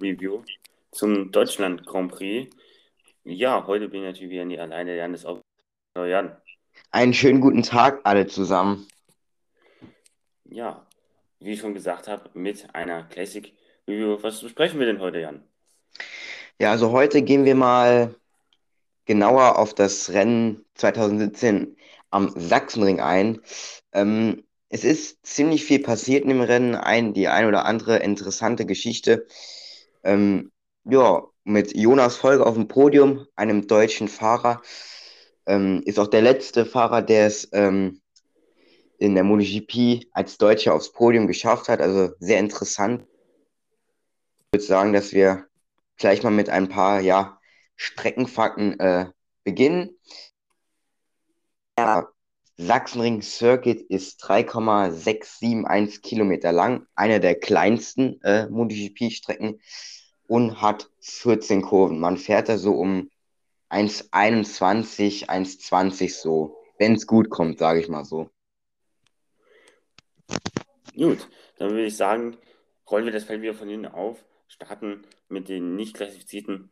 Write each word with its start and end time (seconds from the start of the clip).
Review 0.00 0.42
zum 0.92 1.30
Deutschland 1.32 1.86
Grand 1.86 2.12
Prix. 2.12 2.54
Ja, 3.24 3.66
heute 3.66 3.88
bin 3.88 4.02
ich 4.02 4.06
natürlich 4.06 4.30
wieder 4.30 4.44
nie 4.44 4.58
alleine. 4.58 4.96
Jan 4.96 5.14
ist 5.14 5.24
auch. 5.24 5.40
Jan. 5.96 6.36
Einen 6.90 7.14
schönen 7.14 7.40
guten 7.40 7.62
Tag 7.62 8.00
alle 8.04 8.26
zusammen. 8.26 8.86
Ja, 10.44 10.86
wie 11.40 11.52
ich 11.52 11.60
schon 11.60 11.74
gesagt 11.74 12.08
habe, 12.08 12.30
mit 12.34 12.74
einer 12.74 13.04
Classic 13.04 13.52
Review. 13.88 14.18
Was 14.22 14.42
besprechen 14.42 14.78
wir 14.78 14.86
denn 14.86 15.00
heute, 15.00 15.20
Jan? 15.20 15.42
Ja, 16.58 16.70
also 16.70 16.92
heute 16.92 17.22
gehen 17.22 17.44
wir 17.44 17.54
mal 17.54 18.14
genauer 19.06 19.58
auf 19.58 19.74
das 19.74 20.10
Rennen 20.10 20.64
2017 20.74 21.76
am 22.10 22.32
Sachsenring 22.36 23.00
ein. 23.00 23.40
Ähm, 23.92 24.44
es 24.68 24.84
ist 24.84 25.24
ziemlich 25.24 25.64
viel 25.64 25.80
passiert 25.80 26.24
in 26.24 26.30
dem 26.30 26.40
Rennen, 26.40 26.74
ein, 26.74 27.14
die 27.14 27.28
ein 27.28 27.46
oder 27.46 27.64
andere 27.64 27.98
interessante 27.98 28.66
Geschichte. 28.66 29.26
Ähm, 30.06 30.52
ja, 30.84 31.24
mit 31.42 31.76
Jonas 31.76 32.16
Folge 32.16 32.46
auf 32.46 32.54
dem 32.54 32.68
Podium, 32.68 33.26
einem 33.34 33.66
deutschen 33.66 34.08
Fahrer. 34.08 34.62
Ähm, 35.46 35.82
ist 35.84 35.98
auch 35.98 36.06
der 36.06 36.22
letzte 36.22 36.64
Fahrer, 36.64 37.02
der 37.02 37.26
es 37.26 37.48
ähm, 37.52 38.00
in 38.98 39.14
der 39.14 39.24
MotoGP 39.24 40.06
als 40.12 40.38
Deutscher 40.38 40.74
aufs 40.74 40.92
Podium 40.92 41.26
geschafft 41.26 41.68
hat. 41.68 41.80
Also 41.80 42.14
sehr 42.20 42.38
interessant. 42.38 43.04
Ich 44.38 44.58
würde 44.58 44.64
sagen, 44.64 44.92
dass 44.92 45.12
wir 45.12 45.46
gleich 45.96 46.22
mal 46.22 46.30
mit 46.30 46.50
ein 46.50 46.68
paar 46.68 47.00
ja, 47.00 47.40
Streckenfakten 47.74 48.78
äh, 48.78 49.06
beginnen. 49.42 49.90
Ja, 51.78 52.08
Sachsenring 52.58 53.22
Circuit 53.22 53.82
ist 53.82 54.16
3,671 54.18 56.00
Kilometer 56.00 56.52
lang, 56.52 56.86
eine 56.94 57.20
der 57.20 57.34
kleinsten 57.34 58.20
äh, 58.22 58.48
MotoGP-Strecken 58.48 59.60
und 60.28 60.60
hat 60.60 60.90
14 61.00 61.62
Kurven. 61.62 62.00
Man 62.00 62.16
fährt 62.16 62.48
da 62.48 62.58
so 62.58 62.72
um 62.74 63.10
1,21, 63.70 65.28
1,20 65.28 66.20
so, 66.20 66.56
wenn 66.78 66.94
es 66.94 67.06
gut 67.06 67.30
kommt, 67.30 67.58
sage 67.58 67.80
ich 67.80 67.88
mal 67.88 68.04
so. 68.04 68.30
Gut, 70.94 71.28
dann 71.58 71.70
würde 71.70 71.86
ich 71.86 71.96
sagen, 71.96 72.38
rollen 72.90 73.04
wir 73.04 73.12
das 73.12 73.24
Feld 73.24 73.42
wieder 73.42 73.54
von 73.54 73.68
hinten 73.68 73.86
auf, 73.86 74.24
starten 74.48 75.06
mit 75.28 75.48
den 75.48 75.76
nicht 75.76 75.94
klassifizierten 75.94 76.70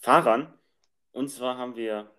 Fahrern. 0.00 0.52
Und 1.12 1.28
zwar 1.28 1.58
haben 1.58 1.76
wir 1.76 2.10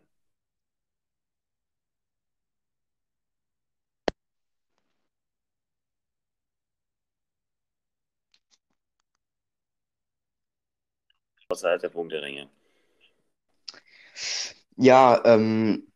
außerhalb 11.49 11.81
der 11.81 11.89
Punkteränge. 11.89 12.49
Ja, 14.75 15.21
ähm, 15.25 15.87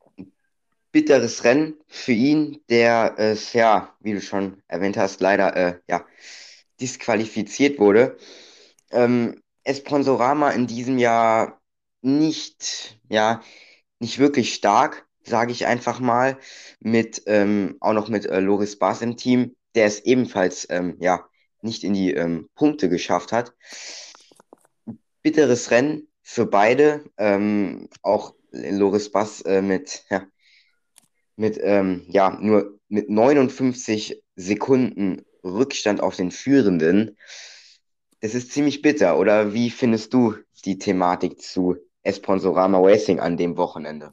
bitteres 0.92 1.44
Rennen 1.44 1.76
für 1.88 2.14
ihn, 2.14 2.62
der 2.70 3.16
es, 3.18 3.54
ja, 3.54 3.96
wie 4.00 4.14
du 4.14 4.22
schon 4.22 4.62
erwähnt 4.68 4.98
hast, 4.98 5.22
leider 5.22 5.56
äh, 5.56 5.80
ja, 5.88 6.06
disqualifiziert 6.80 7.80
wurde. 7.80 8.18
Ähm, 8.92 9.42
Esponsorama 9.64 10.52
in 10.52 10.68
diesem 10.68 10.98
Jahr 10.98 11.62
nicht, 12.02 13.00
ja, 13.10 13.42
nicht 14.00 14.18
wirklich 14.20 14.54
stark, 14.54 15.06
sage 15.24 15.52
ich 15.52 15.68
einfach 15.68 16.00
mal, 16.00 16.38
mit 16.80 17.22
ähm, 17.28 17.78
auch 17.80 17.94
noch 17.94 18.10
mit 18.10 18.26
äh, 18.26 18.40
Loris 18.40 18.80
Bas 18.80 19.02
im 19.02 19.18
Team, 19.18 19.56
der 19.76 19.86
es 19.86 20.00
ebenfalls 20.00 20.66
ähm, 20.70 20.98
ja, 21.00 21.26
nicht 21.62 21.84
in 21.84 21.94
die 21.94 22.14
ähm, 22.14 22.50
Punkte 22.56 22.90
geschafft 22.90 23.32
hat. 23.32 23.54
Bitteres 25.22 25.72
Rennen 25.72 26.08
für 26.22 26.46
beide, 26.46 27.04
ähm, 27.18 27.90
auch 28.02 28.34
Loris 28.52 29.12
Bass 29.12 29.42
äh, 29.42 29.62
mit, 29.62 30.04
ja, 30.10 30.28
mit 31.36 31.60
ähm, 31.62 32.06
ja, 32.08 32.38
nur 32.40 32.80
mit 32.90 33.10
59 33.10 34.22
Sekunden 34.36 35.26
Rückstand 35.44 36.02
auf 36.02 36.16
den 36.16 36.32
Führenden. 36.32 37.18
Das 38.20 38.36
ist 38.36 38.52
ziemlich 38.52 38.82
bitter, 38.82 39.18
oder 39.18 39.54
wie 39.54 39.70
findest 39.70 40.14
du 40.14 40.36
die 40.66 40.78
Thematik 40.78 41.42
zu 41.42 41.78
Esponsorama 42.04 42.80
Racing 42.80 43.20
an 43.20 43.38
dem 43.38 43.58
Wochenende? 43.58 44.12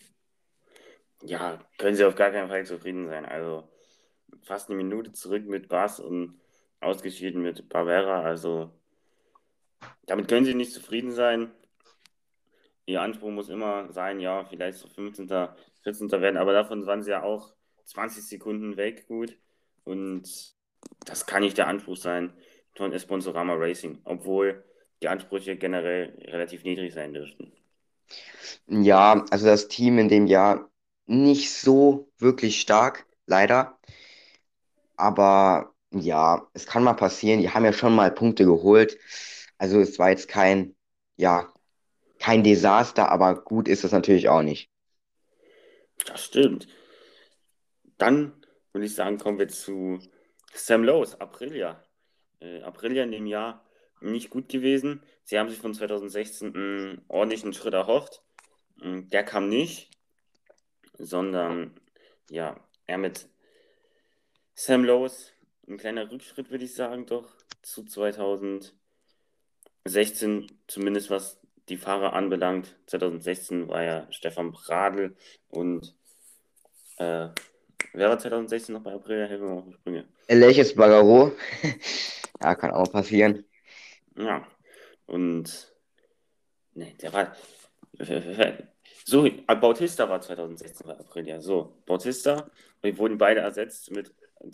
Ja, 1.22 1.58
können 1.78 1.96
sie 1.96 2.04
auf 2.04 2.14
gar 2.14 2.30
keinen 2.30 2.48
Fall 2.48 2.64
zufrieden 2.64 3.08
sein. 3.08 3.26
Also 3.26 3.68
fast 4.42 4.68
eine 4.68 4.76
Minute 4.76 5.12
zurück 5.12 5.46
mit 5.46 5.68
Bass 5.68 6.00
und 6.00 6.40
ausgeschieden 6.80 7.42
mit 7.42 7.68
Barbera. 7.68 8.22
Also 8.22 8.70
damit 10.08 10.28
können 10.28 10.44
sie 10.44 10.54
nicht 10.54 10.72
zufrieden 10.72 11.12
sein. 11.12 11.50
Ihr 12.86 13.02
Anspruch 13.02 13.30
muss 13.30 13.48
immer 13.50 13.92
sein, 13.92 14.18
ja, 14.18 14.44
vielleicht 14.46 14.78
so 14.78 14.88
15., 14.88 15.28
14. 15.82 16.10
werden, 16.10 16.38
aber 16.38 16.52
davon 16.52 16.86
waren 16.86 17.02
sie 17.02 17.10
ja 17.10 17.22
auch 17.22 17.52
20 17.84 18.26
Sekunden 18.26 18.76
weg, 18.76 19.06
gut. 19.06 19.36
Und 19.84 20.54
das 21.04 21.26
kann 21.26 21.42
nicht 21.42 21.58
der 21.58 21.68
Anspruch 21.68 21.96
sein 21.96 22.32
von 22.74 22.92
Esponsorama 22.92 23.54
Racing, 23.54 24.00
obwohl 24.04 24.64
die 25.02 25.08
Ansprüche 25.08 25.56
generell 25.56 26.18
relativ 26.24 26.64
niedrig 26.64 26.94
sein 26.94 27.12
dürften. 27.12 27.52
Ja, 28.66 29.24
also 29.30 29.46
das 29.46 29.68
Team 29.68 29.98
in 29.98 30.08
dem 30.08 30.26
Jahr 30.26 30.70
nicht 31.06 31.52
so 31.52 32.10
wirklich 32.18 32.60
stark, 32.60 33.06
leider. 33.26 33.78
Aber 34.96 35.74
ja, 35.90 36.48
es 36.54 36.66
kann 36.66 36.84
mal 36.84 36.94
passieren. 36.94 37.40
Die 37.40 37.50
haben 37.50 37.64
ja 37.64 37.72
schon 37.72 37.94
mal 37.94 38.10
Punkte 38.10 38.44
geholt. 38.44 38.98
Also 39.58 39.80
es 39.80 39.98
war 39.98 40.10
jetzt 40.10 40.28
kein, 40.28 40.76
ja, 41.16 41.52
kein 42.18 42.42
Desaster, 42.42 43.10
aber 43.10 43.42
gut 43.42 43.68
ist 43.68 43.84
es 43.84 43.92
natürlich 43.92 44.28
auch 44.28 44.42
nicht. 44.42 44.70
Das 46.06 46.24
stimmt. 46.24 46.68
Dann 47.98 48.32
würde 48.72 48.86
ich 48.86 48.94
sagen, 48.94 49.18
kommen 49.18 49.38
wir 49.38 49.48
zu 49.48 49.98
Sam 50.54 50.84
Lowe's, 50.84 51.20
Aprilia. 51.20 51.82
Äh, 52.40 52.62
Aprilia 52.62 53.02
in 53.02 53.12
dem 53.12 53.26
Jahr 53.26 53.64
nicht 54.00 54.30
gut 54.30 54.48
gewesen. 54.48 55.02
Sie 55.24 55.38
haben 55.38 55.48
sich 55.48 55.58
von 55.58 55.74
2016 55.74 56.54
einen 56.54 57.04
ordentlichen 57.08 57.52
Schritt 57.52 57.74
erhofft. 57.74 58.22
Mm, 58.76 59.08
der 59.08 59.24
kam 59.24 59.48
nicht, 59.48 59.90
sondern 60.96 61.78
ja, 62.30 62.56
er 62.86 62.98
mit 62.98 63.28
Sam 64.54 64.84
Lowe's, 64.84 65.32
ein 65.66 65.78
kleiner 65.78 66.10
Rückschritt, 66.10 66.50
würde 66.50 66.64
ich 66.64 66.74
sagen, 66.74 67.06
doch 67.06 67.36
zu 67.62 67.84
2016, 69.88 70.46
zumindest 70.66 71.10
was 71.10 71.40
die 71.68 71.76
Fahrer 71.76 72.12
anbelangt. 72.12 72.76
2016 72.86 73.68
war 73.68 73.82
ja 73.82 74.06
Stefan 74.10 74.52
Bradl 74.52 75.16
und 75.48 75.94
äh, 76.98 77.28
wer 77.92 78.08
war 78.08 78.18
2016 78.18 78.74
noch 78.74 78.82
bei 78.82 78.92
April? 78.92 79.26
Helfen 79.26 79.46
wir 79.46 79.54
mal 79.54 79.58
auf 79.58 79.66
die 79.66 79.74
Sprünge. 79.74 80.08
Elias 80.26 80.74
Bagaro. 80.74 81.32
ja, 82.42 82.54
kann 82.54 82.70
auch 82.72 82.90
passieren. 82.90 83.44
Ja, 84.16 84.46
und 85.06 85.72
ne, 86.74 86.94
der 87.00 87.12
war. 87.12 87.36
So, 89.04 89.26
Bautista 89.46 90.06
war 90.06 90.20
2016 90.20 90.86
bei 90.86 90.92
April, 90.92 91.26
ja. 91.26 91.40
So, 91.40 91.80
Bautista, 91.86 92.50
wir 92.82 92.98
wurden 92.98 93.16
beide 93.16 93.40
ersetzt 93.40 93.90
mit 93.90 94.12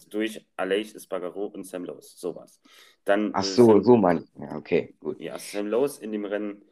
durch 0.09 0.45
Aleix 0.57 0.95
Espargaro 0.95 1.47
und 1.47 1.65
Sam 1.65 1.85
Lowe's, 1.85 2.19
sowas. 2.19 2.61
Dann, 3.05 3.31
Ach 3.35 3.45
so, 3.45 3.67
Sam, 3.67 3.85
so 3.85 3.97
man. 3.97 4.29
Ja, 4.39 4.57
okay, 4.57 4.95
gut. 5.01 5.21
Ja, 5.21 5.39
Sam 5.39 5.67
Lowe's 5.67 5.99
in 5.99 6.13
dem 6.13 6.25
Rennen 6.25 6.63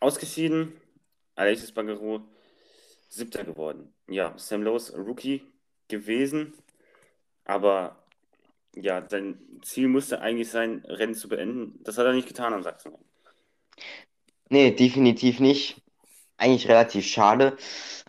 ausgeschieden. 0.00 0.72
Aleix 1.34 1.62
Espargaro 1.62 2.22
siebter 3.08 3.44
geworden. 3.44 3.92
Ja, 4.08 4.34
Sam 4.36 4.62
Lowe's 4.62 4.94
Rookie 4.96 5.42
gewesen, 5.88 6.54
aber 7.44 8.04
ja, 8.74 9.06
sein 9.08 9.38
Ziel 9.62 9.88
musste 9.88 10.20
eigentlich 10.20 10.50
sein, 10.50 10.84
Rennen 10.86 11.14
zu 11.14 11.28
beenden. 11.28 11.82
Das 11.82 11.98
hat 11.98 12.06
er 12.06 12.12
nicht 12.12 12.28
getan 12.28 12.52
am 12.52 12.62
Sachsen. 12.62 12.92
Nee, 14.50 14.70
definitiv 14.70 15.40
nicht. 15.40 15.82
Eigentlich 16.36 16.68
relativ 16.68 17.04
schade, 17.04 17.56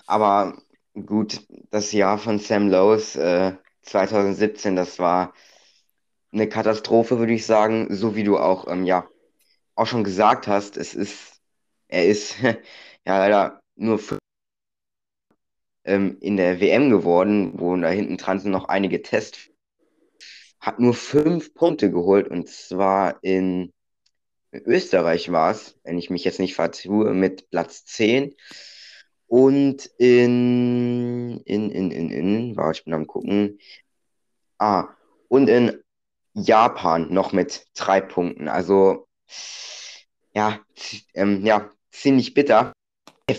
aber 0.05 0.61
gut, 0.93 1.41
das 1.71 1.91
Jahr 1.91 2.19
von 2.19 2.37
Sam 2.37 2.69
Lowe's 2.69 3.15
äh, 3.15 3.53
2017, 3.89 4.75
das 4.75 4.99
war 4.99 5.33
eine 6.31 6.47
Katastrophe, 6.47 7.19
würde 7.19 7.33
ich 7.33 7.45
sagen, 7.45 7.93
so 7.93 8.15
wie 8.15 8.23
du 8.23 8.37
auch, 8.37 8.67
ähm, 8.67 8.85
ja, 8.85 9.07
auch 9.75 9.87
schon 9.87 10.03
gesagt 10.03 10.47
hast, 10.47 10.77
es 10.77 10.93
ist, 10.93 11.41
er 11.87 12.07
ist 12.07 12.35
ja 12.41 12.57
leider 13.05 13.61
nur 13.75 13.99
ähm, 15.85 16.17
in 16.21 16.37
der 16.37 16.59
WM 16.61 16.89
geworden, 16.89 17.59
wo 17.59 17.75
da 17.75 17.89
hinten 17.89 18.17
dran 18.17 18.39
sind 18.39 18.51
noch 18.51 18.65
einige 18.65 19.01
Tests. 19.01 19.49
Hat 20.59 20.79
nur 20.79 20.93
fünf 20.93 21.53
Punkte 21.53 21.89
geholt 21.89 22.27
und 22.27 22.49
zwar 22.49 23.23
in 23.23 23.71
Österreich 24.51 25.31
war 25.31 25.51
es, 25.51 25.79
wenn 25.83 25.97
ich 25.97 26.09
mich 26.09 26.23
jetzt 26.23 26.39
nicht 26.39 26.55
vertue, 26.55 27.13
mit 27.13 27.49
Platz 27.49 27.85
10. 27.85 28.35
Und 29.29 29.85
in, 29.99 31.39
in, 31.45 31.69
in, 31.69 31.91
in, 31.91 32.09
in, 32.09 32.57
war 32.57 32.71
ich 32.71 32.83
bin 32.83 32.95
am 32.95 33.05
gucken. 33.05 33.59
Ah, 34.57 34.89
und 35.27 35.47
in 35.47 35.79
Japan 36.33 37.13
noch 37.13 37.31
mit 37.31 37.67
drei 37.75 38.01
Punkten. 38.01 38.47
Also, 38.47 39.07
ja, 40.33 40.59
ähm, 41.13 41.45
ja, 41.45 41.69
ziemlich 41.91 42.33
bitter. 42.33 42.73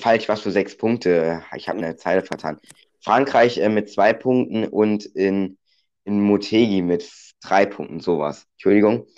Falsch 0.00 0.28
was 0.28 0.42
für 0.42 0.52
sechs 0.52 0.76
Punkte. 0.76 1.42
Ich 1.56 1.68
habe 1.68 1.78
eine 1.78 1.96
Zeile 1.96 2.22
vertan. 2.22 2.60
Frankreich 3.00 3.58
äh, 3.58 3.68
mit 3.68 3.90
zwei 3.90 4.12
Punkten 4.12 4.68
und 4.68 5.04
in, 5.06 5.58
in 6.04 6.20
Motegi 6.22 6.82
mit 6.82 7.10
drei 7.42 7.66
Punkten, 7.66 7.98
sowas. 7.98 8.46
Entschuldigung. 8.52 9.08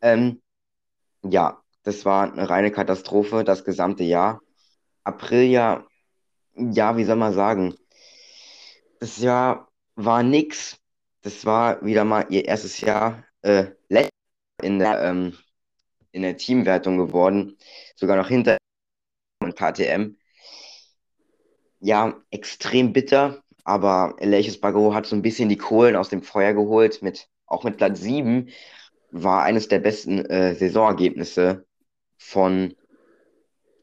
Ähm, 0.00 0.40
ja, 1.22 1.62
das 1.82 2.06
war 2.06 2.32
eine 2.32 2.48
reine 2.48 2.70
Katastrophe, 2.70 3.44
das 3.44 3.64
gesamte 3.64 4.04
Jahr. 4.04 4.40
April 5.04 5.42
ja, 6.56 6.96
wie 6.96 7.04
soll 7.04 7.16
man 7.16 7.32
sagen? 7.34 7.74
Das 9.00 9.18
Jahr 9.18 9.68
war 9.94 10.22
nix. 10.22 10.78
Das 11.22 11.44
war 11.44 11.84
wieder 11.84 12.04
mal 12.04 12.26
ihr 12.30 12.44
erstes 12.44 12.80
Jahr 12.80 13.24
äh, 13.42 13.66
in 14.62 14.78
der, 14.78 15.02
ähm, 15.02 15.36
in 16.12 16.22
der 16.22 16.36
Teamwertung 16.36 16.96
geworden. 16.98 17.56
Sogar 17.94 18.16
noch 18.16 18.28
hinter 18.28 18.56
und 19.42 19.56
KTM. 19.56 20.16
Ja, 21.80 22.20
extrem 22.30 22.92
bitter, 22.92 23.42
aber 23.64 24.16
Elias 24.18 24.58
Bagro 24.58 24.94
hat 24.94 25.06
so 25.06 25.14
ein 25.14 25.22
bisschen 25.22 25.48
die 25.48 25.58
Kohlen 25.58 25.96
aus 25.96 26.08
dem 26.08 26.22
Feuer 26.22 26.54
geholt. 26.54 27.02
Mit, 27.02 27.28
auch 27.46 27.64
mit 27.64 27.76
Platz 27.76 28.00
7 28.00 28.48
war 29.10 29.42
eines 29.42 29.68
der 29.68 29.78
besten 29.80 30.24
äh, 30.26 30.54
Saisonergebnisse 30.54 31.66
von, 32.16 32.74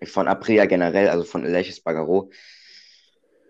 von 0.03 0.27
Aprilia 0.27 0.65
generell, 0.65 1.09
also 1.09 1.23
von 1.23 1.45
Elias 1.45 1.79
Bagaro. 1.79 2.31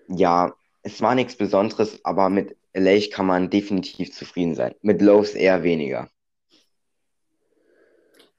Ja, 0.07 0.55
es 0.81 1.01
war 1.01 1.15
nichts 1.15 1.35
Besonderes, 1.35 2.03
aber 2.03 2.29
mit 2.29 2.55
Elias 2.73 3.09
kann 3.09 3.25
man 3.25 3.49
definitiv 3.49 4.13
zufrieden 4.13 4.55
sein. 4.55 4.75
Mit 4.81 5.01
Lowe's 5.01 5.35
eher 5.35 5.63
weniger. 5.63 6.09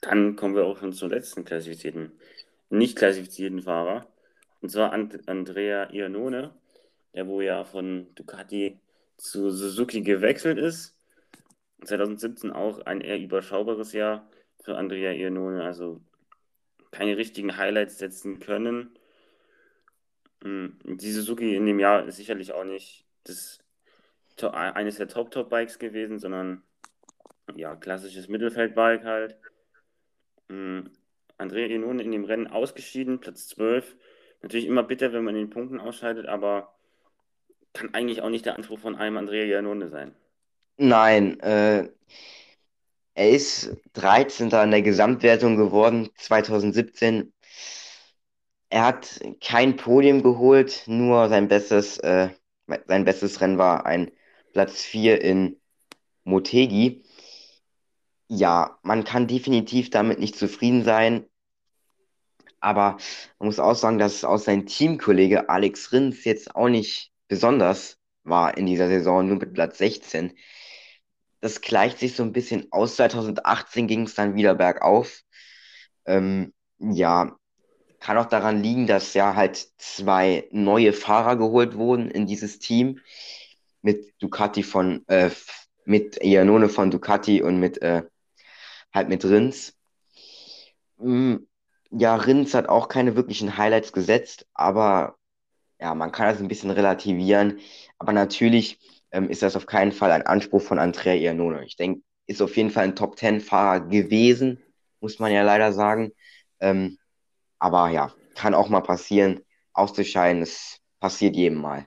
Dann 0.00 0.36
kommen 0.36 0.54
wir 0.54 0.66
auch 0.66 0.78
schon 0.78 0.92
zum 0.92 1.10
letzten 1.10 1.44
klassifizierten, 1.44 2.12
nicht 2.68 2.96
klassifizierten 2.96 3.62
Fahrer. 3.62 4.06
Und 4.60 4.70
zwar 4.70 4.92
And 4.92 5.28
Andrea 5.28 5.90
Iannone, 5.90 6.54
der 7.14 7.26
wo 7.26 7.40
ja 7.40 7.64
von 7.64 8.14
Ducati 8.14 8.80
zu 9.16 9.50
Suzuki 9.50 10.02
gewechselt 10.02 10.58
ist. 10.58 10.98
2017 11.84 12.50
auch 12.50 12.80
ein 12.80 13.00
eher 13.00 13.18
überschaubares 13.18 13.92
Jahr 13.92 14.28
für 14.62 14.76
Andrea 14.76 15.12
Iannone, 15.12 15.62
also 15.62 16.00
keine 16.90 17.16
richtigen 17.16 17.56
Highlights 17.56 17.98
setzen 17.98 18.40
können. 18.40 18.98
Hm, 20.44 20.78
die 20.84 21.10
Suzuki 21.10 21.56
in 21.56 21.66
dem 21.66 21.80
Jahr 21.80 22.06
ist 22.06 22.16
sicherlich 22.16 22.52
auch 22.52 22.64
nicht 22.64 23.06
das, 23.24 23.58
eines 24.52 24.96
der 24.96 25.08
Top-Top-Bikes 25.08 25.78
gewesen, 25.78 26.18
sondern 26.18 26.62
ja, 27.56 27.74
klassisches 27.74 28.28
Mittelfeldbike 28.28 29.04
halt. 29.04 29.36
Mhm. 30.48 30.90
Andrea 31.36 31.66
Iannone 31.66 32.02
in 32.02 32.12
dem 32.12 32.24
Rennen 32.24 32.46
ausgeschieden, 32.46 33.20
Platz 33.20 33.48
12. 33.48 33.96
Natürlich 34.42 34.66
immer 34.66 34.82
bitter, 34.84 35.12
wenn 35.12 35.24
man 35.24 35.34
in 35.34 35.46
den 35.46 35.50
Punkten 35.50 35.80
ausscheidet, 35.80 36.26
aber 36.26 36.74
kann 37.72 37.92
eigentlich 37.92 38.22
auch 38.22 38.28
nicht 38.28 38.46
der 38.46 38.56
Anspruch 38.56 38.78
von 38.78 38.94
einem 38.94 39.16
Andrea 39.16 39.44
Iannone 39.44 39.88
sein. 39.88 40.14
Nein, 40.76 41.40
äh, 41.40 41.88
er 43.14 43.30
ist 43.30 43.76
13. 43.94 44.50
in 44.62 44.70
der 44.70 44.82
Gesamtwertung 44.82 45.56
geworden 45.56 46.10
2017. 46.16 47.33
Er 48.70 48.84
hat 48.86 49.20
kein 49.40 49.76
Podium 49.76 50.22
geholt, 50.22 50.84
nur 50.86 51.28
sein 51.28 51.48
bestes, 51.48 51.98
äh, 51.98 52.30
sein 52.86 53.04
bestes 53.04 53.40
Rennen 53.40 53.58
war 53.58 53.86
ein 53.86 54.10
Platz 54.52 54.82
4 54.82 55.20
in 55.22 55.60
Motegi 56.24 57.04
ja, 58.28 58.78
man 58.82 59.04
kann 59.04 59.26
definitiv 59.26 59.90
damit 59.90 60.18
nicht 60.18 60.36
zufrieden 60.36 60.84
sein. 60.84 61.26
Aber 62.60 62.96
man 63.38 63.46
muss 63.48 63.58
auch 63.58 63.74
sagen, 63.74 63.98
dass 63.98 64.24
auch 64.24 64.38
sein 64.38 64.66
Teamkollege 64.66 65.48
Alex 65.48 65.92
Rins 65.92 66.24
jetzt 66.24 66.56
auch 66.56 66.68
nicht 66.68 67.12
besonders 67.28 67.98
war 68.22 68.56
in 68.56 68.66
dieser 68.66 68.88
Saison, 68.88 69.28
nur 69.28 69.36
mit 69.36 69.52
Platz 69.54 69.78
16. 69.78 70.32
Das 71.40 71.60
gleicht 71.60 71.98
sich 71.98 72.16
so 72.16 72.22
ein 72.22 72.32
bisschen 72.32 72.68
aus. 72.72 72.96
2018 72.96 73.86
ging 73.86 74.02
es 74.04 74.14
dann 74.14 74.34
wieder 74.34 74.54
bergauf. 74.54 75.20
Ähm, 76.06 76.54
ja, 76.78 77.36
kann 78.04 78.18
auch 78.18 78.26
daran 78.26 78.62
liegen, 78.62 78.86
dass 78.86 79.14
ja 79.14 79.34
halt 79.34 79.66
zwei 79.78 80.46
neue 80.50 80.92
Fahrer 80.92 81.36
geholt 81.36 81.74
wurden 81.74 82.10
in 82.10 82.26
dieses 82.26 82.58
Team. 82.58 83.00
Mit 83.80 84.12
Ducati 84.20 84.62
von, 84.62 85.08
äh, 85.08 85.30
mit 85.86 86.22
Iannone 86.22 86.68
von 86.68 86.90
Ducati 86.90 87.42
und 87.42 87.58
mit 87.58 87.80
äh, 87.80 88.02
halt 88.92 89.08
mit 89.08 89.24
Rins. 89.24 89.74
Mm, 90.98 91.36
ja, 91.92 92.16
Rins 92.16 92.52
hat 92.52 92.68
auch 92.68 92.88
keine 92.88 93.16
wirklichen 93.16 93.56
Highlights 93.56 93.94
gesetzt, 93.94 94.46
aber 94.52 95.16
ja, 95.80 95.94
man 95.94 96.12
kann 96.12 96.28
das 96.28 96.40
ein 96.40 96.48
bisschen 96.48 96.72
relativieren. 96.72 97.58
Aber 97.98 98.12
natürlich 98.12 98.78
ähm, 99.12 99.30
ist 99.30 99.40
das 99.40 99.56
auf 99.56 99.64
keinen 99.64 99.92
Fall 99.92 100.12
ein 100.12 100.26
Anspruch 100.26 100.60
von 100.60 100.78
Andrea 100.78 101.14
Iannone. 101.14 101.64
Ich 101.64 101.76
denke, 101.76 102.02
ist 102.26 102.42
auf 102.42 102.54
jeden 102.58 102.70
Fall 102.70 102.84
ein 102.84 102.96
Top-10-Fahrer 102.96 103.80
gewesen, 103.88 104.62
muss 105.00 105.18
man 105.18 105.32
ja 105.32 105.42
leider 105.42 105.72
sagen. 105.72 106.12
Ähm, 106.60 106.98
aber 107.64 107.88
ja, 107.88 108.12
kann 108.34 108.54
auch 108.54 108.68
mal 108.68 108.82
passieren, 108.82 109.40
auszuscheiden. 109.72 110.42
Es 110.42 110.80
passiert 111.00 111.34
jedem 111.34 111.60
Mal. 111.60 111.86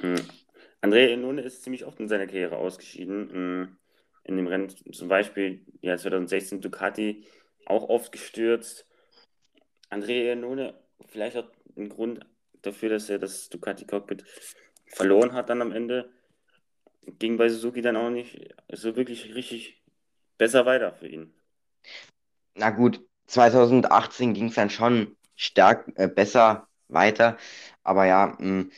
Mhm. 0.00 0.28
Andrea 0.80 1.08
Iannone 1.08 1.42
ist 1.42 1.62
ziemlich 1.62 1.84
oft 1.84 2.00
in 2.00 2.08
seiner 2.08 2.26
Karriere 2.26 2.56
ausgeschieden. 2.56 3.28
Mhm 3.32 3.78
in 4.24 4.36
dem 4.36 4.46
Rennen, 4.46 4.70
zum 4.92 5.08
Beispiel 5.08 5.64
ja, 5.82 5.96
2016 5.96 6.60
Ducati 6.60 7.26
auch 7.66 7.88
oft 7.88 8.10
gestürzt. 8.10 8.86
Andrea 9.90 10.32
Iannone, 10.32 10.74
vielleicht 11.06 11.36
auch 11.36 11.50
ein 11.76 11.88
Grund 11.88 12.20
dafür, 12.62 12.88
dass 12.88 13.10
er 13.10 13.18
das 13.18 13.50
Ducati 13.50 13.86
Cockpit 13.86 14.24
verloren 14.86 15.34
hat 15.34 15.50
dann 15.50 15.62
am 15.62 15.72
Ende. 15.72 16.10
Ging 17.18 17.36
bei 17.36 17.50
Suzuki 17.50 17.82
dann 17.82 17.96
auch 17.96 18.10
nicht 18.10 18.54
so 18.72 18.96
wirklich 18.96 19.34
richtig 19.34 19.82
besser 20.38 20.64
weiter 20.64 20.92
für 20.94 21.06
ihn. 21.06 21.34
Na 22.54 22.70
gut, 22.70 23.04
2018 23.26 24.34
ging 24.34 24.48
es 24.48 24.54
dann 24.54 24.70
schon 24.70 25.16
stark 25.36 25.92
äh, 25.96 26.08
besser 26.08 26.68
weiter, 26.88 27.38
aber 27.82 28.06
ja, 28.06 28.36
mh, 28.38 28.38
hm, 28.38 28.72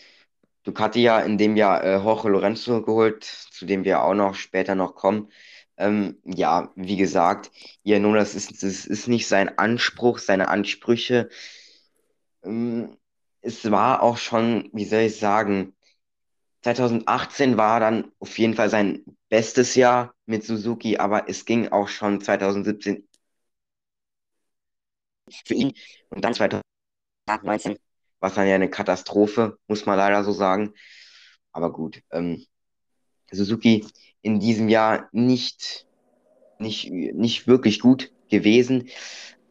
Ducati 0.64 1.02
ja 1.02 1.20
in 1.20 1.38
dem 1.38 1.56
Jahr 1.56 1.84
äh, 1.84 1.96
Jorge 1.96 2.28
Lorenzo 2.28 2.82
geholt, 2.82 3.24
zu 3.24 3.66
dem 3.66 3.84
wir 3.84 4.02
auch 4.02 4.14
noch 4.14 4.34
später 4.34 4.74
noch 4.74 4.96
kommen. 4.96 5.30
Ähm, 5.76 6.18
ja, 6.24 6.72
wie 6.74 6.96
gesagt, 6.96 7.50
ja, 7.84 7.98
nun, 8.00 8.14
das 8.14 8.34
ist, 8.34 8.62
das 8.62 8.86
ist 8.86 9.08
nicht 9.08 9.28
sein 9.28 9.58
Anspruch, 9.58 10.18
seine 10.18 10.48
Ansprüche. 10.48 11.28
Ähm, 12.44 12.96
es 13.42 13.70
war 13.70 14.02
auch 14.02 14.18
schon, 14.18 14.70
wie 14.72 14.84
soll 14.86 15.00
ich 15.02 15.18
sagen, 15.18 15.74
2018 16.62 17.56
war 17.56 17.80
dann 17.80 18.10
auf 18.18 18.38
jeden 18.38 18.54
Fall 18.54 18.70
sein 18.70 19.04
bestes 19.28 19.74
Jahr 19.76 20.14
mit 20.26 20.44
Suzuki, 20.44 20.98
aber 20.98 21.28
es 21.28 21.44
ging 21.44 21.68
auch 21.68 21.88
schon 21.88 22.20
2017 22.20 23.06
für 25.30 25.54
ihn 25.54 25.72
und 26.10 26.24
dann 26.24 26.34
2019 26.34 27.78
war 28.20 28.30
es 28.30 28.34
dann 28.34 28.48
ja 28.48 28.54
eine 28.54 28.70
Katastrophe, 28.70 29.58
muss 29.68 29.86
man 29.86 29.96
leider 29.96 30.24
so 30.24 30.32
sagen. 30.32 30.72
Aber 31.52 31.72
gut, 31.72 32.02
ähm, 32.10 32.44
Suzuki 33.30 33.86
in 34.22 34.40
diesem 34.40 34.68
Jahr 34.68 35.08
nicht, 35.12 35.86
nicht, 36.58 36.90
nicht 36.90 37.46
wirklich 37.46 37.80
gut 37.80 38.12
gewesen, 38.30 38.88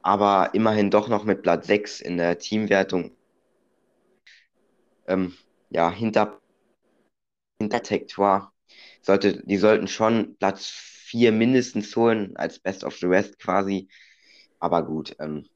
aber 0.02 0.54
immerhin 0.54 0.92
doch 0.92 1.08
noch 1.08 1.24
mit 1.24 1.42
Platz 1.42 1.68
6 1.68 2.02
in 2.02 2.18
der 2.18 2.38
Teamwertung. 2.38 3.16
Ähm, 5.08 5.36
ja, 5.70 5.92
hinter, 5.92 6.40
hinter 7.60 7.82
Tectoire 7.82 8.52
sollte, 9.02 9.44
die 9.46 9.58
sollten 9.58 9.88
schon 9.88 10.36
Platz 10.38 10.68
4 10.68 11.32
mindestens 11.32 11.96
holen, 11.96 12.36
als 12.36 12.60
Best 12.60 12.84
of 12.84 12.96
the 12.98 13.06
Rest 13.06 13.40
quasi. 13.40 13.88
Aber 14.60 14.84
gut, 14.86 15.16
ähm, 15.20 15.48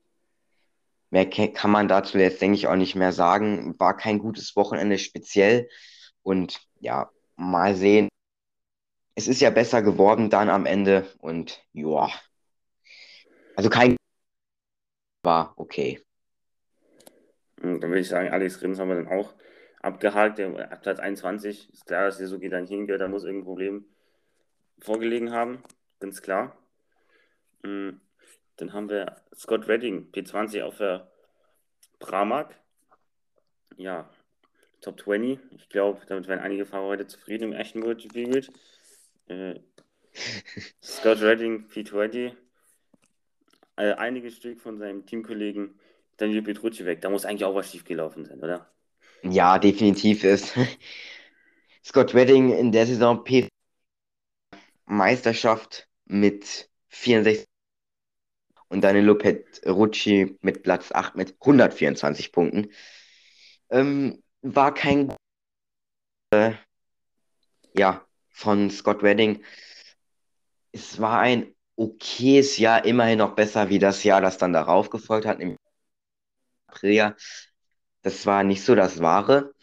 Mehr 1.11 1.29
kann 1.29 1.71
man 1.71 1.87
dazu 1.87 2.17
jetzt, 2.17 2.41
denke 2.41 2.57
ich, 2.57 2.67
auch 2.67 2.75
nicht 2.75 2.95
mehr 2.95 3.11
sagen. 3.13 3.75
War 3.79 3.97
kein 3.97 4.19
gutes 4.19 4.55
Wochenende 4.55 4.99
speziell. 4.99 5.69
Und 6.21 6.61
ja, 6.79 7.09
mal 7.35 7.75
sehen. 7.75 8.09
Es 9.15 9.27
ist 9.27 9.41
ja 9.41 9.49
besser 9.49 9.81
geworden 9.81 10.29
dann 10.29 10.49
am 10.49 10.65
Ende. 10.65 11.11
Und 11.19 11.63
ja, 11.73 12.09
also 13.55 13.69
kein 13.69 13.97
war 15.23 15.53
okay. 15.57 16.01
Dann 17.57 17.81
würde 17.81 17.99
ich 17.99 18.07
sagen, 18.07 18.29
Alex 18.29 18.61
Rins 18.61 18.79
haben 18.79 18.87
wir 18.87 18.95
dann 18.95 19.09
auch 19.09 19.33
abgehakt. 19.81 20.37
Der 20.37 20.49
Platz 20.81 20.99
21 20.99 21.73
ist 21.73 21.85
klar, 21.85 22.05
dass 22.05 22.39
geht 22.39 22.53
dann 22.53 22.67
hingehört. 22.67 23.01
Da 23.01 23.07
muss 23.07 23.25
irgendein 23.25 23.45
Problem 23.45 23.85
vorgelegen 24.79 25.31
haben. 25.31 25.61
Ganz 25.99 26.21
klar. 26.21 26.57
Mhm. 27.63 27.99
Dann 28.59 28.73
haben 28.73 28.89
wir 28.89 29.15
Scott 29.33 29.67
Redding, 29.67 30.11
P20 30.11 30.63
auf 30.63 30.77
der 30.77 31.09
Pramac. 31.99 32.59
Ja, 33.77 34.09
Top 34.81 34.99
20. 34.99 35.39
Ich 35.51 35.69
glaube, 35.69 36.01
damit 36.07 36.27
werden 36.27 36.41
einige 36.41 36.65
Fahrer 36.65 36.87
heute 36.87 37.07
zufrieden 37.07 37.51
im 37.51 37.53
echten 37.53 37.79
MotoGP 37.79 38.49
äh, 39.27 39.59
Scott 40.83 41.21
Redding, 41.21 41.67
P20. 41.67 42.33
äh, 43.77 43.93
einige 43.93 44.31
Stück 44.31 44.59
von 44.59 44.77
seinem 44.77 45.05
Teamkollegen 45.05 45.79
Daniel 46.17 46.41
Petrucci 46.41 46.85
weg. 46.85 47.01
Da 47.01 47.09
muss 47.09 47.25
eigentlich 47.25 47.45
auch 47.45 47.55
was 47.55 47.71
schiefgelaufen 47.71 48.25
sein, 48.25 48.39
oder? 48.39 48.69
Ja, 49.23 49.57
definitiv 49.57 50.23
ist 50.23 50.53
Scott 51.85 52.13
Redding 52.13 52.51
in 52.51 52.71
der 52.71 52.85
Saison 52.85 53.23
P 53.23 53.47
Meisterschaft 54.85 55.87
mit 56.05 56.69
64 56.89 57.48
und 58.69 58.81
Danilo 58.81 59.15
Petrucci 59.15 60.37
mit 60.41 60.63
Platz 60.63 60.91
8 60.91 61.15
mit 61.15 61.35
124 61.41 62.31
Punkten. 62.31 62.71
Ähm, 63.69 64.23
war 64.41 64.73
kein 64.73 65.13
äh, 66.31 66.53
ja 67.75 68.05
von 68.29 68.69
Scott 68.69 69.03
Redding. 69.03 69.43
Es 70.71 70.99
war 71.01 71.19
ein 71.19 71.53
okayes 71.75 72.57
Jahr, 72.57 72.85
immerhin 72.85 73.19
noch 73.19 73.35
besser 73.35 73.69
wie 73.69 73.79
das 73.79 74.03
Jahr, 74.03 74.21
das 74.21 74.37
dann 74.37 74.53
darauf 74.53 74.89
gefolgt 74.89 75.25
hat, 75.25 75.39
im 75.39 75.57
April. 76.67 77.15
Das 78.01 78.25
war 78.25 78.43
nicht 78.43 78.63
so 78.63 78.75
das 78.75 79.01
Wahre. 79.01 79.53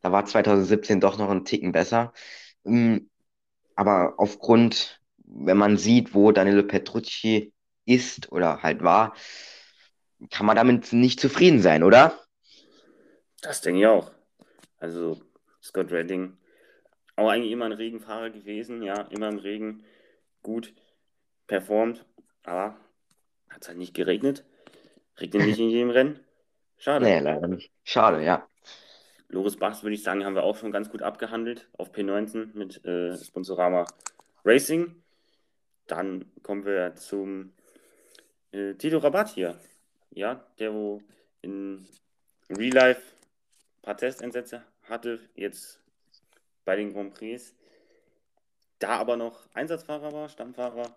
Da 0.00 0.12
war 0.12 0.24
2017 0.24 1.00
doch 1.00 1.18
noch 1.18 1.30
ein 1.30 1.44
Ticken 1.44 1.72
besser. 1.72 2.12
Ähm, 2.64 3.10
aber 3.74 4.14
aufgrund, 4.18 5.00
wenn 5.18 5.56
man 5.58 5.76
sieht, 5.78 6.14
wo 6.14 6.32
Danilo 6.32 6.62
Petrucci 6.62 7.52
ist 7.86 8.30
oder 8.32 8.62
halt 8.62 8.82
war, 8.82 9.14
kann 10.30 10.46
man 10.46 10.56
damit 10.56 10.92
nicht 10.92 11.20
zufrieden 11.20 11.60
sein, 11.62 11.82
oder? 11.82 12.18
Das 13.42 13.60
denke 13.60 13.80
ich 13.80 13.86
auch. 13.86 14.10
Also 14.78 15.20
Scott 15.62 15.90
Redding, 15.90 16.36
auch 17.16 17.28
eigentlich 17.28 17.52
immer 17.52 17.64
ein 17.66 17.72
Regenfahrer 17.72 18.30
gewesen, 18.30 18.82
ja, 18.82 19.02
immer 19.10 19.28
im 19.28 19.38
Regen 19.38 19.84
gut 20.42 20.74
performt, 21.46 22.04
aber 22.42 22.76
hat 23.48 23.62
es 23.62 23.68
halt 23.68 23.78
nicht 23.78 23.94
geregnet. 23.94 24.44
Regnet 25.18 25.46
nicht 25.46 25.58
in 25.58 25.70
jedem 25.70 25.90
Rennen. 25.90 26.20
Schade. 26.76 27.06
Nee, 27.06 27.20
leider 27.20 27.48
nicht. 27.48 27.72
Schade, 27.84 28.22
ja. 28.22 28.46
Loris 29.28 29.56
Bachs, 29.56 29.82
würde 29.82 29.94
ich 29.94 30.02
sagen, 30.02 30.24
haben 30.24 30.34
wir 30.34 30.44
auch 30.44 30.56
schon 30.56 30.70
ganz 30.70 30.90
gut 30.90 31.02
abgehandelt 31.02 31.68
auf 31.72 31.90
P19 31.92 32.54
mit 32.54 32.84
äh, 32.84 33.16
Sponsorama 33.16 33.86
Racing. 34.44 35.02
Dann 35.86 36.30
kommen 36.42 36.64
wir 36.64 36.94
zum 36.96 37.52
äh, 38.56 38.74
Tito 38.74 38.98
Rabatt 38.98 39.28
hier. 39.28 39.58
Ja, 40.10 40.46
der 40.58 40.72
wo 40.72 41.02
in 41.42 41.86
Real 42.50 42.72
Life 42.72 43.02
ein 43.02 43.82
paar 43.82 43.96
Testeinsätze 43.96 44.64
hatte, 44.84 45.20
jetzt 45.34 45.80
bei 46.64 46.76
den 46.76 46.92
Grand 46.92 47.14
Prix. 47.14 47.54
Da 48.78 48.98
aber 48.98 49.16
noch 49.16 49.48
Einsatzfahrer 49.54 50.12
war, 50.12 50.28
Stammfahrer, 50.28 50.94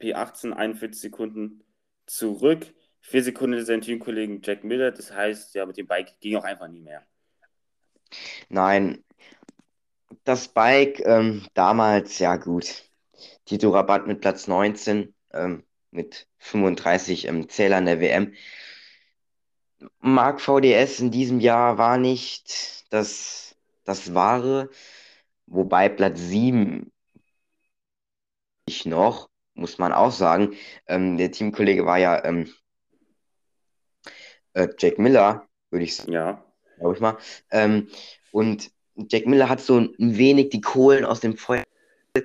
P18, 0.00 0.52
41 0.52 1.00
Sekunden 1.00 1.64
zurück. 2.06 2.66
Vier 3.00 3.22
Sekunden 3.22 3.64
sein 3.64 3.80
Teamkollegen 3.80 4.40
Jack 4.42 4.64
Miller. 4.64 4.90
Das 4.90 5.12
heißt, 5.12 5.54
ja, 5.54 5.66
mit 5.66 5.76
dem 5.76 5.86
Bike 5.86 6.18
ging 6.20 6.36
auch 6.36 6.44
einfach 6.44 6.68
nie 6.68 6.80
mehr. 6.80 7.02
Nein, 8.48 9.04
das 10.24 10.48
Bike 10.48 11.00
ähm, 11.04 11.46
damals, 11.54 12.18
ja 12.18 12.36
gut. 12.36 12.84
Tito 13.44 13.70
Rabatt 13.70 14.06
mit 14.06 14.20
Platz 14.20 14.46
19, 14.46 15.14
ähm, 15.32 15.64
mit 15.94 16.26
35 16.38 17.28
ähm, 17.28 17.48
Zählern 17.48 17.86
der 17.86 18.00
WM. 18.00 18.34
Mark 20.00 20.40
VDS 20.40 21.00
in 21.00 21.10
diesem 21.10 21.40
Jahr 21.40 21.78
war 21.78 21.98
nicht 21.98 22.84
das, 22.90 23.56
das 23.84 24.14
Wahre, 24.14 24.70
wobei 25.46 25.88
Platz 25.88 26.20
7 26.20 26.90
ich 28.66 28.86
noch, 28.86 29.28
muss 29.54 29.78
man 29.78 29.92
auch 29.92 30.12
sagen. 30.12 30.54
Ähm, 30.86 31.16
der 31.16 31.30
Teamkollege 31.32 31.86
war 31.86 31.98
ja 31.98 32.24
ähm, 32.24 32.52
äh, 34.54 34.68
Jack 34.78 34.98
Miller, 34.98 35.46
würde 35.70 35.84
ich 35.84 35.96
sagen. 35.96 36.12
Ja. 36.12 36.44
Glaube 36.78 36.94
ich 36.94 37.00
mal. 37.00 37.18
Ähm, 37.50 37.88
und 38.32 38.70
Jack 38.96 39.26
Miller 39.26 39.48
hat 39.48 39.60
so 39.60 39.78
ein 39.78 39.94
wenig 39.98 40.48
die 40.50 40.60
Kohlen 40.60 41.04
aus 41.04 41.20
dem 41.20 41.36
Feuer 41.36 41.64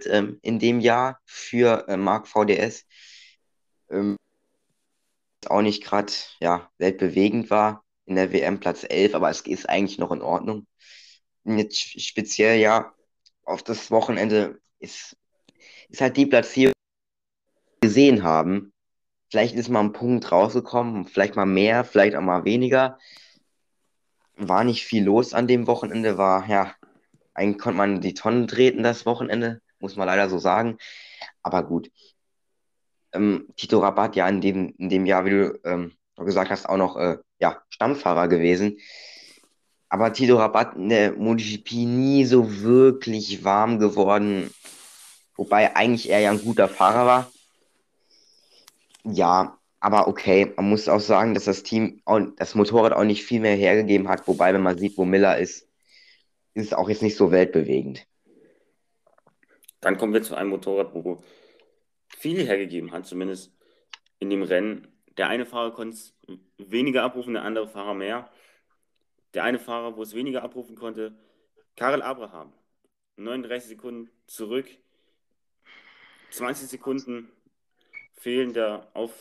ähm, 0.06 0.40
in 0.42 0.60
dem 0.60 0.80
Jahr 0.80 1.20
für 1.26 1.88
äh, 1.88 1.98
Mark 1.98 2.28
VDS. 2.28 2.86
Ähm, 3.89 4.17
auch 5.48 5.62
nicht 5.62 5.84
gerade 5.84 6.12
ja, 6.39 6.69
weltbewegend 6.77 7.50
war 7.50 7.84
in 8.05 8.15
der 8.15 8.34
WM 8.34 8.60
Platz 8.60 8.86
11, 8.88 9.15
aber 9.15 9.29
es 9.29 9.41
ist 9.41 9.69
eigentlich 9.69 10.00
noch 10.00 10.12
in 10.12 10.22
Ordnung. 10.22 10.67
Jetzt 11.46 12.01
speziell 12.01 12.60
ja 12.60 12.93
auf 13.46 13.63
das 13.63 13.91
Wochenende 13.91 14.60
ist, 14.79 15.15
ist 15.89 16.01
halt 16.01 16.17
die 16.17 16.25
Platzierung, 16.25 16.74
die 16.74 17.86
wir 17.86 17.89
gesehen 17.89 18.24
haben. 18.24 18.74
Vielleicht 19.31 19.55
ist 19.55 19.69
mal 19.69 19.81
ein 19.81 19.93
Punkt 19.93 20.31
rausgekommen, 20.31 21.05
vielleicht 21.05 21.36
mal 21.36 21.46
mehr, 21.46 21.84
vielleicht 21.84 22.15
auch 22.15 22.22
mal 22.22 22.46
weniger. 22.46 22.98
War 24.36 24.63
nicht 24.63 24.86
viel 24.86 25.03
los 25.03 25.34
an 25.34 25.48
dem 25.48 25.67
Wochenende, 25.67 26.17
war 26.17 26.48
ja, 26.48 26.75
eigentlich 27.34 27.62
konnte 27.62 27.77
man 27.77 28.01
die 28.01 28.13
Tonnen 28.13 28.48
treten 28.48 28.84
das 28.84 29.05
Wochenende, 29.05 29.62
muss 29.79 29.96
man 29.96 30.08
leider 30.08 30.29
so 30.29 30.39
sagen. 30.39 30.77
Aber 31.43 31.63
gut, 31.63 31.91
ähm, 33.13 33.48
Tito 33.56 33.80
Rabat 33.80 34.16
ja 34.16 34.28
in 34.28 34.42
dem, 34.42 34.74
in 34.78 34.89
dem 34.89 35.06
Jahr, 35.06 35.25
wie 35.25 35.32
du 35.32 35.60
ähm, 35.63 35.94
gesagt 36.16 36.51
hast, 36.51 36.68
auch 36.68 36.78
noch 36.78 36.98
äh, 36.98 37.18
ja, 37.39 37.62
Stammfahrer 37.70 38.28
gewesen. 38.28 38.78
Aber 39.89 40.13
Tito 40.13 40.38
Rabat 40.38 40.75
in 40.75 40.89
der 40.89 41.13
MotoGP 41.13 41.72
nie 41.72 42.25
so 42.25 42.62
wirklich 42.62 43.44
warm 43.44 43.80
geworden. 43.80 44.51
Wobei 45.36 45.75
eigentlich 45.75 46.10
er 46.10 46.20
ja 46.20 46.32
ein 46.32 46.44
guter 46.44 46.68
Fahrer 46.68 47.06
war. 47.06 47.32
Ja, 49.04 49.58
aber 49.80 50.08
okay, 50.08 50.51
man 50.58 50.70
muss 50.70 50.89
auch 50.89 51.00
sagen, 51.00 51.34
dass 51.34 51.46
das 51.46 51.63
Team, 51.63 52.01
das 52.38 52.54
Motorrad 52.54 52.92
auch 52.92 53.06
nicht 53.06 53.24
viel 53.24 53.39
mehr 53.39 53.56
hergegeben 53.56 54.10
hat. 54.10 54.28
Wobei, 54.28 54.54
wenn 54.54 54.62
man 54.62 54.78
sieht, 54.78 54.98
wo 54.98 55.06
Miller 55.06 55.38
ist, 55.38 55.68
ist 56.54 56.68
es 56.68 56.74
auch 56.74 56.89
jetzt 56.89 57.01
nicht 57.01 57.16
so 57.16 57.32
weltbewegend. 57.32 58.06
Dann 59.80 59.98
kommen 59.98 60.13
wir 60.13 60.22
zu 60.22 60.36
einem 60.36 60.50
Motorrad, 60.50 60.94
wo 60.94 61.24
viel 62.20 62.46
hergegeben 62.46 62.92
hat, 62.92 63.06
zumindest 63.06 63.54
in 64.20 64.30
dem 64.30 64.44
Rennen. 64.44 64.88
Der 65.18 65.30
eine 65.30 65.46
Fahrer 65.46 65.72
konnte 65.72 65.96
es 65.96 66.14
weniger 66.58 67.04
abrufen, 67.04 67.34
der 67.34 67.44
andere 67.44 67.68
Fahrer 67.68 67.94
mehr. 67.94 68.30
Der 69.34 69.44
eine 69.46 69.58
Fahrer, 69.58 69.96
wo 69.96 70.02
es 70.02 70.14
weniger 70.14 70.44
abrufen 70.44 70.76
konnte, 70.76 71.18
Karel 71.78 72.02
Abraham. 72.02 72.52
39 73.16 73.70
Sekunden 73.70 74.10
zurück, 74.28 74.68
20 76.32 76.70
Sekunden 76.70 77.30
fehlender 78.14 78.90
auf 78.94 79.12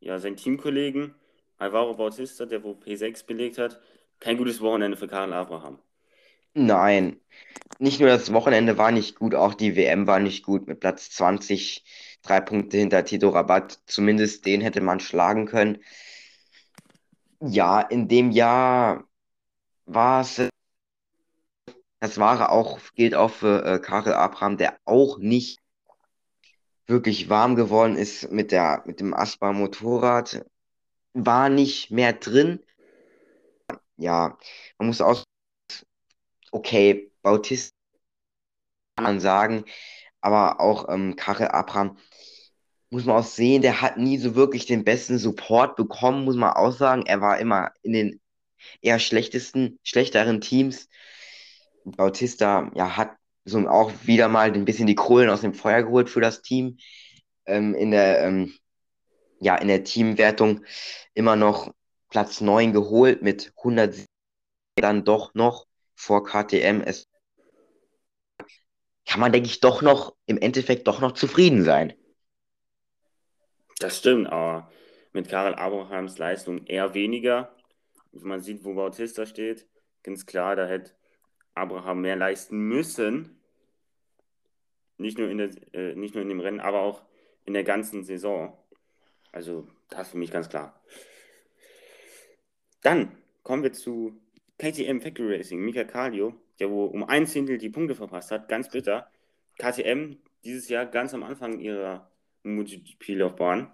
ja, 0.00 0.18
seinen 0.18 0.36
Teamkollegen 0.36 1.14
Alvaro 1.56 1.94
Bautista, 1.94 2.46
der 2.46 2.62
wo 2.62 2.72
P6 2.72 3.26
belegt 3.26 3.58
hat. 3.58 3.80
Kein 4.20 4.36
gutes 4.36 4.60
Wochenende 4.60 4.96
für 4.96 5.08
Karel 5.08 5.32
Abraham. 5.32 5.78
Nein, 6.54 7.20
nicht 7.78 8.00
nur 8.00 8.08
das 8.08 8.32
Wochenende 8.32 8.78
war 8.78 8.90
nicht 8.90 9.16
gut, 9.16 9.34
auch 9.34 9.54
die 9.54 9.76
WM 9.76 10.06
war 10.06 10.18
nicht 10.18 10.44
gut 10.44 10.66
mit 10.66 10.80
Platz 10.80 11.10
20, 11.10 11.84
drei 12.22 12.40
Punkte 12.40 12.76
hinter 12.78 13.04
Tito 13.04 13.30
Rabat. 13.30 13.80
Zumindest 13.86 14.46
den 14.46 14.60
hätte 14.60 14.80
man 14.80 15.00
schlagen 15.00 15.46
können. 15.46 15.78
Ja, 17.40 17.80
in 17.80 18.08
dem 18.08 18.30
Jahr 18.30 19.04
war 19.86 20.22
es, 20.22 20.48
das 22.00 22.18
Wahre 22.18 22.50
auch, 22.50 22.80
gilt 22.94 23.14
auch 23.14 23.30
für 23.30 23.64
äh, 23.64 23.78
Karel 23.80 24.14
Abraham, 24.14 24.56
der 24.56 24.78
auch 24.84 25.18
nicht 25.18 25.60
wirklich 26.86 27.28
warm 27.28 27.54
geworden 27.54 27.96
ist 27.96 28.30
mit 28.32 28.52
der, 28.52 28.82
mit 28.86 29.00
dem 29.00 29.14
Aspa 29.14 29.52
Motorrad. 29.52 30.44
War 31.14 31.48
nicht 31.48 31.90
mehr 31.90 32.12
drin. 32.12 32.60
Ja, 33.96 34.38
man 34.78 34.88
muss 34.88 35.00
auch 35.00 35.24
okay, 36.52 37.10
Bautista 37.22 37.74
kann 38.96 39.04
man 39.04 39.20
sagen, 39.20 39.64
aber 40.20 40.60
auch 40.60 40.88
ähm, 40.88 41.16
Karel 41.16 41.48
Abraham 41.48 41.96
muss 42.90 43.04
man 43.04 43.16
auch 43.16 43.24
sehen, 43.24 43.62
der 43.62 43.82
hat 43.82 43.98
nie 43.98 44.18
so 44.18 44.34
wirklich 44.34 44.66
den 44.66 44.84
besten 44.84 45.18
Support 45.18 45.76
bekommen, 45.76 46.24
muss 46.24 46.36
man 46.36 46.54
auch 46.54 46.72
sagen. 46.72 47.04
Er 47.06 47.20
war 47.20 47.38
immer 47.38 47.72
in 47.82 47.92
den 47.92 48.20
eher 48.80 48.98
schlechtesten, 48.98 49.78
schlechteren 49.82 50.40
Teams. 50.40 50.88
Bautista, 51.84 52.70
ja, 52.74 52.96
hat 52.96 53.16
so 53.44 53.66
auch 53.68 53.92
wieder 54.04 54.28
mal 54.28 54.52
ein 54.52 54.64
bisschen 54.64 54.86
die 54.86 54.94
Kohlen 54.94 55.30
aus 55.30 55.42
dem 55.42 55.54
Feuer 55.54 55.82
geholt 55.82 56.10
für 56.10 56.20
das 56.20 56.42
Team. 56.42 56.78
Ähm, 57.46 57.74
in 57.74 57.90
der, 57.90 58.20
ähm, 58.20 58.54
ja, 59.40 59.56
in 59.56 59.68
der 59.68 59.84
Teamwertung 59.84 60.64
immer 61.14 61.36
noch 61.36 61.72
Platz 62.10 62.40
9 62.40 62.72
geholt 62.72 63.22
mit 63.22 63.52
100 63.58 63.94
dann 64.76 65.04
doch 65.04 65.34
noch 65.34 65.66
vor 65.94 66.24
KTM. 66.24 66.82
Es 66.82 67.07
kann 69.08 69.20
man, 69.20 69.32
denke 69.32 69.48
ich, 69.48 69.60
doch 69.60 69.80
noch 69.80 70.14
im 70.26 70.38
Endeffekt 70.38 70.86
doch 70.86 71.00
noch 71.00 71.12
zufrieden 71.12 71.64
sein. 71.64 71.94
Das 73.78 73.98
stimmt, 73.98 74.26
aber 74.26 74.70
mit 75.12 75.28
Karel 75.28 75.54
Abrahams 75.54 76.18
Leistung 76.18 76.66
eher 76.66 76.92
weniger. 76.92 77.56
Man 78.12 78.42
sieht, 78.42 78.64
wo 78.64 78.74
Bautista 78.74 79.24
steht, 79.24 79.66
ganz 80.02 80.26
klar, 80.26 80.56
da 80.56 80.66
hätte 80.66 80.92
Abraham 81.54 82.02
mehr 82.02 82.16
leisten 82.16 82.58
müssen. 82.58 83.40
Nicht 84.98 85.16
nur 85.16 85.30
in, 85.30 85.38
der, 85.38 85.50
äh, 85.72 85.94
nicht 85.94 86.14
nur 86.14 86.22
in 86.22 86.28
dem 86.28 86.40
Rennen, 86.40 86.60
aber 86.60 86.80
auch 86.80 87.02
in 87.46 87.54
der 87.54 87.64
ganzen 87.64 88.04
Saison. 88.04 88.58
Also, 89.32 89.66
das 89.88 90.02
ist 90.02 90.10
für 90.10 90.18
mich 90.18 90.30
ganz 90.30 90.50
klar. 90.50 90.82
Dann 92.82 93.16
kommen 93.42 93.62
wir 93.62 93.72
zu 93.72 94.20
KTM 94.58 95.00
Factory 95.00 95.36
Racing. 95.36 95.60
Mika 95.60 95.84
Kallio, 95.84 96.34
der 96.60 96.70
wo 96.70 96.84
um 96.84 97.04
ein 97.04 97.26
Zehntel 97.26 97.58
die 97.58 97.70
Punkte 97.70 97.94
verpasst 97.94 98.30
hat, 98.30 98.48
ganz 98.48 98.70
bitter. 98.70 99.10
KTM 99.58 100.16
dieses 100.44 100.68
Jahr 100.68 100.86
ganz 100.86 101.14
am 101.14 101.22
Anfang 101.22 101.60
ihrer 101.60 102.10
MotoGP-Laufbahn. 102.44 103.70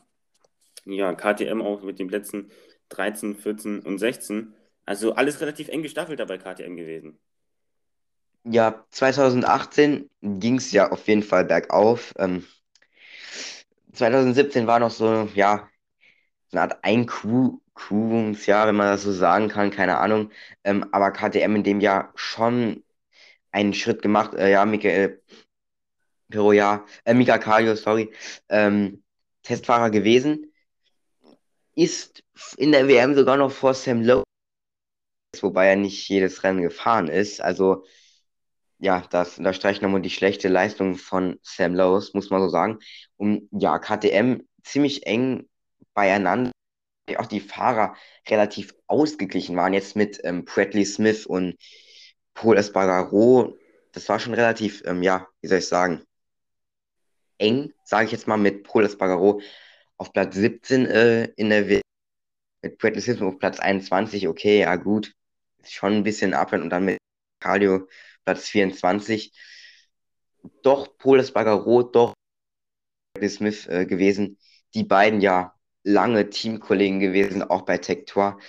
Ja, 0.85 1.15
KTM 1.15 1.63
auch 1.63 1.83
mit 1.83 1.99
den 1.99 2.09
Plätzen 2.09 2.51
13, 2.91 3.37
14 3.37 3.81
und 3.81 3.99
16. 3.99 4.55
Also 4.87 5.15
alles 5.15 5.41
relativ 5.41 5.69
eng 5.69 5.83
gestaffelt 5.83 6.21
dabei 6.21 6.39
KTM 6.39 6.77
gewesen. 6.77 7.19
Ja, 8.45 8.85
2018 8.91 10.11
ging 10.21 10.57
es 10.57 10.71
ja 10.73 10.91
auf 10.91 11.07
jeden 11.09 11.23
Fall 11.23 11.47
bergauf. 11.47 12.13
Ähm, 12.19 12.45
2017 13.93 14.67
war 14.67 14.81
noch 14.81 14.91
so, 14.91 15.29
ja, 15.35 15.71
so 16.49 16.59
eine 16.59 16.63
Art 16.63 16.85
Einkurungsjahr, 17.75 18.69
wenn 18.69 18.77
man 18.77 18.89
das 18.89 19.03
so 19.03 19.13
sagen 19.13 19.49
kann, 19.49 19.71
keine 19.71 19.99
Ahnung. 19.99 20.31
Ähm, 20.65 20.87
aber 20.93 21.11
KTM 21.13 21.57
in 21.57 21.65
dem 21.65 21.81
Jahr 21.81 22.13
schon 22.15 22.85
einen 23.53 23.75
Schritt 23.75 24.03
gemacht. 24.03 24.35
Äh, 24.35 24.53
ja, 24.53 24.65
Michael 24.65 25.23
Pero, 26.29 26.53
ja, 26.53 26.85
äh, 27.05 27.15
Mika 27.15 27.39
Kallio, 27.39 27.77
sorry, 27.77 28.13
ähm, 28.49 29.05
Testfahrer 29.43 29.91
gewesen. 29.91 30.53
Ist 31.77 32.23
in 32.57 32.73
der 32.73 32.89
WM 32.89 33.15
sogar 33.15 33.37
noch 33.37 33.51
vor 33.53 33.75
Sam 33.75 34.03
Lowe, 34.03 34.25
wobei 35.41 35.67
er 35.69 35.77
nicht 35.77 36.09
jedes 36.09 36.43
Rennen 36.43 36.63
gefahren 36.63 37.09
ist. 37.09 37.41
Also 37.41 37.85
ja, 38.79 39.07
das 39.11 39.39
unterstreicht 39.39 39.83
nochmal 39.83 40.03
die 40.03 40.11
schlechte 40.11 40.49
Leistung 40.49 40.97
von 40.97 41.39
Sam 41.43 41.75
Lowe, 41.75 42.05
muss 42.15 42.31
man 42.31 42.41
so 42.43 42.49
sagen. 42.49 42.79
Und 43.17 43.49
ja, 43.53 43.79
KTM 43.79 44.43
ziemlich 44.63 45.07
eng 45.07 45.49
beieinander. 45.95 46.54
Auch 47.17 47.27
die 47.27 47.41
Fahrer 47.41 47.97
relativ 48.29 48.75
ausgeglichen 48.87 49.57
waren 49.57 49.75
jetzt 49.75 49.95
mit 49.95 50.21
ähm, 50.25 50.45
Bradley 50.45 50.87
Smith 50.87 51.27
und 51.27 51.57
Paul 52.33 52.57
Espargaro. 52.57 53.57
Das 53.93 54.09
war 54.09 54.19
schon 54.19 54.35
relativ, 54.35 54.83
ähm, 54.87 55.03
ja, 55.03 55.29
wie 55.41 55.49
soll 55.49 55.59
ich 55.59 55.69
sagen, 55.69 56.03
eng, 57.39 57.73
sage 57.85 58.07
ich 58.07 58.13
jetzt 58.13 58.27
mal, 58.27 58.39
mit 58.39 58.65
Paul 58.65 58.85
Espargaro 58.85 59.41
auf 59.99 60.13
Platz 60.13 60.35
17 60.35 60.87
äh, 60.87 61.25
in 61.37 61.51
der 61.51 61.69
WM. 61.69 61.83
Mit 62.63 62.79
Bradley 62.79 63.03
Smith 63.03 63.21
auf 63.21 63.39
Platz 63.39 63.61
21, 63.61 64.27
okay, 64.27 64.61
ja 64.61 64.77
gut. 64.77 65.13
Ist 65.59 65.75
schon 65.75 65.93
ein 65.93 66.05
bisschen 66.05 66.35
Abstand 66.35 66.65
und 66.65 66.71
dann 66.71 66.87
mit 66.87 66.99
Cardio 67.41 67.87
Platz 68.25 68.49
24. 68.49 69.33
Doch 70.63 70.97
Paul 70.99 71.21
Espargaro, 71.21 71.83
doch 71.83 72.15
Smith 73.29 73.67
äh, 73.69 73.87
gewesen. 73.87 74.39
Die 74.75 74.85
beiden 74.85 75.21
ja 75.21 75.54
lange 75.85 76.31
Teamkollegen 76.31 76.99
gewesen, 76.99 77.43
auch 77.43 77.63
bei 77.63 77.79
Tector. 77.79 78.41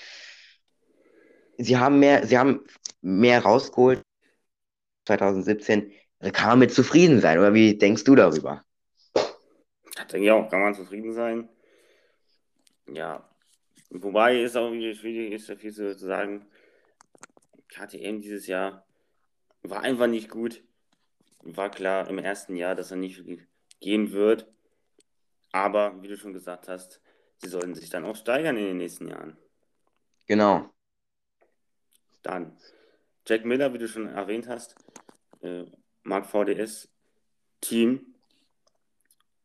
Sie 1.58 1.78
haben 1.78 2.00
mehr, 2.00 2.26
sie 2.26 2.38
haben 2.38 2.66
mehr 3.02 3.44
rausgeholt 3.44 4.02
2017. 5.06 5.92
Da 6.20 6.32
kann 6.32 6.50
man 6.50 6.60
mit 6.60 6.74
zufrieden 6.74 7.22
sein, 7.22 7.38
oder 7.38 7.54
wie 7.54 7.78
denkst 7.78 8.06
du 8.06 8.16
darüber? 8.16 8.64
Ich 9.98 10.04
denke 10.12 10.34
auch, 10.34 10.50
kann 10.50 10.62
man 10.62 10.74
zufrieden 10.74 11.14
sein. 11.14 11.50
Ja, 12.88 13.30
wobei 13.90 14.42
es 14.42 14.56
auch 14.56 14.72
schwierig 14.72 15.34
ist, 15.34 15.50
dafür 15.50 15.72
zu 15.72 15.98
sagen, 15.98 16.46
KTM 17.68 18.22
dieses 18.22 18.48
Jahr 18.48 18.86
war 19.64 19.82
einfach 19.82 20.08
nicht 20.08 20.30
gut. 20.30 20.64
War 21.42 21.70
klar 21.70 22.10
im 22.10 22.20
ersten 22.20 22.56
Jahr, 22.56 22.76
dass 22.76 22.92
er 22.92 22.98
nicht 22.98 23.24
gehen 23.80 24.12
wird. 24.12 24.48
Aber 25.52 26.02
wie 26.02 26.08
du 26.08 26.18
schon 26.18 26.34
gesagt 26.34 26.68
hast, 26.68 27.02
sie 27.38 27.50
sollten 27.50 27.76
sich 27.76 27.90
dann 27.90 28.06
auch 28.06 28.16
steigern 28.16 28.58
in 28.58 28.66
den 28.66 28.78
nächsten 28.78 29.08
Jahren. 29.08 29.38
Genau. 30.28 30.70
Dann 32.24 32.58
Jack 33.28 33.46
Miller, 33.46 33.74
wie 33.74 33.78
du 33.78 33.88
schon 33.88 34.08
erwähnt 34.08 34.48
hast, 34.48 34.76
äh, 35.42 35.66
Mark 36.04 36.26
VDS 36.26 36.90
Team. 37.62 38.16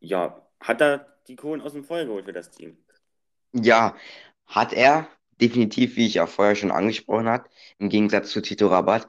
Ja, 0.01 0.47
hat 0.61 0.81
er 0.81 1.19
die 1.29 1.37
Kohlen 1.37 1.61
aus 1.61 1.73
dem 1.73 1.85
Feuer 1.85 2.05
geholt 2.05 2.25
für 2.25 2.33
das 2.33 2.51
Team? 2.51 2.77
Ja, 3.53 3.97
hat 4.47 4.73
er 4.73 5.09
definitiv, 5.41 5.97
wie 5.97 6.07
ich 6.07 6.21
auch 6.21 6.29
vorher 6.29 6.55
schon 6.55 6.71
angesprochen 6.71 7.29
habe, 7.29 7.49
im 7.79 7.89
Gegensatz 7.89 8.31
zu 8.31 8.41
Tito 8.41 8.69
Rabat 8.69 9.09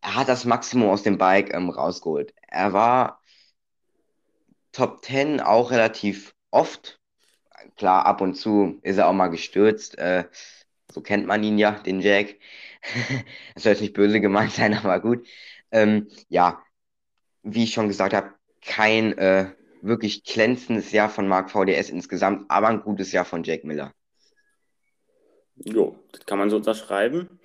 er 0.00 0.14
hat 0.14 0.28
das 0.28 0.44
Maximum 0.44 0.90
aus 0.90 1.02
dem 1.02 1.18
Bike 1.18 1.52
ähm, 1.54 1.70
rausgeholt. 1.70 2.34
Er 2.48 2.72
war 2.72 3.20
Top 4.72 5.04
10 5.04 5.40
auch 5.40 5.70
relativ 5.70 6.34
oft. 6.50 6.99
Klar, 7.76 8.06
ab 8.06 8.20
und 8.20 8.34
zu 8.34 8.78
ist 8.82 8.98
er 8.98 9.08
auch 9.08 9.12
mal 9.12 9.28
gestürzt. 9.28 9.98
Äh, 9.98 10.24
so 10.90 11.00
kennt 11.00 11.26
man 11.26 11.42
ihn 11.42 11.58
ja, 11.58 11.72
den 11.72 12.00
Jack. 12.00 12.36
das 13.54 13.62
soll 13.62 13.72
jetzt 13.72 13.80
nicht 13.82 13.94
böse 13.94 14.20
gemeint 14.20 14.52
sein, 14.52 14.74
aber 14.82 15.00
gut. 15.00 15.26
Ähm, 15.70 16.08
ja, 16.28 16.62
wie 17.42 17.64
ich 17.64 17.72
schon 17.72 17.88
gesagt 17.88 18.12
habe, 18.12 18.32
kein 18.62 19.16
äh, 19.18 19.52
wirklich 19.82 20.24
glänzendes 20.24 20.92
Jahr 20.92 21.08
von 21.08 21.28
Mark 21.28 21.50
VDS 21.50 21.90
insgesamt, 21.90 22.50
aber 22.50 22.68
ein 22.68 22.82
gutes 22.82 23.12
Jahr 23.12 23.24
von 23.24 23.44
Jack 23.44 23.64
Miller. 23.64 23.92
Jo, 25.56 25.98
das 26.12 26.26
kann 26.26 26.38
man 26.38 26.50
so 26.50 26.56
unterschreiben. 26.56 27.38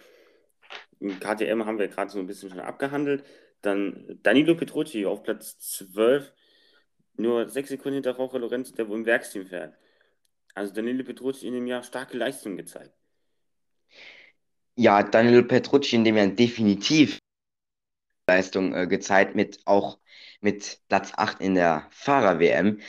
KTM 0.99 1.65
haben 1.65 1.77
wir 1.77 1.87
gerade 1.87 2.09
so 2.09 2.19
ein 2.19 2.27
bisschen 2.27 2.49
schon 2.49 2.59
abgehandelt. 2.59 3.23
Dann 3.61 4.19
Danilo 4.23 4.55
Petrucci 4.55 5.05
auf 5.05 5.23
Platz 5.23 5.59
12, 5.59 6.31
nur 7.17 7.49
sechs 7.49 7.69
Sekunden 7.69 7.95
hinter 7.95 8.17
Jorge 8.17 8.37
Lorenzo, 8.37 8.73
der 8.75 8.87
wohl 8.87 8.99
im 8.99 9.05
Werksteam 9.05 9.45
fährt. 9.45 9.75
Also 10.55 10.73
Danilo 10.73 11.03
Petrucci 11.03 11.45
in 11.47 11.53
dem 11.53 11.67
Jahr 11.67 11.83
starke 11.83 12.17
Leistung 12.17 12.55
gezeigt. 12.55 12.95
Ja, 14.75 15.03
Danilo 15.03 15.43
Petrucci 15.43 15.95
in 15.95 16.05
dem 16.05 16.15
Jahr 16.15 16.27
definitiv 16.27 17.19
Leistung 18.27 18.73
äh, 18.73 18.87
gezeigt, 18.87 19.35
mit 19.35 19.59
auch 19.65 19.99
mit 20.39 20.79
Platz 20.87 21.11
8 21.15 21.41
in 21.41 21.55
der 21.55 21.87
Fahrer-WM. 21.91 22.79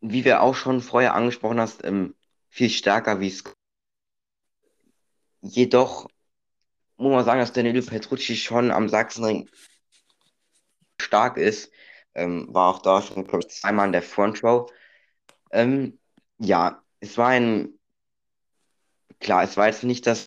Wie 0.00 0.24
wir 0.24 0.42
auch 0.42 0.54
schon 0.54 0.80
vorher 0.80 1.14
angesprochen 1.14 1.60
hast, 1.60 1.84
ähm, 1.84 2.14
viel 2.50 2.70
stärker 2.70 3.20
wie 3.20 3.28
es. 3.28 3.44
Jedoch 5.40 6.08
muss 6.96 7.12
man 7.12 7.24
sagen, 7.24 7.40
dass 7.40 7.52
Danilo 7.52 7.82
Petrucci 7.82 8.36
schon 8.36 8.70
am 8.70 8.88
Sachsenring 8.88 9.48
stark 11.00 11.36
ist. 11.36 11.70
Ähm, 12.14 12.48
war 12.52 12.74
auch 12.74 12.82
da 12.82 13.00
schon, 13.02 13.24
glaube 13.26 13.44
ich, 13.46 13.50
zweimal 13.50 13.86
in 13.86 13.92
der 13.92 14.02
Frontrow. 14.02 14.70
Ähm, 15.50 15.98
ja, 16.38 16.82
es 17.00 17.18
war 17.18 17.28
ein, 17.28 17.78
klar, 19.20 19.42
es 19.42 19.56
war 19.56 19.66
jetzt 19.66 19.84
nicht 19.84 20.06
das, 20.06 20.26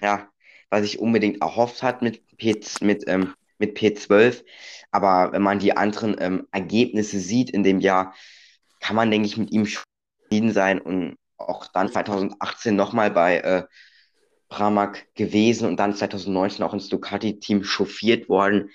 ja, 0.00 0.28
was 0.70 0.84
ich 0.84 0.98
unbedingt 0.98 1.40
erhofft 1.40 1.82
hat 1.82 2.02
mit, 2.02 2.26
P, 2.36 2.60
mit, 2.80 3.04
ähm, 3.08 3.34
mit 3.58 3.76
P12, 3.76 4.44
aber 4.90 5.32
wenn 5.32 5.42
man 5.42 5.58
die 5.58 5.76
anderen 5.76 6.16
ähm, 6.18 6.48
Ergebnisse 6.50 7.20
sieht 7.20 7.50
in 7.50 7.62
dem 7.62 7.80
Jahr, 7.80 8.14
kann 8.80 8.96
man, 8.96 9.10
denke 9.10 9.26
ich, 9.26 9.36
mit 9.36 9.52
ihm 9.52 9.66
zufrieden 9.66 10.52
sein 10.52 10.80
und 10.80 11.16
auch 11.38 11.66
dann 11.68 11.90
2018 11.90 12.74
nochmal 12.76 13.10
bei 13.10 13.38
äh, 13.38 13.64
Pramac 14.48 15.06
gewesen 15.14 15.66
und 15.66 15.78
dann 15.78 15.94
2019 15.94 16.62
auch 16.62 16.74
ins 16.74 16.88
Ducati-Team 16.88 17.64
chauffiert 17.64 18.28
worden. 18.28 18.70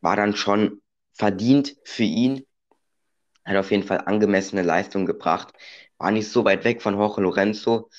War 0.00 0.16
dann 0.16 0.34
schon 0.34 0.80
verdient 1.12 1.76
für 1.84 2.04
ihn. 2.04 2.46
Hat 3.44 3.56
auf 3.56 3.70
jeden 3.70 3.82
Fall 3.82 4.02
angemessene 4.06 4.62
Leistung 4.62 5.04
gebracht. 5.04 5.52
War 5.98 6.10
nicht 6.10 6.28
so 6.28 6.44
weit 6.44 6.64
weg 6.64 6.82
von 6.82 6.94
Jorge 6.94 7.20
Lorenzo. 7.20 7.90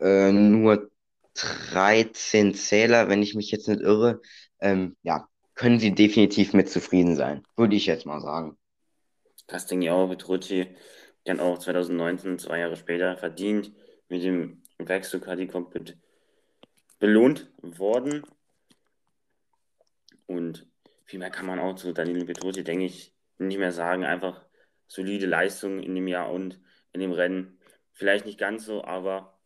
Äh, 0.00 0.32
nur 0.32 0.90
13 1.34 2.54
Zähler, 2.54 3.08
wenn 3.08 3.22
ich 3.22 3.34
mich 3.34 3.50
jetzt 3.50 3.68
nicht 3.68 3.80
irre. 3.80 4.20
Ähm, 4.60 4.96
ja, 5.02 5.28
können 5.54 5.78
sie 5.78 5.94
definitiv 5.94 6.52
mit 6.52 6.68
zufrieden 6.68 7.16
sein. 7.16 7.42
Würde 7.56 7.76
ich 7.76 7.86
jetzt 7.86 8.06
mal 8.06 8.20
sagen. 8.20 8.56
Auch. 9.48 10.08
Petrucci 10.08 10.66
dann 11.24 11.40
auch 11.40 11.58
2019, 11.58 12.38
zwei 12.38 12.58
Jahre 12.58 12.76
später, 12.76 13.16
verdient 13.16 13.72
mit 14.08 14.22
dem 14.22 14.62
Ducati 14.78 15.46
Cockpit 15.46 15.96
belohnt 16.98 17.50
worden. 17.62 18.22
Und 20.26 20.66
viel 21.04 21.18
mehr 21.18 21.30
kann 21.30 21.46
man 21.46 21.58
auch 21.58 21.74
zu 21.74 21.92
Danilo 21.92 22.24
Petrucci, 22.24 22.62
denke 22.64 22.86
ich, 22.86 23.14
nicht 23.38 23.58
mehr 23.58 23.72
sagen. 23.72 24.04
Einfach 24.04 24.44
solide 24.86 25.26
Leistung 25.26 25.82
in 25.82 25.94
dem 25.94 26.08
Jahr 26.08 26.30
und 26.30 26.60
in 26.94 27.00
dem 27.00 27.12
Rennen. 27.12 27.58
Vielleicht 27.92 28.24
nicht 28.24 28.38
ganz 28.38 28.64
so, 28.64 28.82
aber 28.82 29.38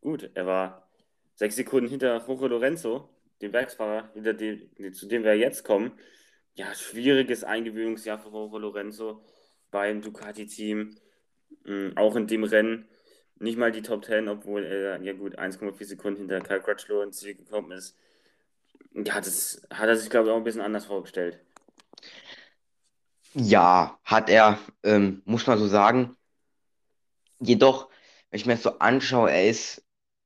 gut, 0.00 0.30
er 0.34 0.46
war 0.46 0.90
sechs 1.34 1.56
Sekunden 1.56 1.88
hinter 1.88 2.24
Jorge 2.26 2.48
Lorenzo, 2.48 3.08
dem 3.40 3.52
Werksfahrer, 3.52 4.10
hinter 4.14 4.34
dem, 4.34 4.92
zu 4.92 5.06
dem 5.06 5.22
wir 5.22 5.36
jetzt 5.36 5.64
kommen. 5.64 5.92
Ja, 6.54 6.74
schwieriges 6.74 7.44
Eingewöhnungsjahr 7.44 8.18
für 8.18 8.30
Jorge 8.30 8.58
Lorenzo 8.58 9.24
beim 9.70 10.02
Ducati-Team. 10.02 10.96
Mm, 11.64 11.90
auch 11.96 12.16
in 12.16 12.26
dem 12.26 12.44
Rennen 12.44 12.88
nicht 13.36 13.56
mal 13.56 13.70
die 13.70 13.82
Top 13.82 14.04
10, 14.04 14.28
obwohl 14.28 14.64
er 14.64 15.00
ja 15.00 15.12
gut 15.12 15.38
1,4 15.38 15.84
Sekunden 15.84 16.20
hinter 16.20 16.40
Kyle 16.40 16.60
Crutchlow 16.60 17.02
ins 17.02 17.18
Ziel 17.18 17.36
gekommen 17.36 17.70
ist. 17.72 17.96
Ja, 18.94 19.20
das 19.20 19.62
hat 19.72 19.88
er 19.88 19.96
sich, 19.96 20.10
glaube 20.10 20.26
ich, 20.26 20.32
auch 20.32 20.36
ein 20.36 20.44
bisschen 20.44 20.60
anders 20.60 20.86
vorgestellt. 20.86 21.38
Ja, 23.34 23.98
hat 24.04 24.28
er, 24.28 24.58
ähm, 24.82 25.22
muss 25.24 25.46
man 25.46 25.58
so 25.58 25.68
sagen. 25.68 26.17
Jedoch, 27.40 27.88
wenn 28.30 28.40
ich 28.40 28.46
mir 28.46 28.54
das 28.54 28.62
so 28.62 28.78
anschaue, 28.78 29.30
er 29.30 29.48
ist 29.48 29.84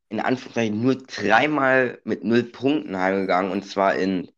in 0.08 0.20
Anführungszeichen 0.20 0.80
nur 0.82 0.96
dreimal 0.96 2.00
mit 2.04 2.24
null 2.24 2.44
Punkten 2.44 2.96
heimgegangen 2.98 3.50
und 3.52 3.64
zwar 3.64 3.94
in 3.94 4.30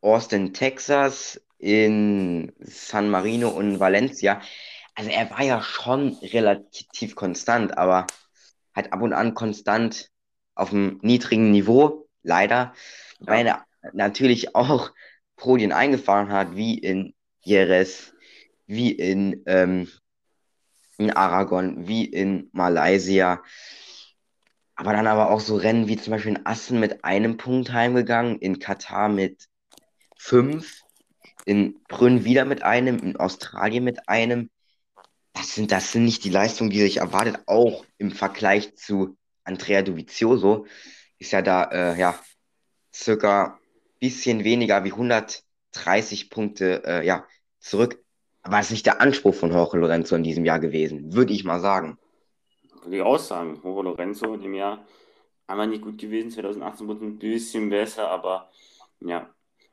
Austin, 0.00 0.54
Texas, 0.54 1.40
in 1.58 2.52
San 2.60 3.10
Marino 3.10 3.50
und 3.50 3.80
Valencia. 3.80 4.40
Also 4.94 5.10
er 5.10 5.30
war 5.30 5.42
ja 5.42 5.62
schon 5.62 6.14
relativ 6.22 7.14
konstant, 7.16 7.76
aber 7.78 8.06
halt 8.74 8.92
ab 8.92 9.02
und 9.02 9.12
an 9.12 9.34
konstant 9.34 10.10
auf 10.54 10.72
einem 10.72 10.98
niedrigen 11.02 11.50
Niveau, 11.50 12.08
leider. 12.22 12.74
Weil 13.20 13.46
Ja, 13.46 13.66
er 13.82 13.92
natürlich 13.92 14.54
auch 14.54 14.92
Podien 15.36 15.72
eingefahren 15.72 16.30
hat, 16.30 16.56
wie 16.56 16.78
in 16.78 17.14
Jerez, 17.42 18.12
wie 18.66 18.92
in, 18.92 19.42
ähm, 19.46 19.88
in 20.98 21.10
Aragon, 21.10 21.86
wie 21.88 22.04
in 22.04 22.48
Malaysia. 22.52 23.42
Aber 24.74 24.92
dann 24.92 25.06
aber 25.06 25.30
auch 25.30 25.40
so 25.40 25.56
Rennen 25.56 25.88
wie 25.88 25.96
zum 25.96 26.12
Beispiel 26.12 26.32
in 26.32 26.46
Assen 26.46 26.80
mit 26.80 27.04
einem 27.04 27.36
Punkt 27.36 27.72
heimgegangen, 27.72 28.38
in 28.38 28.58
Katar 28.58 29.08
mit 29.08 29.48
fünf, 30.16 30.82
in 31.44 31.80
Brünn 31.88 32.24
wieder 32.24 32.44
mit 32.44 32.62
einem, 32.62 32.98
in 32.98 33.16
Australien 33.16 33.84
mit 33.84 34.08
einem. 34.08 34.50
Das 35.32 35.54
sind, 35.54 35.72
das 35.72 35.92
sind 35.92 36.04
nicht 36.04 36.24
die 36.24 36.30
Leistungen, 36.30 36.70
die 36.70 36.80
sich 36.80 36.98
erwartet, 36.98 37.40
auch 37.46 37.84
im 37.98 38.10
Vergleich 38.10 38.74
zu 38.76 39.16
Andrea 39.44 39.82
Dovizioso. 39.82 40.66
Ist 41.18 41.32
ja 41.32 41.42
da, 41.42 41.64
äh, 41.64 41.98
ja, 41.98 42.18
circa 42.92 43.58
bisschen 43.98 44.44
weniger 44.44 44.84
wie 44.84 44.92
130 44.92 46.30
Punkte, 46.30 46.82
äh, 46.84 47.06
ja, 47.06 47.26
zurück. 47.60 48.02
Das 48.50 48.66
ist 48.66 48.70
nicht 48.70 48.86
der 48.86 49.00
Anspruch 49.00 49.34
von 49.34 49.50
Jorge 49.52 49.78
Lorenzo 49.78 50.16
in 50.16 50.22
diesem 50.22 50.44
Jahr 50.44 50.60
gewesen, 50.60 51.12
würde 51.12 51.32
ich 51.32 51.44
mal 51.44 51.60
sagen. 51.60 51.98
die 52.86 53.02
Aussagen. 53.02 53.60
Jorge 53.62 53.82
Lorenzo 53.82 54.34
in 54.34 54.40
dem 54.40 54.54
Jahr 54.54 54.84
einmal 55.46 55.66
nicht 55.66 55.82
gut 55.82 55.98
gewesen. 55.98 56.30
2018 56.30 56.88
wurde 56.88 57.04
ein 57.04 57.18
bisschen 57.18 57.70
besser, 57.70 58.10
aber 58.10 58.50
ja, 59.00 59.28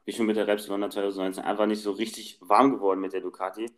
wie 0.06 0.12
schon 0.12 0.26
mit 0.26 0.36
der 0.36 0.48
Repsol 0.48 0.80
2019 0.80 1.44
einfach 1.44 1.66
nicht 1.66 1.82
so 1.82 1.92
richtig 1.92 2.38
warm 2.42 2.74
geworden 2.74 3.00
mit 3.00 3.14
der 3.14 3.22
Ducati. 3.22 3.72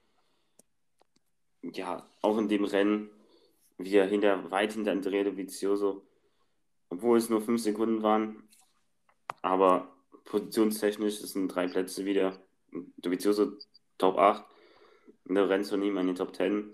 Ja, 1.62 2.08
auch 2.22 2.38
in 2.38 2.48
dem 2.48 2.64
Rennen 2.64 3.10
wieder 3.78 4.06
hinter, 4.06 4.50
weit 4.52 4.74
hinter 4.74 4.92
Andrea 4.92 5.24
Dovizioso, 5.24 6.04
obwohl 6.90 7.18
es 7.18 7.30
nur 7.30 7.42
fünf 7.42 7.62
Sekunden 7.62 8.04
waren. 8.04 8.48
Aber 9.42 9.90
positionstechnisch 10.26 11.20
sind 11.20 11.50
drei 11.50 11.68
Plätze 11.68 12.06
wieder. 12.06 12.40
Dovizioso 12.98 13.54
Top 13.98 14.18
8, 14.18 14.44
Lorenzo 15.26 15.78
nie 15.78 15.90
in 15.90 15.96
den 15.96 16.16
Top 16.16 16.36
10. 16.36 16.74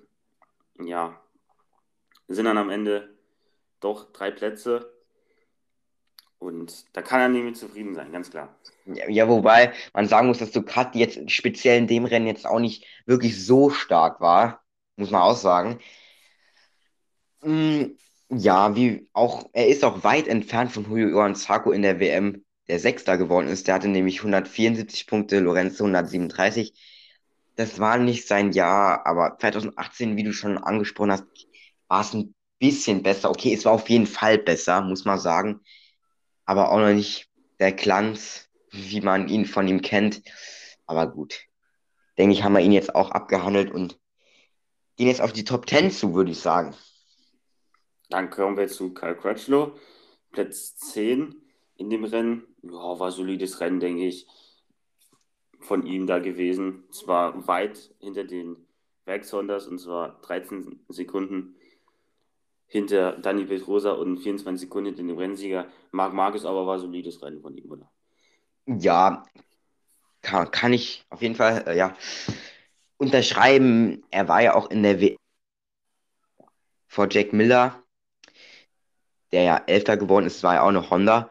Ja, 0.83 1.19
sind 2.27 2.45
dann 2.45 2.57
am 2.57 2.69
Ende 2.69 3.15
doch 3.79 4.11
drei 4.11 4.31
Plätze. 4.31 4.91
Und 6.39 6.85
da 6.93 7.01
kann 7.03 7.21
er 7.21 7.29
nicht 7.29 7.43
mit 7.43 7.57
zufrieden 7.57 7.93
sein, 7.93 8.11
ganz 8.11 8.31
klar. 8.31 8.55
Ja, 8.85 9.07
ja, 9.07 9.27
wobei 9.29 9.73
man 9.93 10.07
sagen 10.07 10.27
muss, 10.27 10.39
dass 10.39 10.51
Ducati 10.51 10.99
jetzt 10.99 11.29
speziell 11.29 11.77
in 11.77 11.87
dem 11.87 12.05
Rennen 12.05 12.25
jetzt 12.25 12.47
auch 12.47 12.59
nicht 12.59 12.85
wirklich 13.05 13.45
so 13.45 13.69
stark 13.69 14.21
war, 14.21 14.63
muss 14.95 15.11
man 15.11 15.21
auch 15.21 15.35
sagen. 15.35 15.79
Mm, 17.43 17.95
ja, 18.29 18.75
wie 18.75 19.07
auch, 19.13 19.49
er 19.53 19.67
ist 19.67 19.83
auch 19.83 20.03
weit 20.03 20.27
entfernt 20.27 20.71
von 20.71 20.85
Julio 20.85 21.09
Iwan 21.09 21.35
Zarco 21.35 21.71
in 21.71 21.83
der 21.83 21.99
WM, 21.99 22.43
der 22.67 22.79
Sechster 22.79 23.17
geworden 23.17 23.47
ist. 23.47 23.67
Der 23.67 23.75
hatte 23.75 23.87
nämlich 23.87 24.19
174 24.19 25.05
Punkte, 25.07 25.39
Lorenzo 25.39 25.83
137. 25.83 26.73
Das 27.55 27.79
war 27.79 27.97
nicht 27.97 28.27
sein 28.27 28.51
Jahr, 28.51 29.05
aber 29.05 29.37
2018, 29.39 30.15
wie 30.15 30.23
du 30.23 30.33
schon 30.33 30.57
angesprochen 30.57 31.11
hast, 31.11 31.25
war 31.87 32.01
es 32.01 32.13
ein 32.13 32.33
bisschen 32.59 33.03
besser. 33.03 33.29
Okay, 33.29 33.53
es 33.53 33.65
war 33.65 33.73
auf 33.73 33.89
jeden 33.89 34.07
Fall 34.07 34.37
besser, 34.37 34.81
muss 34.81 35.05
man 35.05 35.19
sagen, 35.19 35.61
aber 36.45 36.71
auch 36.71 36.79
noch 36.79 36.93
nicht 36.93 37.29
der 37.59 37.71
Glanz, 37.71 38.49
wie 38.71 39.01
man 39.01 39.27
ihn 39.27 39.45
von 39.45 39.67
ihm 39.67 39.81
kennt. 39.81 40.21
Aber 40.85 41.07
gut, 41.07 41.41
denke 42.17 42.33
ich, 42.33 42.43
haben 42.43 42.53
wir 42.53 42.61
ihn 42.61 42.71
jetzt 42.71 42.95
auch 42.95 43.11
abgehandelt 43.11 43.71
und 43.71 43.99
gehen 44.97 45.07
jetzt 45.07 45.21
auf 45.21 45.33
die 45.33 45.43
Top 45.43 45.69
10 45.69 45.91
zu, 45.91 46.13
würde 46.13 46.31
ich 46.31 46.39
sagen. 46.39 46.75
Dann 48.09 48.29
kommen 48.29 48.57
wir 48.57 48.67
zu 48.67 48.93
Karl 48.93 49.15
Crutchlow, 49.15 49.77
Platz 50.31 50.75
10 50.75 51.35
in 51.77 51.89
dem 51.89 52.03
Rennen. 52.03 52.43
Ja, 52.61 52.99
war 52.99 53.11
solides 53.11 53.59
Rennen, 53.59 53.79
denke 53.79 54.05
ich, 54.05 54.27
von 55.61 55.85
ihm 55.85 56.07
da 56.07 56.19
gewesen. 56.19 56.83
Zwar 56.91 57.47
weit 57.47 57.93
hinter 57.99 58.23
den 58.23 58.57
Werkshondas 59.05 59.67
und 59.67 59.79
zwar 59.79 60.19
13 60.21 60.81
Sekunden 60.89 61.55
hinter 62.67 63.13
Dani 63.13 63.45
Pedrosa 63.45 63.91
und 63.91 64.19
24 64.19 64.61
Sekunden 64.61 64.87
hinter 64.87 65.03
dem 65.03 65.17
Rennsieger. 65.17 65.67
Marc 65.91 66.13
Marquez 66.13 66.45
aber 66.45 66.65
war 66.65 66.79
solides 66.79 67.21
Rennen 67.21 67.41
von 67.41 67.57
ihm, 67.57 67.71
oder? 67.71 67.91
Ja, 68.65 69.23
kann, 70.21 70.51
kann 70.51 70.73
ich 70.73 71.05
auf 71.09 71.21
jeden 71.21 71.35
Fall, 71.35 71.63
äh, 71.67 71.77
ja, 71.77 71.95
unterschreiben. 72.97 74.03
Er 74.11 74.27
war 74.27 74.41
ja 74.41 74.55
auch 74.55 74.69
in 74.69 74.83
der 74.83 75.01
W 75.01 75.17
vor 76.87 77.07
Jack 77.09 77.33
Miller, 77.33 77.81
der 79.31 79.43
ja 79.43 79.63
Elfter 79.65 79.97
geworden 79.97 80.25
ist, 80.25 80.43
war 80.43 80.55
ja 80.55 80.63
auch 80.63 80.69
eine 80.69 80.89
Honda. 80.89 81.29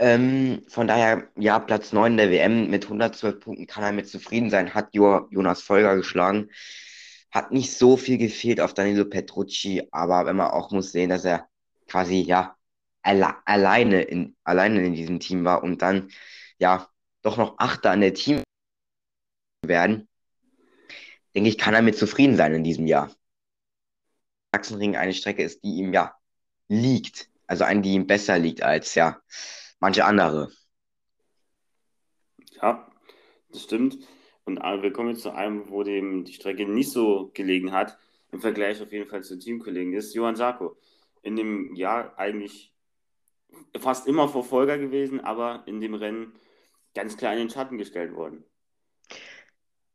Ähm, 0.00 0.64
von 0.66 0.88
daher, 0.88 1.28
ja, 1.36 1.58
Platz 1.58 1.92
9 1.92 2.16
der 2.16 2.30
WM 2.30 2.70
mit 2.70 2.84
112 2.84 3.38
Punkten 3.38 3.66
kann 3.66 3.84
er 3.84 3.92
mit 3.92 4.08
zufrieden 4.08 4.48
sein. 4.48 4.72
Hat 4.72 4.94
jo 4.94 5.28
Jonas 5.30 5.60
Folger 5.60 5.94
geschlagen. 5.94 6.50
Hat 7.30 7.52
nicht 7.52 7.72
so 7.74 7.98
viel 7.98 8.16
gefehlt 8.18 8.60
auf 8.62 8.72
Danilo 8.74 9.04
Petrucci, 9.04 9.88
aber 9.92 10.24
wenn 10.26 10.36
man 10.36 10.52
auch 10.52 10.70
muss 10.70 10.92
sehen, 10.92 11.10
dass 11.10 11.24
er 11.26 11.48
quasi, 11.86 12.20
ja, 12.22 12.56
alle 13.02 13.46
alleine 13.46 14.02
in, 14.02 14.36
alleine 14.44 14.84
in 14.86 14.94
diesem 14.94 15.20
Team 15.20 15.44
war 15.44 15.62
und 15.62 15.82
dann, 15.82 16.10
ja, 16.58 16.88
doch 17.22 17.36
noch 17.36 17.58
Achter 17.58 17.90
an 17.90 18.00
der 18.00 18.14
Team 18.14 18.42
werden, 19.66 20.08
denke 21.34 21.50
ich, 21.50 21.58
kann 21.58 21.74
er 21.74 21.82
mit 21.82 21.98
zufrieden 21.98 22.36
sein 22.36 22.54
in 22.54 22.64
diesem 22.64 22.86
Jahr. 22.86 23.10
Sachsenring 24.54 24.96
eine 24.96 25.12
Strecke 25.14 25.42
ist, 25.42 25.62
die 25.64 25.76
ihm 25.76 25.92
ja 25.92 26.14
liegt. 26.68 27.28
Also 27.46 27.64
eine, 27.64 27.82
die 27.82 27.94
ihm 27.94 28.06
besser 28.06 28.38
liegt 28.38 28.62
als 28.62 28.94
ja 28.94 29.20
manche 29.80 30.04
andere. 30.04 30.50
Ja, 32.62 32.90
das 33.50 33.62
stimmt. 33.64 33.98
Und 34.44 34.58
wir 34.58 34.92
kommen 34.92 35.10
jetzt 35.10 35.22
zu 35.22 35.34
einem, 35.34 35.68
wo 35.70 35.82
dem 35.82 36.24
die 36.24 36.32
Strecke 36.32 36.66
nicht 36.66 36.90
so 36.90 37.30
gelegen 37.34 37.72
hat, 37.72 37.98
im 38.32 38.40
Vergleich 38.40 38.80
auf 38.80 38.92
jeden 38.92 39.08
Fall 39.08 39.22
zu 39.22 39.38
Teamkollegen, 39.38 39.92
ist 39.92 40.14
Johann 40.14 40.36
Sarko. 40.36 40.76
In 41.22 41.36
dem 41.36 41.74
Jahr 41.74 42.18
eigentlich 42.18 42.72
fast 43.78 44.06
immer 44.06 44.28
Verfolger 44.28 44.78
gewesen, 44.78 45.20
aber 45.20 45.64
in 45.66 45.80
dem 45.80 45.94
Rennen 45.94 46.32
ganz 46.94 47.16
klar 47.16 47.32
in 47.32 47.40
den 47.40 47.50
Schatten 47.50 47.78
gestellt 47.78 48.14
worden. 48.14 48.44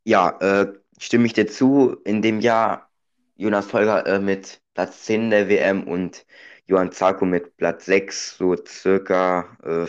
Ja, 0.04 0.38
äh, 0.40 0.72
stimme 0.98 1.26
ich 1.26 1.32
dir 1.32 1.46
zu. 1.46 1.96
In 2.04 2.22
dem 2.22 2.40
Jahr 2.40 2.90
Jonas 3.36 3.66
Folger 3.66 4.06
äh, 4.06 4.20
mit 4.20 4.62
Platz 4.74 5.04
10 5.04 5.30
der 5.30 5.48
WM 5.48 5.84
und 5.88 6.24
Johann 6.68 6.92
Zarco 6.92 7.24
mit 7.24 7.56
Platz 7.56 7.86
6, 7.86 8.38
so 8.38 8.56
circa, 8.56 9.56
äh, 9.62 9.86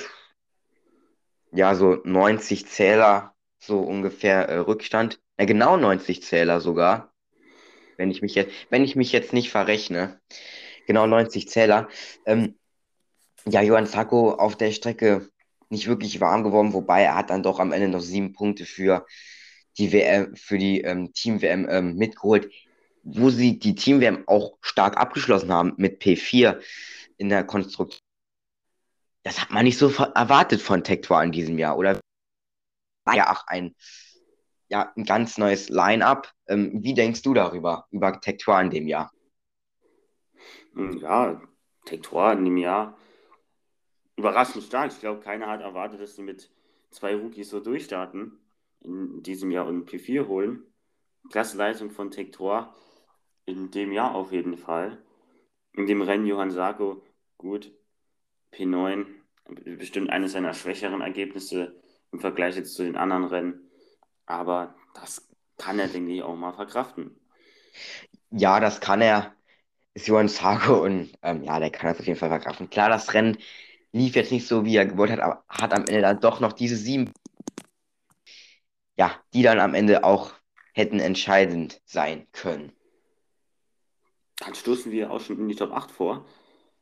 ja, 1.52 1.74
so 1.74 2.02
90 2.04 2.68
Zähler, 2.68 3.34
so 3.58 3.80
ungefähr 3.80 4.48
äh, 4.48 4.58
Rückstand. 4.58 5.20
Ja, 5.40 5.46
genau 5.46 5.78
90 5.78 6.24
Zähler 6.24 6.62
sogar, 6.62 7.14
wenn 7.98 8.12
ich 8.12 8.22
mich 8.22 8.36
jetzt, 8.36 8.54
wenn 8.70 8.84
ich 8.84 8.96
mich 8.96 9.12
jetzt 9.12 9.34
nicht 9.34 9.50
verrechne. 9.50 10.20
Genau 10.86 11.08
90 11.08 11.50
Zähler. 11.50 11.90
Ähm, 12.26 12.58
ja, 13.46 13.62
Johann 13.62 13.88
Zarco 13.88 14.32
auf 14.32 14.56
der 14.56 14.72
Strecke 14.72 15.30
nicht 15.70 15.88
wirklich 15.88 16.22
warm 16.22 16.44
geworden, 16.44 16.74
wobei 16.74 17.04
er 17.04 17.16
hat 17.16 17.30
dann 17.30 17.44
doch 17.44 17.60
am 17.60 17.72
Ende 17.72 17.88
noch 17.88 18.02
sieben 18.02 18.34
Punkte 18.34 18.66
für 18.66 19.06
die 19.78 19.92
WM, 19.92 20.36
für 20.36 20.58
die 20.58 20.82
ähm, 20.82 21.14
Team-WM 21.14 21.68
ähm, 21.70 21.96
mitgeholt, 21.96 22.50
wo 23.08 23.30
sie 23.30 23.58
die 23.58 23.76
Team-WM 23.76 24.28
auch 24.28 24.58
stark 24.62 24.98
abgeschlossen 24.98 25.52
haben 25.52 25.74
mit 25.78 26.02
P4 26.02 26.62
in 27.18 27.30
der 27.30 27.46
Konstruktion. 27.46 28.02
Das 29.24 29.42
hat 29.42 29.52
man 29.52 29.64
nicht 29.64 29.78
so 29.78 29.90
erwartet 29.90 30.62
von 30.62 30.84
Tector 30.84 31.22
in 31.24 31.32
diesem 31.32 31.58
Jahr, 31.58 31.78
oder? 31.78 32.00
War 33.06 33.16
ja 33.16 33.32
auch 33.32 33.48
ein, 33.48 33.76
ja, 34.68 34.92
ein 34.96 35.06
ganz 35.06 35.38
neues 35.38 35.70
Line-up. 35.70 36.34
Ähm, 36.48 36.84
wie 36.84 36.94
denkst 36.94 37.22
du 37.22 37.34
darüber, 37.34 37.88
über 37.92 38.20
Tector 38.20 38.60
in 38.62 38.70
dem 38.70 38.88
Jahr? 38.88 39.12
Hm, 40.74 40.98
Ja, 41.00 41.42
Tektor 41.86 42.34
in 42.34 42.44
dem 42.46 42.58
Jahr 42.58 42.98
überraschend 44.18 44.64
stark. 44.64 44.92
Ich 44.92 45.00
glaube, 45.00 45.22
keiner 45.22 45.48
hat 45.48 45.62
erwartet, 45.62 46.02
dass 46.02 46.16
sie 46.16 46.24
mit 46.24 46.50
zwei 46.92 47.16
Rookies 47.16 47.50
so 47.50 47.60
durchstarten 47.60 48.38
in 48.82 49.24
diesem 49.24 49.52
Jahr 49.52 49.68
und 49.68 49.90
P4 49.90 50.28
holen. 50.28 50.64
Klasse 51.30 51.58
Leistung 51.58 51.92
von 51.92 52.12
Tektor 52.12 52.74
in 53.48 53.72
dem 53.72 53.92
Jahr 53.94 54.14
auf 54.16 54.32
jeden 54.32 54.58
Fall. 54.58 55.04
In 55.74 55.88
dem 55.88 56.02
Rennen 56.04 56.28
Johann 56.28 56.52
Sarko, 56.52 57.04
gut, 57.38 57.74
P9, 58.52 59.24
bestimmt 59.78 60.12
eines 60.12 60.34
seiner 60.34 60.54
schwächeren 60.54 61.02
Ergebnisse 61.02 61.76
im 62.12 62.20
Vergleich 62.20 62.58
jetzt 62.58 62.76
zu 62.76 62.84
den 62.84 62.98
anderen 62.98 63.26
Rennen. 63.26 63.72
Aber 64.28 64.76
das 64.94 65.30
kann 65.58 65.80
er, 65.80 65.90
denke 65.90 66.14
ich, 66.14 66.24
auch 66.24 66.36
mal 66.36 66.54
verkraften. 66.54 67.20
Ja, 68.32 68.60
das 68.60 68.80
kann 68.82 69.02
er. 69.02 69.36
ist 69.96 70.08
Johann 70.08 70.30
Sargo 70.30 70.84
und 70.86 71.14
ähm, 71.24 71.44
ja, 71.44 71.60
der 71.60 71.72
kann 71.72 71.90
das 71.92 72.00
auf 72.02 72.08
jeden 72.08 72.20
Fall 72.20 72.30
verkraften. 72.30 72.70
Klar, 72.70 72.90
das 72.90 73.14
Rennen 73.16 73.38
lief 73.94 74.16
jetzt 74.16 74.32
nicht 74.34 74.48
so, 74.48 74.66
wie 74.66 74.78
er 74.78 74.88
gewollt 74.88 75.12
hat, 75.12 75.20
aber 75.22 75.44
hat 75.50 75.74
am 75.74 75.88
Ende 75.88 76.02
dann 76.02 76.22
doch 76.22 76.40
noch 76.42 76.54
diese 76.54 76.78
sieben, 76.78 77.14
ja, 78.98 79.12
die 79.34 79.44
dann 79.44 79.60
am 79.60 79.74
Ende 79.74 80.04
auch 80.04 80.34
hätten 80.74 81.00
entscheidend 81.00 81.82
sein 81.86 82.28
können. 82.32 82.77
Dann 84.40 84.56
stoßen 84.56 84.92
wir 84.92 85.12
auch 85.12 85.20
schon 85.20 85.40
in 85.40 85.48
die 85.48 85.56
Top 85.56 85.72
8 85.72 85.92
vor. 85.92 86.26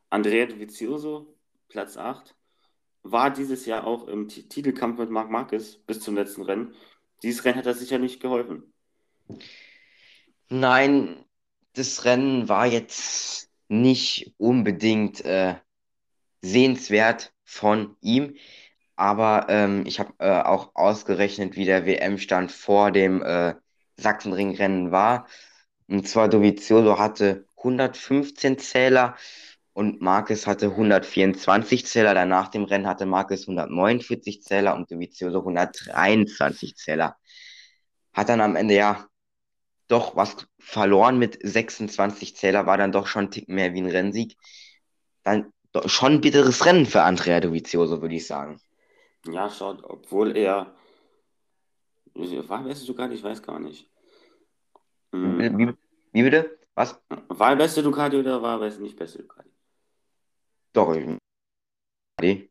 Andrea 0.09 0.45
Dovizioso, 0.45 1.35
Platz 1.69 1.97
8, 1.97 2.35
war 3.03 3.31
dieses 3.31 3.65
Jahr 3.65 3.85
auch 3.85 4.07
im 4.07 4.27
T 4.27 4.43
Titelkampf 4.43 4.99
mit 4.99 5.09
Marc 5.09 5.29
Marquez 5.29 5.77
bis 5.77 5.99
zum 6.01 6.15
letzten 6.15 6.43
Rennen. 6.43 6.73
Dieses 7.23 7.45
Rennen 7.45 7.57
hat 7.57 7.65
er 7.65 7.73
sicher 7.73 7.99
nicht 7.99 8.21
geholfen. 8.21 8.73
Nein, 10.49 11.23
das 11.73 12.05
Rennen 12.05 12.49
war 12.49 12.65
jetzt 12.65 13.49
nicht 13.67 14.33
unbedingt 14.37 15.23
äh, 15.25 15.55
sehenswert 16.41 17.33
von 17.43 17.95
ihm, 18.01 18.35
aber 18.95 19.47
ähm, 19.49 19.85
ich 19.85 19.99
habe 19.99 20.13
äh, 20.19 20.41
auch 20.41 20.75
ausgerechnet, 20.75 21.55
wie 21.55 21.65
der 21.65 21.85
WM-Stand 21.85 22.51
vor 22.51 22.91
dem 22.91 23.21
äh, 23.21 23.55
Sachsenring-Rennen 23.97 24.91
war. 24.91 25.27
Und 25.87 26.07
zwar 26.07 26.29
Dovizioso 26.29 26.97
hatte 26.97 27.45
115 27.57 28.57
Zähler 28.57 29.15
und 29.73 30.01
Marquez 30.01 30.47
hatte 30.47 30.67
124 30.67 31.85
Zähler. 31.85 32.13
Danach 32.13 32.47
dem 32.47 32.63
Rennen 32.63 32.87
hatte 32.87 33.05
Marquez 33.05 33.41
149 33.41 34.41
Zähler 34.41 34.75
und 34.75 34.89
Dovizioso 34.89 35.39
123 35.39 36.75
Zähler. 36.75 37.17
Hat 38.13 38.29
dann 38.29 38.41
am 38.41 38.55
Ende 38.55 38.75
ja 38.75 39.07
doch 39.87 40.15
was 40.15 40.47
verloren 40.57 41.19
mit 41.19 41.37
26 41.41 42.35
Zähler, 42.35 42.65
war 42.65 42.77
dann 42.77 42.91
doch 42.91 43.05
schon 43.07 43.25
ein 43.25 43.31
Tick 43.31 43.49
mehr 43.49 43.73
wie 43.73 43.81
ein 43.81 43.89
Rennsieg. 43.89 44.37
Dann 45.23 45.51
schon 45.85 46.13
ein 46.13 46.21
bitteres 46.21 46.65
Rennen 46.65 46.85
für 46.85 47.01
Andrea 47.01 47.39
Dovizioso, 47.39 48.01
würde 48.01 48.15
ich 48.15 48.25
sagen. 48.25 48.59
Ja, 49.27 49.49
schaut, 49.49 49.83
obwohl 49.83 50.35
er. 50.37 50.73
War 52.13 52.63
beste 52.63 52.85
Ducati? 52.85 53.15
Ich 53.15 53.23
weiß 53.23 53.43
gar 53.43 53.59
nicht. 53.59 53.89
Hm. 55.15 55.57
Wie, 55.57 55.73
wie, 56.11 56.23
bitte? 56.23 56.57
Was? 56.75 56.99
War 57.29 57.55
beste 57.55 57.81
Ducati 57.81 58.17
oder 58.17 58.41
war 58.41 58.61
es 58.61 58.79
nicht 58.79 58.97
beste 58.97 59.19
Ducati? 59.19 59.49
Doch. 60.73 60.93
Ducati. 60.93 62.49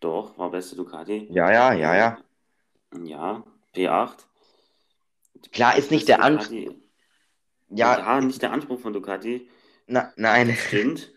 Doch, 0.00 0.38
war 0.38 0.50
beste 0.50 0.76
Ducati. 0.76 1.26
Ja, 1.30 1.50
ja, 1.50 1.72
ja, 1.72 1.96
ja. 1.96 2.18
Ja, 3.02 3.44
P8. 3.74 4.18
Klar 5.52 5.76
ist 5.76 5.90
nicht 5.90 6.08
der 6.08 6.22
Anspruch. 6.22 6.74
Ja, 7.70 7.98
ja, 7.98 8.20
nicht 8.20 8.42
der 8.42 8.52
Anspruch 8.52 8.78
von 8.80 8.92
Ducati. 8.92 9.48
Na, 9.86 10.12
nein. 10.16 10.48
Das 10.48 10.58
stimmt. 10.58 11.12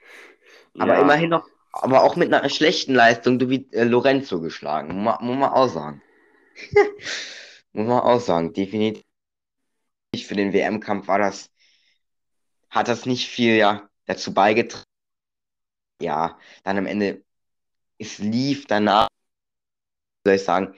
aber 0.78 0.94
Ja. 0.94 1.00
immerhin 1.00 1.30
noch, 1.30 1.48
aber 1.72 2.02
auch 2.02 2.16
mit 2.16 2.32
einer 2.32 2.48
schlechten 2.50 2.94
Leistung, 2.94 3.38
du 3.38 3.48
wie 3.48 3.70
äh, 3.72 3.84
Lorenzo 3.84 4.40
geschlagen. 4.40 4.94
Muss 4.94 5.18
man, 5.18 5.26
muss 5.26 5.36
man 5.38 5.50
auch 5.50 5.68
sagen. 5.68 6.02
muss 7.72 7.86
man 7.86 8.00
auch 8.00 8.20
sagen, 8.20 8.52
definitiv. 8.52 9.04
Für 10.16 10.34
den 10.34 10.52
WM-Kampf 10.52 11.06
war 11.06 11.18
das, 11.18 11.50
hat 12.68 12.88
das 12.88 13.06
nicht 13.06 13.28
viel 13.28 13.56
ja, 13.56 13.88
dazu 14.06 14.34
beigetragen. 14.34 14.84
Ja, 16.02 16.38
dann 16.64 16.78
am 16.78 16.86
Ende, 16.86 17.24
es 17.98 18.18
lief 18.18 18.66
danach, 18.66 19.08
soll 20.24 20.34
ich 20.34 20.42
sagen, 20.42 20.74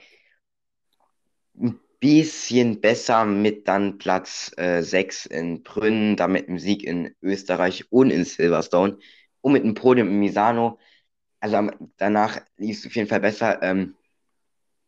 ein 1.55 1.79
bisschen 1.99 2.79
besser 2.79 3.25
mit 3.25 3.67
dann 3.67 3.97
Platz 3.97 4.51
äh, 4.57 4.83
6 4.83 5.25
in 5.25 5.63
Brünn, 5.63 6.15
dann 6.15 6.33
mit 6.33 6.47
dem 6.47 6.59
Sieg 6.59 6.83
in 6.83 7.15
Österreich 7.21 7.91
und 7.91 8.11
in 8.11 8.25
Silverstone 8.25 8.99
und 9.41 9.53
mit 9.53 9.63
dem 9.63 9.73
Podium 9.73 10.09
in 10.09 10.19
Misano. 10.19 10.77
Also 11.39 11.55
am, 11.55 11.91
danach 11.97 12.39
lief 12.57 12.79
es 12.79 12.85
auf 12.85 12.95
jeden 12.95 13.09
Fall 13.09 13.21
besser. 13.21 13.63
Ähm, 13.63 13.95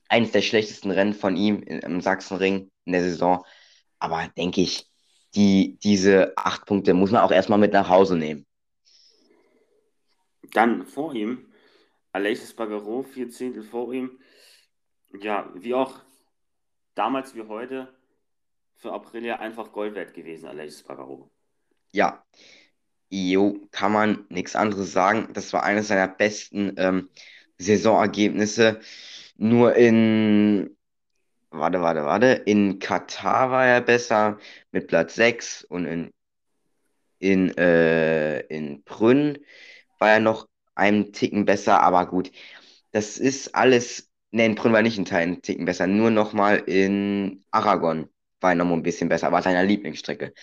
eines 0.08 0.32
der 0.32 0.42
schlechtesten 0.42 0.92
Rennen 0.92 1.14
von 1.14 1.36
ihm 1.36 1.64
im 1.64 2.02
Sachsenring 2.02 2.70
in 2.86 2.92
der 2.92 3.02
Saison. 3.02 3.44
Aber 4.06 4.28
denke 4.38 4.62
ich, 4.62 4.88
die, 5.34 5.80
diese 5.82 6.38
acht 6.38 6.68
Punkte 6.68 6.94
muss 6.94 7.10
man 7.10 7.24
auch 7.24 7.32
erstmal 7.32 7.58
mit 7.58 7.74
nach 7.74 7.90
Hause 7.90 8.16
nehmen. 8.16 8.46
Dann 10.54 10.86
vor 10.86 11.16
ihm, 11.16 11.52
Aleix 12.12 12.48
Spargaro, 12.48 13.02
vier 13.02 13.32
Zehntel 13.32 13.64
vor 13.64 13.92
ihm. 13.92 14.20
Ja, 15.20 15.50
wie 15.56 15.74
auch 15.74 16.02
damals 16.94 17.34
wie 17.34 17.42
heute 17.48 17.92
für 18.76 18.94
Aprilia 18.94 19.40
einfach 19.40 19.72
Gold 19.72 19.96
wert 19.96 20.14
gewesen, 20.14 20.46
Aleix 20.46 20.82
Spargaro. 20.82 21.32
Ja, 21.92 22.24
jo, 23.10 23.68
kann 23.72 23.92
man 23.92 24.28
nichts 24.30 24.56
anderes 24.56 24.92
sagen. 24.94 25.30
Das 25.34 25.52
war 25.52 25.64
eines 25.64 25.88
seiner 25.88 26.08
besten 26.08 26.76
ähm, 26.78 27.10
Saisonergebnisse. 27.58 28.82
Nur 29.38 29.74
in, 29.74 30.75
warte, 31.58 31.82
warte, 31.82 32.06
warte, 32.06 32.28
in 32.46 32.80
Katar 32.80 33.52
war 33.52 33.66
er 33.66 33.82
besser 33.82 34.40
mit 34.72 34.88
Platz 34.88 35.16
6 35.16 35.64
und 35.64 35.86
in, 35.86 36.12
in, 37.20 37.58
äh, 37.58 38.40
in 38.42 38.84
Brünn 38.84 39.40
war 40.00 40.12
er 40.12 40.20
noch 40.20 40.48
einen 40.76 41.14
Ticken 41.14 41.46
besser, 41.46 41.82
aber 41.82 42.06
gut, 42.08 42.32
das 42.92 43.18
ist 43.18 43.56
alles, 43.56 44.10
ne, 44.32 44.46
in 44.46 44.56
Brünn 44.56 44.74
war 44.74 44.82
nicht 44.82 44.98
einen 45.14 45.42
Ticken 45.42 45.66
besser, 45.66 45.88
nur 45.88 46.12
nochmal 46.12 46.58
in 46.68 47.44
Aragon 47.52 48.10
war 48.42 48.52
er 48.52 48.56
nochmal 48.56 48.78
ein 48.78 48.84
bisschen 48.84 49.10
besser, 49.10 49.32
war 49.32 49.42
seine 49.42 49.66
Lieblingsstrecke. 49.66 50.34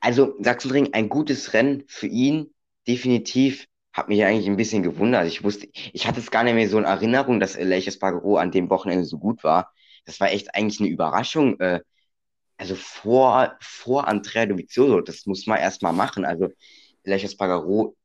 Also 0.00 0.34
Sachsenring, 0.40 0.92
ein 0.94 1.08
gutes 1.08 1.54
Rennen 1.54 1.84
für 1.86 2.08
ihn, 2.08 2.52
definitiv. 2.88 3.66
Hat 3.92 4.08
mich 4.08 4.24
eigentlich 4.24 4.48
ein 4.48 4.56
bisschen 4.56 4.82
gewundert. 4.82 5.26
Ich 5.26 5.44
wusste, 5.44 5.68
ich 5.72 6.06
hatte 6.06 6.18
es 6.18 6.30
gar 6.30 6.44
nicht 6.44 6.54
mehr 6.54 6.68
so 6.68 6.78
in 6.78 6.84
Erinnerung, 6.84 7.40
dass 7.40 7.56
Aleix 7.56 7.86
Espargaro 7.86 8.36
an 8.36 8.50
dem 8.50 8.70
Wochenende 8.70 9.04
so 9.04 9.18
gut 9.18 9.44
war. 9.44 9.72
Das 10.04 10.20
war 10.20 10.30
echt 10.30 10.54
eigentlich 10.54 10.80
eine 10.80 10.88
Überraschung. 10.88 11.58
Äh, 11.60 11.80
also 12.56 12.74
vor, 12.74 13.56
vor 13.60 14.08
Andrea 14.08 14.46
Dovizioso, 14.46 15.00
das 15.00 15.26
muss 15.26 15.46
man 15.46 15.58
erstmal 15.58 15.92
machen. 15.92 16.24
Also 16.24 16.48
Aleix 17.04 17.24
Espargaro, 17.24 17.96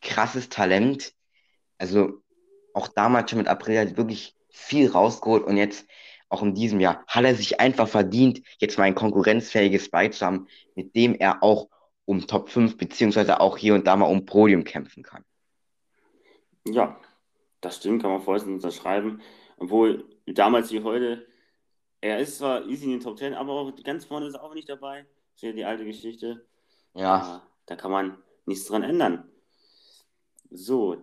krasses 0.00 0.48
Talent. 0.48 1.12
Also 1.78 2.22
auch 2.74 2.88
damals 2.88 3.30
schon 3.30 3.38
mit 3.38 3.48
Aprilia 3.48 3.96
wirklich 3.96 4.34
viel 4.50 4.90
rausgeholt 4.90 5.44
und 5.44 5.56
jetzt 5.56 5.86
auch 6.28 6.42
in 6.42 6.54
diesem 6.54 6.80
Jahr 6.80 7.04
hat 7.06 7.24
er 7.24 7.34
sich 7.34 7.60
einfach 7.60 7.88
verdient, 7.88 8.42
jetzt 8.58 8.78
mal 8.78 8.84
ein 8.84 8.94
konkurrenzfähiges 8.94 9.90
Bike 9.90 10.14
zu 10.14 10.24
haben, 10.24 10.46
mit 10.74 10.94
dem 10.96 11.14
er 11.14 11.42
auch 11.42 11.68
um 12.06 12.26
Top 12.26 12.48
5 12.48 12.78
beziehungsweise 12.78 13.40
auch 13.40 13.58
hier 13.58 13.74
und 13.74 13.86
da 13.86 13.96
mal 13.96 14.06
um 14.06 14.24
Podium 14.24 14.64
kämpfen 14.64 15.02
kann. 15.02 15.24
Ja, 16.66 16.98
das 17.60 17.76
stimmt, 17.76 18.02
kann 18.02 18.10
man 18.10 18.22
vollständig 18.22 18.64
unterschreiben. 18.64 19.20
Obwohl 19.58 20.04
damals 20.26 20.72
wie 20.72 20.82
heute, 20.82 21.26
er 22.02 22.20
ist 22.20 22.38
zwar 22.38 22.66
easy 22.68 22.86
in 22.86 22.92
den 22.92 23.00
Top 23.00 23.18
10, 23.18 23.34
aber 23.34 23.52
auch 23.54 23.72
ganz 23.84 24.06
vorne 24.06 24.28
ist 24.28 24.34
er 24.36 24.44
auch 24.44 24.54
nicht 24.54 24.70
dabei. 24.70 25.02
Das 25.04 25.36
ist 25.36 25.42
ja 25.44 25.52
die 25.52 25.66
alte 25.66 25.86
Geschichte. 25.86 26.46
Ja, 26.94 27.20
Ah, 27.20 27.42
da 27.66 27.76
kann 27.76 27.92
man 27.92 28.18
nichts 28.46 28.66
dran 28.66 28.84
ändern. 28.84 29.30
So, 30.50 31.02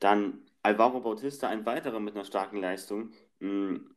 dann 0.00 0.42
Alvaro 0.62 1.00
Bautista, 1.00 1.48
ein 1.48 1.66
weiterer 1.66 2.00
mit 2.00 2.14
einer 2.14 2.24
starken 2.24 2.60
Leistung. 2.60 3.12
Hm, 3.40 3.96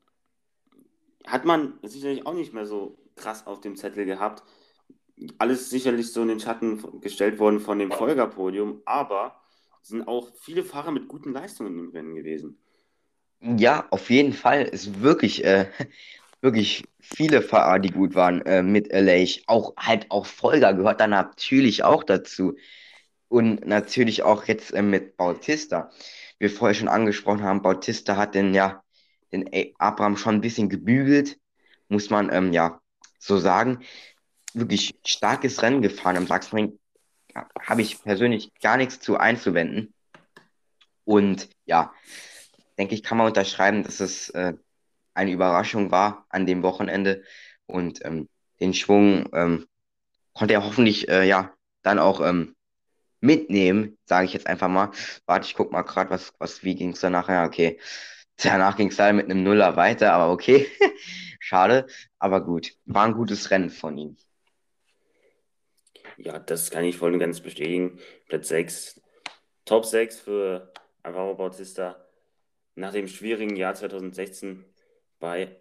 Hat 1.27 1.45
man 1.45 1.79
sicherlich 1.83 2.25
auch 2.25 2.33
nicht 2.33 2.53
mehr 2.53 2.65
so 2.65 2.97
krass 3.15 3.47
auf 3.47 3.61
dem 3.61 3.75
Zettel 3.77 4.05
gehabt. 4.05 4.43
Alles 5.39 5.69
sicherlich 5.69 6.13
so 6.13 6.21
in 6.23 6.29
den 6.29 6.39
Schatten 6.41 7.01
gestellt 7.01 7.39
worden 7.39 7.59
von 7.61 7.79
dem 7.79 7.91
Folgerpodium, 7.93 8.81
aber 8.85 9.41
sind 9.81 10.07
auch 10.07 10.31
viele 10.41 10.63
Fahrer 10.63 10.91
mit 10.91 11.07
guten 11.09 11.33
Leistungen 11.33 11.79
im 11.79 11.89
Rennen 11.91 12.15
gewesen. 12.15 12.59
ja, 13.41 13.87
auf 13.91 14.09
jeden 14.09 14.33
Fall. 14.33 14.69
Es 14.71 14.87
ist 14.87 15.01
wirklich, 15.01 15.43
äh, 15.45 15.69
wirklich 16.41 16.83
viele 16.99 17.41
Fahrer, 17.41 17.79
die 17.79 17.91
gut 17.91 18.15
waren 18.15 18.41
äh, 18.45 18.63
mit 18.63 18.93
Aleix. 18.93 19.41
Auch 19.47 19.75
halt 19.77 20.09
auch 20.09 20.25
Folger 20.25 20.73
gehört 20.73 21.01
dann 21.01 21.11
natürlich 21.11 21.83
auch 21.83 22.03
dazu. 22.03 22.55
Und 23.27 23.65
natürlich 23.65 24.23
auch 24.23 24.45
jetzt 24.45 24.73
äh, 24.73 24.81
mit 24.81 25.17
Bautista. 25.17 25.91
Wie 26.37 26.45
wir 26.45 26.49
vorher 26.49 26.75
schon 26.75 26.87
angesprochen 26.87 27.43
haben, 27.43 27.61
Bautista 27.61 28.15
hat 28.15 28.35
den, 28.35 28.53
ja, 28.53 28.83
den 29.31 29.49
Abraham 29.77 30.17
schon 30.17 30.35
ein 30.35 30.41
bisschen 30.41 30.69
gebügelt, 30.69 31.37
muss 31.89 32.09
man 32.09 32.31
ähm, 32.31 32.53
ja 32.53 32.81
so 33.19 33.37
sagen. 33.37 33.79
Wirklich 34.53 34.95
starkes 35.05 35.61
Rennen 35.61 35.81
gefahren 35.81 36.15
im 36.15 36.27
Sachsenring. 36.27 36.79
Ja, 37.35 37.47
Habe 37.61 37.81
ich 37.81 38.01
persönlich 38.01 38.51
gar 38.61 38.77
nichts 38.77 38.99
zu 38.99 39.17
einzuwenden. 39.17 39.93
Und 41.03 41.49
ja, 41.65 41.93
denke 42.77 42.95
ich, 42.95 43.03
kann 43.03 43.17
man 43.17 43.27
unterschreiben, 43.27 43.83
dass 43.83 43.99
es 43.99 44.29
äh, 44.29 44.53
eine 45.19 45.31
Überraschung 45.31 45.91
war 45.91 46.25
an 46.29 46.45
dem 46.45 46.63
Wochenende. 46.63 47.23
Und 47.65 48.03
ähm, 48.05 48.29
den 48.59 48.73
Schwung 48.73 49.29
ähm, 49.33 49.67
konnte 50.33 50.53
er 50.53 50.63
hoffentlich 50.65 51.09
äh, 51.09 51.27
ja 51.27 51.53
dann 51.83 51.99
auch 51.99 52.21
ähm, 52.21 52.55
mitnehmen, 53.19 53.97
sage 54.05 54.25
ich 54.25 54.33
jetzt 54.33 54.47
einfach 54.47 54.69
mal. 54.69 54.91
Warte, 55.25 55.45
ich 55.45 55.55
guck 55.55 55.71
mal 55.71 55.83
gerade, 55.83 56.09
was, 56.09 56.33
was, 56.39 56.63
wie 56.63 56.75
ging 56.75 56.91
es 56.91 57.01
danach? 57.01 57.27
Ja, 57.27 57.45
okay. 57.45 57.79
Danach 58.37 58.77
ging 58.77 58.87
es 58.87 58.97
leider 58.97 59.13
mit 59.13 59.25
einem 59.25 59.43
Nuller 59.43 59.75
weiter, 59.75 60.13
aber 60.13 60.31
okay. 60.31 60.67
Schade, 61.39 61.87
aber 62.17 62.43
gut. 62.43 62.73
War 62.85 63.05
ein 63.05 63.13
gutes 63.13 63.51
Rennen 63.51 63.69
von 63.69 63.97
ihm. 63.97 64.17
Ja, 66.17 66.39
das 66.39 66.71
kann 66.71 66.85
ich 66.85 66.97
voll 66.97 67.13
und 67.13 67.19
ganz 67.19 67.41
bestätigen. 67.41 67.99
Platz 68.27 68.47
6, 68.47 69.01
Top 69.65 69.85
6 69.85 70.19
für 70.19 70.71
Alvaro 71.03 71.35
Bautista 71.35 72.05
nach 72.75 72.93
dem 72.93 73.07
schwierigen 73.07 73.57
Jahr 73.57 73.75
2016 73.75 74.65
bei 75.19 75.55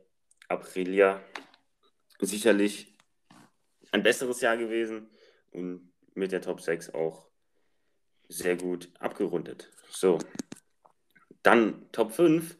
Aprilia. 0.48 1.22
Sicherlich 2.20 2.96
ein 3.92 4.02
besseres 4.02 4.40
Jahr 4.40 4.56
gewesen 4.56 5.08
und 5.52 5.92
mit 6.14 6.32
der 6.32 6.40
Top 6.40 6.60
6 6.60 6.94
auch 6.94 7.28
sehr 8.28 8.56
gut 8.56 8.90
abgerundet. 8.98 9.70
So, 9.90 10.18
dann 11.42 11.90
Top 11.92 12.12
5. 12.12 12.56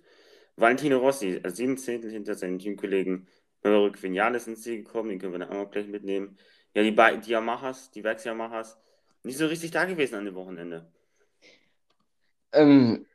Valentino 0.57 0.99
Rossi, 0.99 1.41
also 1.43 1.57
sieben 1.57 1.79
Zehntel 1.79 2.11
hinter 2.11 2.35
seinen 2.35 2.59
Teamkollegen 2.59 3.29
Maverick 3.63 4.03
Vinales 4.03 4.47
ins 4.47 4.63
Ziel 4.63 4.79
gekommen, 4.79 5.09
den 5.11 5.19
können 5.19 5.33
wir 5.33 5.39
dann 5.39 5.57
auch 5.57 5.71
gleich 5.71 5.87
mitnehmen. 5.87 6.39
Ja, 6.75 6.83
die, 6.83 7.21
die 7.21 7.31
Yamahas, 7.31 7.91
die 7.91 8.05
Werks-Yamahas, 8.05 8.79
nicht 9.23 9.39
so 9.39 9.47
richtig 9.47 9.71
da 9.71 9.85
gewesen 9.85 10.17
an 10.17 10.25
dem 10.25 10.35
Wochenende. 10.35 10.91
Ähm, 12.53 13.07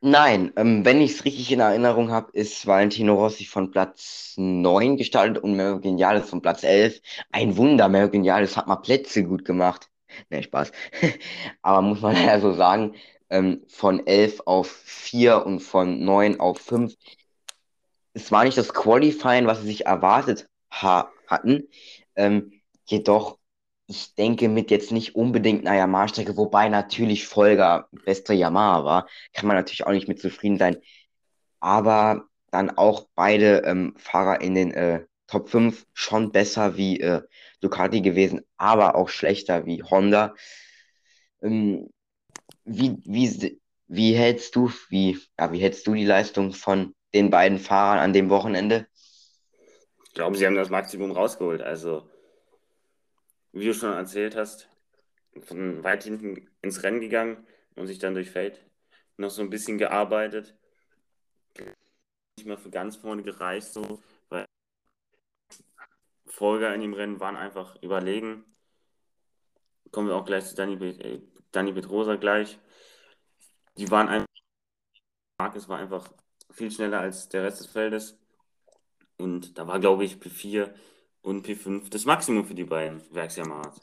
nein, 0.00 0.52
ähm, 0.56 0.84
wenn 0.84 1.00
ich 1.00 1.12
es 1.12 1.24
richtig 1.24 1.52
in 1.52 1.60
Erinnerung 1.60 2.10
habe, 2.10 2.30
ist 2.32 2.66
Valentino 2.66 3.14
Rossi 3.14 3.44
von 3.44 3.70
Platz 3.70 4.34
9 4.36 4.96
gestartet 4.96 5.42
und 5.42 5.56
Maverick 5.56 5.84
Vinales 5.84 6.28
von 6.28 6.42
Platz 6.42 6.62
11. 6.62 7.00
Ein 7.32 7.56
Wunder, 7.56 7.88
Maverick 7.88 8.12
Vinales 8.12 8.56
hat 8.56 8.66
mal 8.66 8.76
Plätze 8.76 9.24
gut 9.24 9.44
gemacht. 9.44 9.88
Ne, 10.30 10.42
Spaß. 10.42 10.72
Aber 11.62 11.82
muss 11.82 12.00
man 12.00 12.16
ja 12.26 12.40
so 12.40 12.52
sagen, 12.52 12.94
ähm, 13.30 13.62
von 13.68 14.06
11 14.06 14.42
auf 14.46 14.68
4 14.70 15.46
und 15.46 15.60
von 15.60 16.04
9 16.04 16.40
auf 16.40 16.58
5. 16.58 16.94
Es 18.12 18.32
war 18.32 18.44
nicht 18.44 18.58
das 18.58 18.74
Qualifying, 18.74 19.46
was 19.46 19.60
sie 19.60 19.68
sich 19.68 19.86
erwartet 19.86 20.48
ha 20.70 21.10
hatten. 21.26 21.68
Ähm, 22.16 22.60
jedoch, 22.86 23.38
ich 23.90 24.14
denke 24.14 24.48
mit 24.48 24.70
jetzt 24.70 24.92
nicht 24.92 25.16
unbedingt 25.16 25.66
einer 25.66 25.76
Yamaha-Strecke, 25.76 26.36
wobei 26.36 26.68
natürlich 26.68 27.26
Folger 27.26 27.88
bester 28.04 28.32
Yamaha 28.32 28.84
war, 28.84 29.08
kann 29.32 29.48
man 29.48 29.56
natürlich 29.56 29.84
auch 29.84 29.90
nicht 29.90 30.06
mit 30.06 30.20
zufrieden 30.20 30.58
sein. 30.58 30.76
Aber 31.58 32.26
dann 32.52 32.70
auch 32.70 33.08
beide 33.16 33.64
ähm, 33.64 33.94
Fahrer 33.96 34.40
in 34.42 34.54
den 34.54 34.70
äh, 34.72 35.04
Top 35.26 35.48
5 35.48 35.86
schon 35.92 36.30
besser 36.30 36.76
wie 36.76 37.00
äh, 37.00 37.22
Ducati 37.60 38.00
gewesen, 38.00 38.42
aber 38.56 38.94
auch 38.94 39.08
schlechter 39.08 39.66
wie 39.66 39.82
Honda. 39.82 40.34
Ähm, 41.42 41.90
wie, 42.64 42.96
wie, 43.04 43.60
wie 43.88 44.14
hältst 44.14 44.54
du, 44.54 44.70
wie, 44.88 45.18
ja, 45.36 45.52
wie 45.52 45.60
hältst 45.60 45.84
du 45.88 45.94
die 45.94 46.04
Leistung 46.04 46.52
von 46.52 46.94
den 47.12 47.30
beiden 47.30 47.58
Fahrern 47.58 47.98
an 47.98 48.12
dem 48.12 48.30
Wochenende? 48.30 48.86
Ich 50.04 50.12
glaube, 50.14 50.36
sie 50.36 50.46
haben 50.46 50.54
das 50.54 50.70
Maximum 50.70 51.10
rausgeholt. 51.10 51.60
Also, 51.60 52.08
wie 53.52 53.66
du 53.66 53.74
schon 53.74 53.92
erzählt 53.92 54.36
hast, 54.36 54.68
von 55.42 55.82
weit 55.84 56.04
hinten 56.04 56.48
ins 56.62 56.82
Rennen 56.82 57.00
gegangen 57.00 57.46
und 57.76 57.86
sich 57.86 57.98
dann 57.98 58.14
durch 58.14 58.30
Feld 58.30 58.60
noch 59.16 59.30
so 59.30 59.42
ein 59.42 59.50
bisschen 59.50 59.78
gearbeitet. 59.78 60.56
Nicht 62.36 62.46
mehr 62.46 62.58
für 62.58 62.70
ganz 62.70 62.96
vorne 62.96 63.22
gereicht, 63.22 63.72
so, 63.72 64.02
weil 64.28 64.46
Folger 66.26 66.74
in 66.74 66.80
dem 66.80 66.94
Rennen 66.94 67.20
waren 67.20 67.36
einfach 67.36 67.80
überlegen. 67.82 68.44
Kommen 69.90 70.08
wir 70.08 70.16
auch 70.16 70.24
gleich 70.24 70.46
zu 70.46 70.54
Dani, 70.54 70.74
äh, 70.74 71.20
Petrosa 71.52 72.16
gleich. 72.16 72.58
Die 73.76 73.90
waren 73.90 74.08
einfach, 74.08 74.28
Marcus 75.38 75.68
war 75.68 75.78
einfach 75.78 76.12
viel 76.50 76.70
schneller 76.70 77.00
als 77.00 77.28
der 77.28 77.44
Rest 77.44 77.60
des 77.60 77.66
Feldes. 77.66 78.18
Und 79.16 79.58
da 79.58 79.66
war, 79.66 79.80
glaube 79.80 80.04
ich, 80.04 80.16
P4 80.16 80.72
und 81.22 81.46
P5 81.46 81.90
das 81.90 82.04
Maximum 82.04 82.44
für 82.44 82.54
die 82.54 82.64
beiden 82.64 83.02
Werksyamahas. 83.12 83.80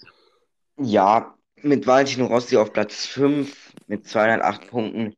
Ja, 0.77 1.35
mit 1.61 1.87
Valentino 1.87 2.27
Rossi 2.27 2.57
auf 2.57 2.73
Platz 2.73 3.05
5 3.05 3.73
mit 3.87 4.07
208 4.07 4.67
Punkten. 4.67 5.15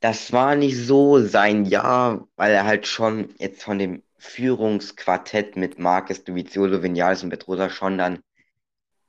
Das 0.00 0.32
war 0.32 0.56
nicht 0.56 0.76
so 0.76 1.20
sein 1.20 1.64
Jahr, 1.64 2.26
weil 2.36 2.52
er 2.52 2.64
halt 2.64 2.86
schon 2.86 3.34
jetzt 3.38 3.62
von 3.62 3.78
dem 3.78 4.02
Führungsquartett 4.18 5.56
mit 5.56 5.78
Marquez, 5.78 6.24
Dovizioso, 6.24 6.82
Vinales 6.82 7.22
und 7.22 7.30
Petrosa 7.30 7.70
schon 7.70 7.98
dann 7.98 8.20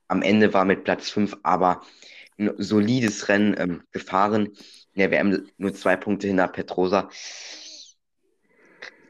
am 0.08 0.22
Ende 0.22 0.52
war 0.52 0.64
mit 0.64 0.84
Platz 0.84 1.10
5, 1.10 1.38
aber 1.42 1.82
ein 2.38 2.52
solides 2.58 3.28
Rennen 3.28 3.54
ähm, 3.58 3.82
gefahren. 3.90 4.46
In 4.92 5.00
der 5.00 5.10
WM 5.10 5.48
nur 5.56 5.74
zwei 5.74 5.96
Punkte 5.96 6.26
hinter 6.28 6.48
Petrosa. 6.48 7.08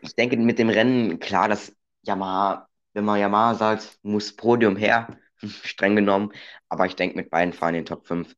Ich 0.00 0.14
denke, 0.14 0.36
mit 0.36 0.58
dem 0.58 0.68
Rennen, 0.68 1.18
klar, 1.18 1.48
dass 1.48 1.74
Yamaha, 2.02 2.68
wenn 2.94 3.04
man 3.04 3.20
Yamaha 3.20 3.54
sagt, 3.54 3.98
muss 4.02 4.35
Podium 4.35 4.76
her, 4.76 5.09
streng 5.62 5.96
genommen. 5.96 6.33
Aber 6.68 6.87
ich 6.87 6.96
denke, 6.96 7.16
mit 7.16 7.30
beiden 7.30 7.52
Fahrern 7.52 7.74
in 7.74 7.80
den 7.83 7.87
Top 7.87 8.07
5 8.07 8.35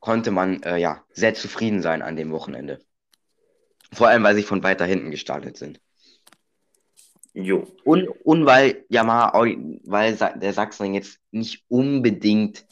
konnte 0.00 0.30
man 0.30 0.62
äh, 0.64 0.78
ja 0.78 1.04
sehr 1.12 1.34
zufrieden 1.34 1.80
sein 1.80 2.02
an 2.02 2.16
dem 2.16 2.30
Wochenende. 2.32 2.80
Vor 3.92 4.08
allem, 4.08 4.24
weil 4.24 4.34
sie 4.34 4.42
von 4.42 4.62
weiter 4.62 4.84
hinten 4.84 5.10
gestartet 5.10 5.56
sind. 5.56 5.80
Jo. 7.32 7.66
Und, 7.84 8.08
und 8.24 8.46
weil 8.46 8.84
Yamaha, 8.88 9.32
weil 9.84 10.16
der 10.16 10.52
Sachsenring 10.52 10.94
jetzt 10.94 11.20
nicht 11.30 11.64
unbedingt 11.68 12.66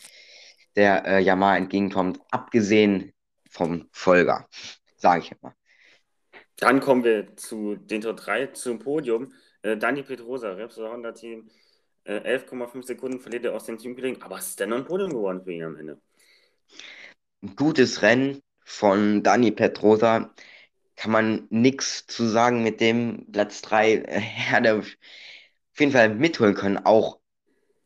der 0.77 1.05
äh, 1.07 1.20
Yamaha 1.20 1.57
entgegenkommt, 1.57 2.20
abgesehen 2.31 3.12
vom 3.51 3.88
Folger, 3.92 4.48
sage 4.96 5.22
ich 5.22 5.33
immer. 5.33 5.55
Dann 6.57 6.81
kommen 6.81 7.03
wir 7.03 7.37
zu 7.37 7.77
den 7.77 8.03
Top 8.03 8.18
3 8.18 8.48
zum 8.48 8.79
Podium. 8.79 9.33
Äh, 9.62 9.77
Dani 9.77 10.03
Petrosa, 10.03 10.53
Repsol 10.53 10.88
Honda 10.90 11.12
Team, 11.12 11.48
äh, 12.05 12.18
11,5 12.18 12.83
Sekunden 12.85 13.20
verliert 13.20 13.44
er 13.44 13.55
aus 13.55 13.64
dem 13.64 13.79
Teamkollegen, 13.79 14.22
aber 14.22 14.38
es 14.38 14.48
ist 14.48 14.61
dennoch 14.61 14.79
ein 14.79 14.85
Podium 14.85 15.11
geworden 15.11 15.42
für 15.42 15.53
ihn 15.53 15.62
am 15.64 15.77
Ende. 15.77 16.01
Ein 17.42 17.57
gutes 17.57 18.03
Rennen 18.03 18.42
von 18.64 19.22
Dani 19.22 19.51
Petrosa. 19.53 20.35
Kann 20.96 21.11
man 21.11 21.46
nichts 21.51 22.07
zu 22.07 22.27
sagen 22.27 22.62
mit 22.62 22.81
dem 22.81 23.27
Platz 23.33 23.62
3. 23.62 23.94
Er 24.07 24.20
hätte 24.20 24.79
auf 24.79 24.96
jeden 25.79 25.92
Fall 25.92 26.14
mitholen 26.14 26.55
können. 26.55 26.79
Auch 26.79 27.18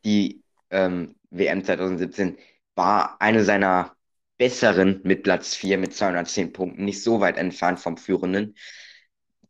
die 0.05 0.43
ähm, 0.71 1.15
WM 1.31 1.65
2017 1.65 2.39
war 2.75 3.21
eine 3.21 3.45
seiner 3.45 3.97
besseren 4.39 5.01
mit 5.05 5.23
Platz 5.23 5.55
4 5.55 5.79
mit 5.79 5.95
210 5.95 6.53
Punkten, 6.53 6.85
nicht 6.85 7.03
so 7.03 7.21
weit 7.21 7.39
entfernt 7.39 7.81
vom 7.81 7.97
Führenden. 7.97 8.55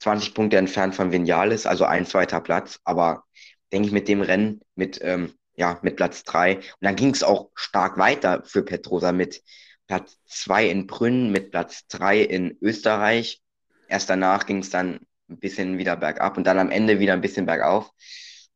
20 0.06 0.34
Punkte 0.34 0.56
entfernt 0.56 0.94
von 0.94 1.10
Vinales, 1.10 1.66
also 1.66 1.84
ein 1.84 2.06
zweiter 2.06 2.40
Platz, 2.40 2.78
aber 2.84 3.24
denke 3.72 3.88
ich 3.88 3.92
mit 3.92 4.06
dem 4.06 4.20
Rennen 4.20 4.60
mit, 4.76 5.00
ähm, 5.02 5.32
ja, 5.56 5.80
mit 5.82 5.96
Platz 5.96 6.22
3. 6.22 6.58
Und 6.58 6.64
dann 6.80 6.94
ging 6.94 7.10
es 7.10 7.24
auch 7.24 7.50
stark 7.56 7.98
weiter 7.98 8.44
für 8.44 8.62
Petrosa 8.62 9.10
mit 9.10 9.42
Platz 9.88 10.20
2 10.26 10.70
in 10.70 10.86
Brünn, 10.86 11.32
mit 11.32 11.50
Platz 11.50 11.88
3 11.88 12.20
in 12.20 12.56
Österreich. 12.62 13.42
Erst 13.88 14.08
danach 14.08 14.46
ging 14.46 14.58
es 14.58 14.70
dann 14.70 15.00
ein 15.28 15.40
bisschen 15.40 15.76
wieder 15.76 15.96
bergab 15.96 16.36
und 16.36 16.46
dann 16.46 16.60
am 16.60 16.70
Ende 16.70 17.00
wieder 17.00 17.14
ein 17.14 17.20
bisschen 17.20 17.46
bergauf. 17.46 17.90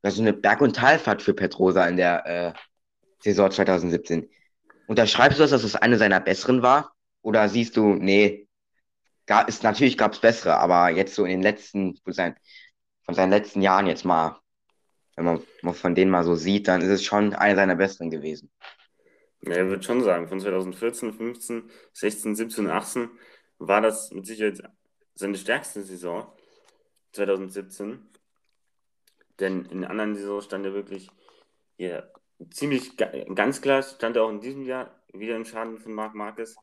Also 0.02 0.22
eine 0.22 0.32
Berg- 0.32 0.60
und 0.60 0.76
Talfahrt 0.76 1.20
für 1.20 1.34
Petrosa 1.34 1.84
in 1.88 1.96
der 1.96 2.26
äh, 2.26 2.52
Saison 3.24 3.50
2017. 3.50 4.30
Unterschreibst 4.86 5.40
du 5.40 5.42
das, 5.42 5.50
dass 5.50 5.64
es 5.64 5.74
eine 5.74 5.98
seiner 5.98 6.20
besseren 6.20 6.62
war? 6.62 6.92
Oder 7.22 7.48
siehst 7.48 7.76
du, 7.76 7.94
nee, 7.94 8.46
gab, 9.30 9.48
ist, 9.48 9.62
natürlich 9.62 9.96
gab 9.96 10.12
es 10.12 10.18
bessere, 10.18 10.56
aber 10.56 10.90
jetzt 10.90 11.14
so 11.14 11.24
in 11.24 11.30
den 11.30 11.42
letzten, 11.42 11.96
von 11.98 12.12
seinen, 12.12 12.34
von 13.04 13.14
seinen 13.14 13.30
letzten 13.30 13.62
Jahren 13.62 13.86
jetzt 13.86 14.04
mal, 14.04 14.40
wenn 15.14 15.24
man, 15.24 15.42
man 15.62 15.74
von 15.74 15.94
denen 15.94 16.10
mal 16.10 16.24
so 16.24 16.34
sieht, 16.34 16.66
dann 16.66 16.82
ist 16.82 16.88
es 16.88 17.04
schon 17.04 17.32
eine 17.32 17.54
seiner 17.54 17.76
besseren 17.76 18.10
gewesen. 18.10 18.50
Ja, 19.42 19.62
ich 19.62 19.68
würde 19.68 19.84
schon 19.84 20.02
sagen, 20.02 20.26
von 20.26 20.40
2014, 20.40 21.12
15, 21.12 21.70
16, 21.92 22.34
17, 22.34 22.68
18 22.68 23.08
war 23.58 23.80
das 23.80 24.10
mit 24.10 24.26
Sicherheit 24.26 24.62
seine 25.14 25.36
stärkste 25.36 25.84
Saison. 25.84 26.26
2017. 27.12 28.08
Denn 29.38 29.64
in 29.66 29.84
anderen 29.84 30.16
Saisons 30.16 30.44
stand 30.44 30.66
er 30.66 30.74
wirklich 30.74 31.08
hier 31.76 32.12
ziemlich 32.50 32.96
ganz 32.96 33.60
klar 33.60 33.82
stand 33.82 34.16
er 34.16 34.24
auch 34.24 34.30
in 34.30 34.40
diesem 34.40 34.64
Jahr 34.64 35.02
wieder 35.12 35.36
im 35.36 35.44
Schaden 35.44 35.78
von 35.78 35.92
Marc 35.92 36.14
Marquez. 36.14 36.56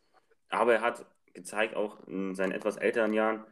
Aber 0.50 0.76
er 0.76 0.82
hat 0.82 1.06
gezeigt, 1.38 1.76
auch 1.76 2.06
in 2.08 2.36
seinen 2.36 2.52
etwas 2.52 2.76
älteren 2.76 3.14
Jahren, 3.14 3.46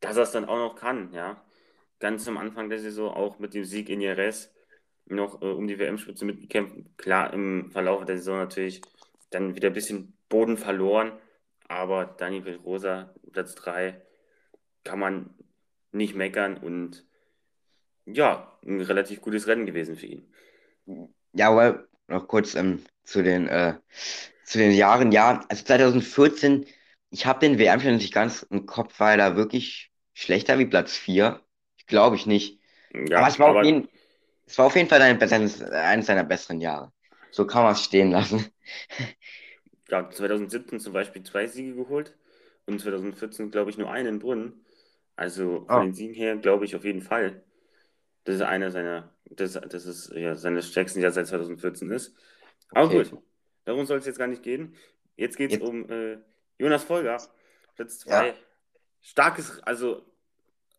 dass 0.00 0.16
er 0.16 0.22
es 0.22 0.32
dann 0.32 0.46
auch 0.46 0.56
noch 0.56 0.76
kann. 0.76 1.12
Ja? 1.12 1.44
Ganz 1.98 2.26
am 2.26 2.38
Anfang 2.38 2.70
der 2.70 2.78
Saison 2.78 3.12
auch 3.12 3.38
mit 3.38 3.52
dem 3.52 3.64
Sieg 3.64 3.90
in 3.90 4.00
Jerez 4.00 4.50
noch 5.06 5.42
äh, 5.42 5.46
um 5.46 5.66
die 5.66 5.78
WM-Spitze 5.78 6.24
mitgekämpft. 6.24 6.96
Klar, 6.96 7.34
im 7.34 7.70
Verlauf 7.70 8.04
der 8.06 8.16
Saison 8.16 8.38
natürlich 8.38 8.80
dann 9.30 9.54
wieder 9.54 9.68
ein 9.68 9.74
bisschen 9.74 10.16
Boden 10.28 10.56
verloren. 10.56 11.12
Aber 11.68 12.06
Dani 12.06 12.40
Pedrosa, 12.40 13.14
Platz 13.32 13.54
3, 13.56 14.00
kann 14.84 14.98
man 14.98 15.30
nicht 15.92 16.14
meckern 16.14 16.56
und 16.56 17.04
ja, 18.06 18.58
ein 18.64 18.80
relativ 18.80 19.20
gutes 19.20 19.46
Rennen 19.46 19.66
gewesen 19.66 19.96
für 19.96 20.06
ihn. 20.06 20.34
Ja, 21.32 21.50
aber 21.50 21.84
noch 22.08 22.26
kurz 22.26 22.54
ähm, 22.54 22.82
zu 23.04 23.22
den, 23.22 23.46
äh, 23.48 23.74
zu 24.44 24.58
den 24.58 24.72
Jahren. 24.72 25.12
Ja, 25.12 25.44
also 25.48 25.64
2014, 25.64 26.66
ich 27.10 27.26
habe 27.26 27.40
den 27.40 27.58
WM-Stand 27.58 27.98
nicht 27.98 28.12
ganz 28.14 28.42
im 28.50 28.66
Kopf, 28.66 28.98
weil 29.00 29.20
er 29.20 29.36
wirklich 29.36 29.92
schlechter 30.14 30.58
wie 30.58 30.66
Platz 30.66 30.96
4. 30.96 31.42
Glaube 31.86 32.16
ich 32.16 32.26
nicht. 32.26 32.60
Ja, 32.94 33.20
aber 33.20 33.28
es 33.28 33.38
war, 33.38 33.48
aber 33.48 33.62
auf 33.62 33.62
jeden, 33.62 33.88
es 34.46 34.58
war 34.58 34.66
auf 34.66 34.76
jeden 34.76 34.88
Fall 34.88 35.02
ein, 35.02 35.20
eines 35.22 36.06
seiner 36.06 36.24
besseren 36.24 36.60
Jahre. 36.60 36.92
so 37.30 37.46
kann 37.46 37.64
man 37.64 37.72
es 37.74 37.84
stehen 37.84 38.10
lassen. 38.12 38.46
Ja, 39.88 40.08
2017 40.10 40.80
zum 40.80 40.92
Beispiel 40.92 41.22
zwei 41.22 41.46
Siege 41.46 41.74
geholt 41.74 42.16
und 42.66 42.80
2014, 42.80 43.50
glaube 43.50 43.70
ich, 43.70 43.78
nur 43.78 43.90
einen 43.90 44.18
Brunnen. 44.18 44.64
Also 45.16 45.66
von 45.70 45.80
Oh, 45.80 45.84
den 45.84 45.92
Siegen 45.94 46.14
her 46.14 46.36
glaube 46.36 46.64
ich 46.64 46.76
auf 46.76 46.84
jeden 46.84 47.02
Fall. 47.02 47.42
Das 48.24 48.36
ist 48.36 48.42
einer 48.42 48.70
seiner, 48.72 49.14
das, 49.26 49.54
das 49.54 49.86
ist 49.86 50.12
ja 50.14 50.36
seine 50.36 50.62
stärksten 50.62 51.00
Jahr 51.02 51.12
seit 51.12 51.28
2014 51.28 51.90
ist. 51.92 52.14
Aber 52.74 52.90
okay. 52.90 53.04
gut, 53.04 53.14
darum 53.64 53.86
soll 53.86 53.98
es 53.98 54.06
jetzt 54.06 54.18
gar 54.18 54.28
nicht 54.28 54.42
gehen. 54.44 54.76
Jetzt 55.16 55.36
geht 55.38 55.52
es 55.52 55.58
um 55.58 55.90
äh, 55.90 56.18
Jonas 56.60 56.84
Folger, 56.84 57.16
Platz 57.74 58.04
ja, 58.04 58.18
2. 58.20 58.34
Starkes, 59.00 59.62
also 59.62 60.04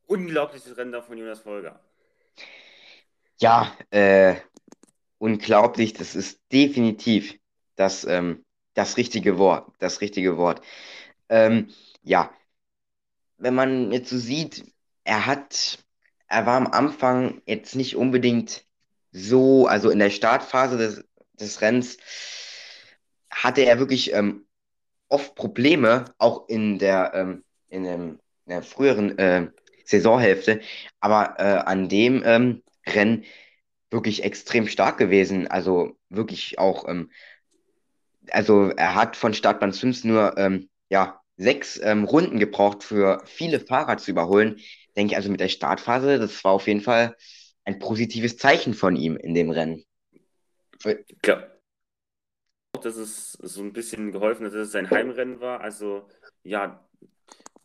unglaubliches 0.06 0.78
Rennen 0.78 0.92
da 0.92 1.02
von 1.02 1.18
Jonas 1.18 1.40
Folger. 1.40 1.80
ja, 3.40 3.76
äh, 3.90 4.36
unglaublich, 5.18 5.94
das 5.94 6.16
ist 6.16 6.40
definitiv 6.52 7.40
das, 7.76 8.06
ähm, 8.06 8.46
das 8.76 8.98
richtige 8.98 9.40
Wort, 9.40 9.74
das 9.80 10.02
richtige 10.02 10.38
Wort. 10.38 10.64
Ähm, 11.30 11.74
ja, 12.04 12.32
wenn 13.38 13.56
man 13.56 13.92
jetzt 13.92 14.12
so 14.12 14.20
sieht, 14.20 14.64
er 15.04 15.26
hat, 15.26 15.80
er 16.28 16.46
war 16.46 16.58
am 16.58 16.68
Anfang 16.68 17.42
jetzt 17.48 17.76
nicht 17.76 17.96
unbedingt 17.96 18.66
so, 19.12 19.66
also 19.66 19.90
in 19.90 19.98
der 19.98 20.12
Startphase 20.12 20.78
des, 20.78 21.04
des 21.34 21.62
Rennens 21.62 21.98
hatte 23.32 23.62
er 23.62 23.80
wirklich 23.80 24.14
ähm, 24.14 24.46
oft 25.12 25.36
Probleme, 25.36 26.06
auch 26.18 26.48
in 26.48 26.80
der, 26.80 27.12
ähm, 27.14 27.44
in 27.70 27.84
dem, 27.84 28.20
in 28.46 28.50
der 28.50 28.64
früheren 28.64 29.18
äh, 29.18 29.48
Saisonhälfte, 29.86 30.62
aber 31.00 31.36
äh, 31.38 31.44
an 31.66 31.90
dem 31.90 32.24
ähm, 32.26 32.64
Rennen 32.88 33.26
wirklich 33.90 34.24
extrem 34.24 34.68
stark 34.68 34.98
gewesen. 34.98 35.48
Also 35.48 35.98
wirklich 36.10 36.60
auch, 36.60 36.88
ähm, 36.88 37.12
also 38.30 38.70
er 38.70 38.96
hat 38.96 39.16
von 39.18 39.34
Startbahn 39.34 39.74
5 39.74 40.06
nur 40.06 40.38
ähm, 40.38 40.70
ja, 40.90 41.22
sechs 41.38 41.80
ähm, 41.84 42.06
Runden 42.06 42.40
gebraucht 42.40 42.84
für 42.84 43.22
viele 43.26 43.60
Fahrer 43.60 43.98
zu 43.98 44.12
überholen. 44.12 44.60
Denke 44.96 45.14
ich 45.14 45.18
also 45.18 45.30
mit 45.30 45.40
der 45.40 45.50
Startphase, 45.50 46.20
das 46.20 46.44
war 46.44 46.54
auf 46.54 46.68
jeden 46.68 46.82
Fall 46.82 47.16
ein 47.66 47.80
positives 47.80 48.38
Zeichen 48.38 48.74
von 48.74 48.96
ihm 48.96 49.18
in 49.18 49.34
dem 49.34 49.50
Rennen. 49.50 49.84
Auch, 51.22 51.61
dass 52.80 52.96
es 52.96 53.34
so 53.34 53.62
ein 53.62 53.74
bisschen 53.74 54.12
geholfen 54.12 54.46
hat, 54.46 54.54
dass 54.54 54.68
es 54.68 54.72
sein 54.72 54.90
Heimrennen 54.90 55.40
war. 55.40 55.62
Also 55.62 56.08
ja, 56.44 56.88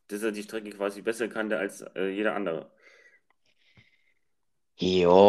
dass 0.08 0.22
er 0.22 0.32
die 0.32 0.42
Strecke 0.42 0.70
quasi 0.70 1.02
besser 1.02 1.28
kannte 1.28 1.58
als 1.58 1.82
äh, 1.94 2.08
jeder 2.08 2.34
andere. 2.34 2.70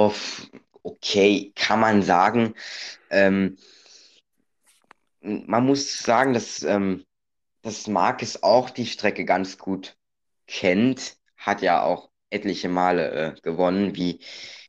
F- 0.09 0.49
okay, 0.84 1.51
kann 1.55 1.80
man 1.80 2.01
sagen. 2.01 2.53
Ähm, 3.09 3.57
man 5.21 5.65
muss 5.65 5.99
sagen, 6.03 6.34
dass, 6.34 6.63
ähm, 6.63 7.05
dass 7.61 7.88
Marquez 7.88 8.38
auch 8.41 8.69
die 8.69 8.86
Strecke 8.86 9.25
ganz 9.25 9.57
gut 9.57 9.97
kennt, 10.47 11.17
hat 11.38 11.61
ja 11.61 11.84
auch 11.84 12.09
etliche 12.30 12.69
Male 12.69 13.36
äh, 13.38 13.41
gewonnen, 13.41 13.95
wie, 13.95 14.19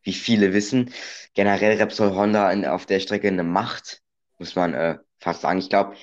wie 0.02 0.12
viele 0.12 0.52
wissen. 0.52 0.92
Generell 1.34 1.76
Repsol 1.78 2.14
Honda 2.14 2.50
in, 2.52 2.66
auf 2.66 2.86
der 2.86 3.00
Strecke 3.00 3.28
eine 3.28 3.44
Macht, 3.44 4.02
muss 4.38 4.54
man 4.56 4.74
äh, 4.74 4.98
fast 5.20 5.42
sagen. 5.42 5.58
Ich 5.58 5.68
glaube, 5.70 5.96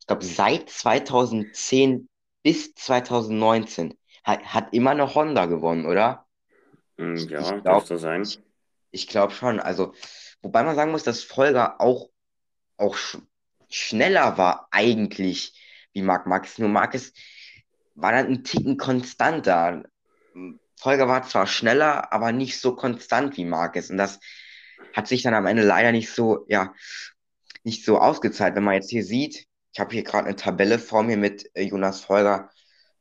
ich 0.00 0.06
glaube, 0.06 0.24
seit 0.24 0.70
2010 0.70 2.08
bis 2.42 2.74
2019 2.74 3.94
hat, 4.24 4.42
hat 4.44 4.72
immer 4.74 4.94
noch 4.94 5.14
Honda 5.14 5.46
gewonnen, 5.46 5.86
oder? 5.86 6.26
Hm, 6.98 7.28
Ich, 7.28 7.28
ja, 7.28 7.60
glaube, 7.60 7.60
dürfte 7.60 7.98
sein. 7.98 8.22
ich, 8.22 8.42
ich 8.90 9.08
glaube 9.08 9.32
schon. 9.34 9.60
Also, 9.60 9.94
wobei 10.42 10.62
man 10.62 10.76
sagen 10.76 10.92
muss, 10.92 11.04
dass 11.04 11.22
Folger 11.22 11.80
auch, 11.80 12.10
auch 12.76 12.96
sch 12.96 13.18
schneller 13.70 14.38
war 14.38 14.68
eigentlich 14.70 15.58
wie 15.92 16.02
Marc 16.02 16.26
Marquez. 16.26 16.58
Nur 16.58 16.68
Marquez 16.68 17.12
war 17.94 18.12
dann 18.12 18.26
ein 18.28 18.44
Ticken 18.44 18.76
konstanter. 18.76 19.84
Folger 20.78 21.08
war 21.08 21.22
zwar 21.22 21.46
schneller, 21.46 22.12
aber 22.12 22.32
nicht 22.32 22.60
so 22.60 22.74
konstant 22.74 23.36
wie 23.36 23.44
Marquez. 23.44 23.90
Und 23.90 23.98
das 23.98 24.20
hat 24.92 25.08
sich 25.08 25.22
dann 25.22 25.34
am 25.34 25.46
Ende 25.46 25.62
leider 25.64 25.92
nicht 25.92 26.10
so, 26.10 26.44
ja, 26.48 26.74
nicht 27.64 27.84
so 27.84 27.98
ausgezahlt. 27.98 28.54
Wenn 28.54 28.64
man 28.64 28.74
jetzt 28.74 28.90
hier 28.90 29.04
sieht, 29.04 29.46
ich 29.72 29.80
habe 29.80 29.92
hier 29.92 30.02
gerade 30.02 30.26
eine 30.26 30.36
Tabelle 30.36 30.78
vor 30.78 31.02
mir 31.02 31.16
mit 31.16 31.50
äh, 31.54 31.62
Jonas 31.62 32.00
Folger, 32.00 32.50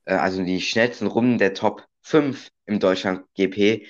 äh, 0.05 0.13
also 0.13 0.43
die 0.43 0.61
schnellsten 0.61 1.07
Runden 1.07 1.37
der 1.37 1.53
Top 1.53 1.85
5 2.01 2.49
im 2.65 2.79
Deutschland 2.79 3.25
GP, 3.35 3.87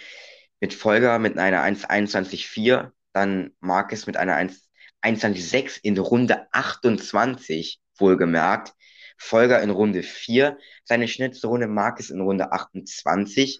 mit 0.59 0.73
Folger 0.73 1.19
mit 1.19 1.37
einer 1.37 1.63
1,21,4, 1.63 2.91
dann 3.13 3.51
Marquez 3.59 4.05
mit 4.05 4.17
einer 4.17 4.37
1,21,6 4.37 5.79
in 5.81 5.97
Runde 5.97 6.47
28, 6.51 7.79
wohlgemerkt. 7.97 8.73
Folger 9.17 9.61
in 9.61 9.69
Runde 9.69 10.01
4, 10.01 10.57
seine 10.83 11.07
schnellste 11.07 11.47
Runde, 11.47 11.67
Marquez 11.67 12.09
in 12.09 12.21
Runde 12.21 12.51
28. 12.51 13.59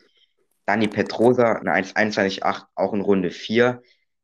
Dani 0.66 0.88
Pedrosa 0.88 1.54
eine 1.54 1.74
1,21,8 1.74 2.64
auch 2.76 2.94
in 2.94 3.02
Runde 3.02 3.30
4. 3.30 3.82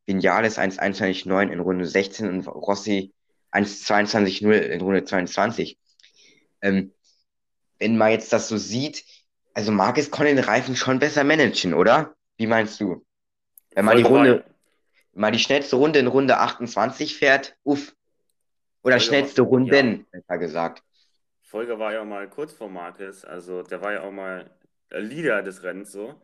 Vinales 0.08 0.58
1,21,9 0.58 1.52
in 1.52 1.60
Runde 1.60 1.86
16 1.86 2.28
und 2.28 2.48
Rossi 2.48 3.14
1,22,0 3.52 4.52
in 4.54 4.82
Runde 4.82 5.04
22. 5.04 5.78
Ähm, 6.62 6.94
wenn 7.78 7.98
man 7.98 8.12
jetzt 8.12 8.34
das 8.34 8.48
so 8.48 8.58
sieht, 8.58 9.04
also 9.54 9.72
Marquez 9.72 10.10
konnte 10.10 10.34
den 10.34 10.44
Reifen 10.44 10.76
schon 10.76 11.00
besser 11.00 11.24
managen, 11.24 11.74
oder? 11.74 12.16
Wie 12.38 12.48
meinst 12.48 12.80
du? 12.80 13.06
Wenn 13.76 13.86
man 13.86 13.98
die 13.98 14.04
Runde, 14.04 14.46
wenn 15.12 15.22
man 15.22 15.34
die 15.34 15.40
schnellste 15.40 15.76
Runde 15.76 16.00
in 16.00 16.08
Runde 16.08 16.38
28 16.38 17.18
fährt, 17.18 17.58
uff, 17.64 17.94
oder 18.84 18.96
Folger 18.96 19.00
schnellste 19.00 19.42
ja, 19.42 19.48
Runden, 19.48 20.06
besser 20.12 20.38
gesagt. 20.38 20.84
Folger 21.42 21.80
war 21.80 21.94
ja 21.94 22.02
auch 22.02 22.06
mal 22.06 22.30
kurz 22.30 22.54
vor 22.54 22.70
Marquez, 22.70 23.26
also 23.26 23.62
der 23.64 23.82
war 23.82 23.94
ja 23.94 24.04
auch 24.04 24.12
mal 24.12 24.50
der 24.92 25.02
Leader 25.02 25.44
des 25.44 25.64
Rennens 25.64 25.92
so. 25.92 26.16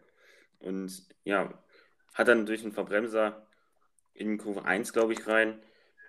Und 0.59 1.03
ja, 1.23 1.53
hat 2.13 2.27
dann 2.27 2.45
durch 2.45 2.63
einen 2.63 2.71
Verbremser 2.71 3.45
in 4.13 4.37
Kurve 4.37 4.65
1, 4.65 4.93
glaube 4.93 5.13
ich, 5.13 5.27
rein, 5.27 5.59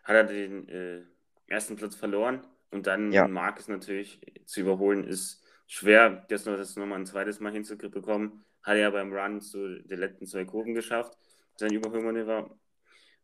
hat 0.02 0.14
er 0.16 0.24
den 0.24 0.68
äh, 0.68 1.02
ersten 1.46 1.76
Platz 1.76 1.94
verloren. 1.94 2.46
Und 2.70 2.86
dann 2.86 3.12
Ja, 3.12 3.28
Marquez 3.28 3.68
natürlich 3.68 4.20
zu 4.46 4.60
überholen, 4.60 5.04
ist 5.04 5.42
schwer, 5.66 6.24
das, 6.28 6.44
das 6.44 6.76
nochmal 6.76 6.98
ein 6.98 7.06
zweites 7.06 7.40
Mal 7.40 7.52
hinzubekommen. 7.52 8.44
Hat 8.62 8.74
er 8.74 8.80
ja 8.80 8.90
beim 8.90 9.12
Run 9.12 9.40
zu 9.40 9.80
den 9.82 9.98
letzten 9.98 10.26
zwei 10.26 10.44
Kurven 10.44 10.74
geschafft, 10.74 11.16
sein 11.56 11.72
Überholmanöver. 11.72 12.50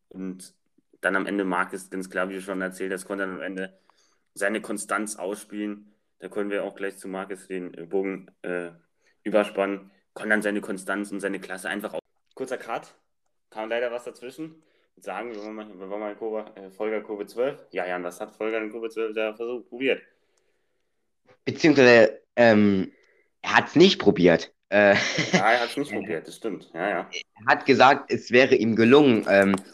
Und 0.09 0.55
dann 1.01 1.16
am 1.16 1.26
Ende 1.26 1.45
Marquez, 1.45 1.91
ganz 1.91 2.11
klar, 2.11 2.28
wie 2.28 2.35
du 2.35 2.43
schon 2.43 2.61
erzählt 2.61 2.93
hast, 2.93 3.07
konnte 3.07 3.24
dann 3.24 3.37
am 3.37 3.43
Ende 3.43 3.78
seine 4.35 4.61
Konstanz 4.61 5.16
ausspielen. 5.16 5.95
Da 6.18 6.28
können 6.28 6.51
wir 6.51 6.64
auch 6.64 6.74
gleich 6.74 6.99
zu 6.99 7.09
Marquez 7.09 7.47
den 7.47 7.74
äh, 7.74 7.87
Bogen 7.87 8.31
äh, 8.43 8.70
überspannen. 9.22 9.91
Konnte 10.12 10.31
dann 10.31 10.43
seine 10.43 10.61
Konstanz 10.61 11.11
und 11.11 11.20
seine 11.20 11.41
Klasse 11.41 11.68
einfach 11.68 11.95
aus. 11.95 12.01
Kurzer 12.35 12.59
Cut, 12.59 12.95
kam 13.51 13.68
leider 13.68 13.91
was 13.91 14.05
dazwischen. 14.05 14.62
Sagen 15.01 15.34
wir 15.34 15.42
mal, 15.51 15.66
wir 15.78 15.88
wollen 15.90 16.01
mal 16.01 16.14
Kurve, 16.16 16.44
äh, 16.57 16.70
Folger 16.70 17.01
Kurve 17.01 17.26
12. 17.26 17.59
Ja, 17.72 17.86
Jan, 17.86 18.05
was 18.05 18.20
hat 18.20 18.32
Folger 18.32 18.59
in 18.62 18.70
Kurve 18.70 18.90
12 18.90 19.14
da 19.14 19.34
versucht, 19.34 19.68
probiert? 19.68 20.03
beziehungsweise 21.44 22.20
ähm, 22.36 22.92
er 23.42 23.57
hat 23.57 23.68
es 23.68 23.76
nicht 23.76 23.98
probiert. 23.98 24.53
Äh, 24.68 24.94
Ja, 25.32 25.53
er 25.53 25.61
hat 25.61 25.70
es 25.70 25.76
nicht 25.76 25.92
er 25.92 25.98
probiert, 26.01 26.28
das 26.28 26.36
stimmt. 26.36 26.70
Ja, 26.74 26.88
ja. 26.88 27.11
hat 27.46 27.66
gesagt, 27.66 28.12
es 28.12 28.30
wäre 28.30 28.55
ihm 28.57 28.76
gelungen. 28.76 29.26
Ähm, 29.28 29.64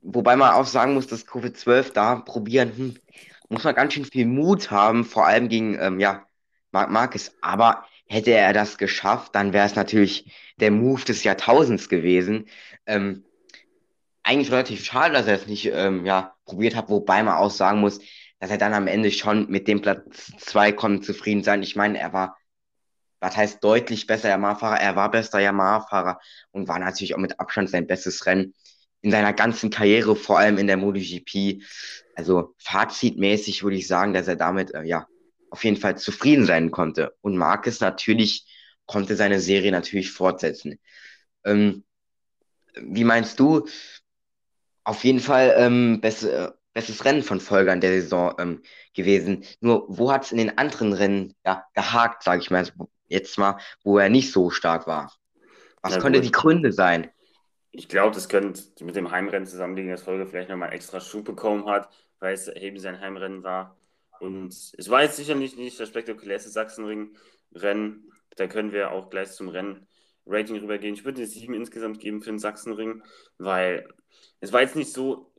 wobei 0.00 0.36
man 0.36 0.52
auch 0.54 0.66
sagen 0.66 0.94
muss, 0.94 1.06
dass 1.06 1.26
Kurve 1.26 1.52
12 1.52 1.92
da 1.92 2.16
probieren, 2.16 2.76
hm, 2.76 2.96
muss 3.48 3.64
man 3.64 3.74
ganz 3.74 3.94
schön 3.94 4.04
viel 4.04 4.26
Mut 4.26 4.70
haben, 4.70 5.04
vor 5.04 5.26
allem 5.26 5.48
gegen 5.48 5.78
ähm, 5.78 6.00
ja, 6.00 6.26
Marc 6.72 6.90
Marquez. 6.90 7.36
Aber 7.42 7.86
hätte 8.06 8.32
er 8.32 8.52
das 8.52 8.78
geschafft, 8.78 9.34
dann 9.34 9.52
wäre 9.52 9.66
es 9.66 9.76
natürlich 9.76 10.32
der 10.58 10.70
Move 10.70 11.04
des 11.04 11.24
Jahrtausends 11.24 11.88
gewesen. 11.88 12.48
Ähm, 12.86 13.24
eigentlich 14.22 14.52
relativ 14.52 14.84
schade, 14.84 15.14
dass 15.14 15.26
er 15.26 15.34
es 15.34 15.46
nicht 15.46 15.66
ähm, 15.66 16.06
ja, 16.06 16.34
probiert 16.44 16.76
hat, 16.76 16.88
wobei 16.88 17.22
man 17.22 17.36
auch 17.36 17.50
sagen 17.50 17.80
muss, 17.80 18.00
dass 18.38 18.50
er 18.50 18.58
dann 18.58 18.74
am 18.74 18.86
Ende 18.86 19.10
schon 19.10 19.48
mit 19.48 19.68
dem 19.68 19.82
Platz 19.82 20.32
2 20.38 20.72
konnte 20.72 21.06
zufrieden 21.06 21.42
sein. 21.42 21.62
Ich 21.62 21.76
meine, 21.76 21.98
er 21.98 22.12
war, 22.12 22.36
was 23.20 23.36
heißt 23.36 23.62
deutlich 23.62 24.06
besser 24.06 24.28
Yamaha-Fahrer, 24.28 24.80
er 24.80 24.96
war 24.96 25.10
bester 25.10 25.38
Yamaha-Fahrer 25.38 26.18
und 26.50 26.68
war 26.68 26.78
natürlich 26.78 27.14
auch 27.14 27.20
mit 27.20 27.38
Abstand 27.38 27.70
sein 27.70 27.86
bestes 27.86 28.26
Rennen 28.26 28.54
in 29.00 29.10
seiner 29.10 29.32
ganzen 29.32 29.70
Karriere, 29.70 30.16
vor 30.16 30.38
allem 30.38 30.58
in 30.58 30.66
der 30.66 30.76
MotoGP. 30.76 31.62
Also 32.14 32.54
fazitmäßig 32.58 33.62
würde 33.62 33.76
ich 33.76 33.86
sagen, 33.86 34.12
dass 34.12 34.28
er 34.28 34.36
damit 34.36 34.72
äh, 34.74 34.82
ja 34.82 35.06
auf 35.50 35.64
jeden 35.64 35.76
Fall 35.76 35.98
zufrieden 35.98 36.46
sein 36.46 36.70
konnte. 36.70 37.14
Und 37.20 37.36
Marquez 37.36 37.80
natürlich 37.80 38.46
konnte 38.86 39.16
seine 39.16 39.40
Serie 39.40 39.72
natürlich 39.72 40.10
fortsetzen. 40.10 40.78
Ähm, 41.44 41.84
wie 42.74 43.04
meinst 43.04 43.38
du? 43.38 43.66
Auf 44.84 45.04
jeden 45.04 45.20
Fall 45.20 45.54
ähm, 45.56 46.00
beste, 46.00 46.58
bestes 46.72 47.04
Rennen 47.04 47.22
von 47.22 47.40
Folger 47.40 47.72
in 47.72 47.80
der 47.80 48.00
Saison 48.00 48.34
ähm, 48.38 48.62
gewesen. 48.94 49.44
Nur 49.60 49.84
wo 49.88 50.10
hat 50.10 50.24
es 50.24 50.32
in 50.32 50.38
den 50.38 50.58
anderen 50.58 50.92
Rennen 50.92 51.34
ja, 51.44 51.64
gehakt, 51.74 52.22
sage 52.22 52.40
ich 52.40 52.50
mal 52.50 52.66
jetzt 53.12 53.38
mal, 53.38 53.58
wo 53.84 53.98
er 53.98 54.08
nicht 54.08 54.32
so 54.32 54.50
stark 54.50 54.86
war? 54.86 55.12
Was 55.82 55.98
könnte 55.98 56.20
die. 56.20 56.32
Gründe 56.32 56.72
sein? 56.72 57.10
Ich 57.70 57.88
glaube, 57.88 58.14
das 58.14 58.28
könnte 58.28 58.62
mit 58.80 58.96
dem 58.96 59.10
Heimrennen 59.10 59.46
zusammenliegen, 59.46 59.90
dass 59.90 60.02
Folge 60.02 60.26
vielleicht 60.26 60.48
nochmal 60.48 60.72
extra 60.72 61.00
Schub 61.00 61.24
bekommen 61.24 61.66
hat, 61.66 61.88
weil 62.18 62.34
es 62.34 62.48
eben 62.48 62.78
sein 62.78 63.00
Heimrennen 63.00 63.42
war. 63.42 63.76
Und 64.20 64.52
es 64.52 64.90
war 64.90 65.02
jetzt 65.02 65.16
sicherlich 65.16 65.56
nicht 65.56 65.80
das 65.80 65.88
spektakulärste 65.88 66.50
Sachsenring-Rennen. 66.50 68.10
Da 68.36 68.46
können 68.46 68.72
wir 68.72 68.92
auch 68.92 69.10
gleich 69.10 69.32
zum 69.32 69.48
Rennen-Rating 69.48 70.56
rübergehen. 70.58 70.94
Ich 70.94 71.04
würde 71.04 71.18
eine 71.18 71.26
7 71.26 71.54
insgesamt 71.54 71.98
geben 71.98 72.22
für 72.22 72.30
den 72.30 72.38
Sachsenring, 72.38 73.02
weil 73.38 73.88
es 74.42 74.52
war 74.52 74.60
jetzt 74.60 74.76
nicht 74.76 74.92
so 74.92 75.32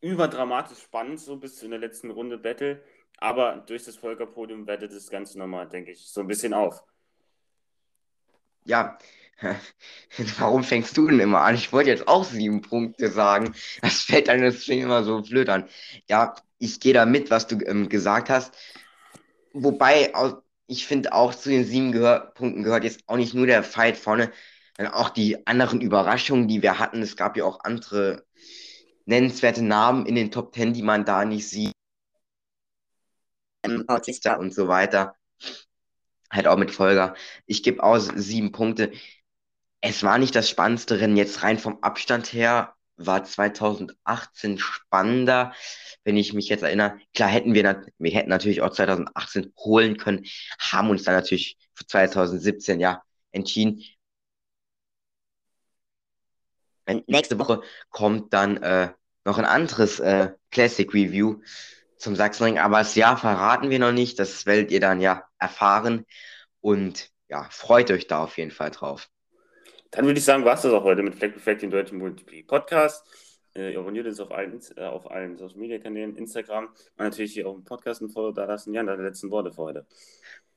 überdramatisch 0.00 0.80
spannend, 0.80 1.20
so 1.20 1.36
bis 1.36 1.62
in 1.62 1.70
der 1.70 1.78
letzten 1.78 2.10
Runde 2.10 2.38
Battle. 2.38 2.82
Aber 3.18 3.62
durch 3.66 3.84
das 3.84 3.96
Volker-Podium 3.96 4.66
wertet 4.66 4.92
das 4.92 5.10
Ganze 5.10 5.38
nochmal, 5.38 5.68
denke 5.68 5.92
ich, 5.92 6.08
so 6.08 6.22
ein 6.22 6.26
bisschen 6.26 6.54
auf. 6.54 6.82
Ja, 8.64 8.98
warum 10.38 10.64
fängst 10.64 10.96
du 10.96 11.08
denn 11.08 11.20
immer 11.20 11.42
an? 11.42 11.56
Ich 11.56 11.72
wollte 11.72 11.90
jetzt 11.90 12.08
auch 12.08 12.24
sieben 12.24 12.62
Punkte 12.62 13.10
sagen. 13.10 13.54
Das 13.82 14.00
fällt 14.00 14.30
einem 14.30 14.42
deswegen 14.42 14.84
immer 14.84 15.04
so 15.04 15.20
blöd 15.20 15.50
an. 15.50 15.68
Ja, 16.08 16.34
ich 16.58 16.80
gehe 16.80 16.94
da 16.94 17.04
mit, 17.04 17.30
was 17.30 17.46
du 17.48 17.58
ähm, 17.66 17.88
gesagt 17.90 18.30
hast. 18.30 18.56
Wobei, 19.52 20.12
ich 20.66 20.86
finde 20.86 21.12
auch 21.12 21.34
zu 21.34 21.50
den 21.50 21.64
sieben 21.64 21.92
Gehör 21.92 22.32
Punkten 22.34 22.62
gehört 22.62 22.84
jetzt 22.84 23.02
auch 23.08 23.16
nicht 23.16 23.34
nur 23.34 23.46
der 23.46 23.62
Fight 23.62 23.98
vorne, 23.98 24.32
auch 24.86 25.10
die 25.10 25.46
anderen 25.46 25.80
Überraschungen, 25.80 26.46
die 26.48 26.62
wir 26.62 26.78
hatten. 26.78 27.02
Es 27.02 27.16
gab 27.16 27.36
ja 27.36 27.44
auch 27.44 27.64
andere 27.64 28.24
nennenswerte 29.06 29.64
Namen 29.64 30.06
in 30.06 30.14
den 30.14 30.30
Top 30.30 30.52
Ten, 30.52 30.72
die 30.72 30.82
man 30.82 31.04
da 31.04 31.24
nicht 31.24 31.48
sieht. 31.48 31.72
Bautista 33.86 34.34
und 34.34 34.54
so 34.54 34.68
weiter. 34.68 35.14
Halt 36.30 36.46
auch 36.46 36.56
mit 36.56 36.70
Folger. 36.70 37.14
Ich 37.46 37.62
gebe 37.62 37.82
aus 37.82 38.08
sieben 38.14 38.52
Punkte. 38.52 38.92
Es 39.80 40.02
war 40.02 40.18
nicht 40.18 40.34
das 40.34 40.48
spannendste 40.48 41.00
Rennen 41.00 41.16
jetzt 41.16 41.42
rein 41.42 41.58
vom 41.58 41.78
Abstand 41.82 42.32
her. 42.32 42.74
War 42.96 43.24
2018 43.24 44.58
spannender, 44.58 45.54
wenn 46.04 46.16
ich 46.16 46.32
mich 46.32 46.48
jetzt 46.48 46.62
erinnere. 46.62 46.98
Klar 47.14 47.28
hätten 47.28 47.54
wir, 47.54 47.86
wir 47.98 48.10
hätten 48.10 48.28
natürlich 48.28 48.60
auch 48.60 48.70
2018 48.70 49.52
holen 49.56 49.96
können, 49.96 50.26
haben 50.58 50.90
uns 50.90 51.04
dann 51.04 51.14
natürlich 51.14 51.56
für 51.74 51.86
2017 51.86 52.80
ja 52.80 53.02
entschieden. 53.30 53.82
Nächste 57.06 57.38
Woche 57.38 57.62
kommt 57.90 58.32
dann 58.32 58.56
äh, 58.58 58.90
noch 59.24 59.38
ein 59.38 59.44
anderes 59.44 60.00
äh, 60.00 60.30
Classic 60.50 60.92
Review 60.92 61.40
zum 61.96 62.16
Sachsenring, 62.16 62.58
aber 62.58 62.78
das 62.78 62.94
Jahr 62.94 63.16
verraten 63.16 63.70
wir 63.70 63.78
noch 63.78 63.92
nicht. 63.92 64.18
Das 64.18 64.46
werdet 64.46 64.70
ihr 64.70 64.80
dann 64.80 65.00
ja 65.00 65.24
erfahren. 65.38 66.06
Und 66.60 67.10
ja, 67.28 67.46
freut 67.50 67.90
euch 67.90 68.06
da 68.06 68.24
auf 68.24 68.38
jeden 68.38 68.50
Fall 68.50 68.70
drauf. 68.70 69.08
Dann 69.90 70.06
würde 70.06 70.18
ich 70.18 70.24
sagen, 70.24 70.44
war 70.44 70.54
es 70.54 70.62
das 70.62 70.72
auch 70.72 70.84
heute 70.84 71.02
mit 71.02 71.14
Fleck 71.14 71.32
Perfekt, 71.32 71.62
dem 71.62 71.70
deutschen 71.70 71.98
Multiplay 71.98 72.42
Podcast. 72.42 73.04
Äh, 73.54 73.72
ihr 73.72 73.80
abonniert 73.80 74.06
uns 74.06 74.20
auf 74.20 74.30
allen, 74.30 74.60
äh, 74.76 74.84
auf 74.84 75.10
allen 75.10 75.36
Social 75.36 75.58
Media 75.58 75.78
Kanälen, 75.78 76.16
Instagram 76.16 76.66
und 76.66 76.98
natürlich 76.98 77.32
hier 77.32 77.48
auf 77.48 77.56
dem 77.56 77.64
Podcast 77.64 78.02
ein 78.02 78.10
Follow 78.10 78.32
da 78.32 78.44
lassen. 78.44 78.74
Jan, 78.74 78.86
deine 78.86 79.02
letzten 79.02 79.30
Worte 79.30 79.50
für 79.50 79.62
heute. 79.62 79.86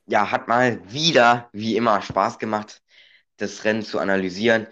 Ja, 0.06 0.30
hat 0.30 0.48
mal 0.48 0.80
wieder, 0.92 1.48
wie 1.52 1.76
immer, 1.76 2.02
Spaß 2.02 2.38
gemacht, 2.38 2.82
das 3.38 3.64
Rennen 3.64 3.82
zu 3.82 3.98
analysieren. 3.98 4.66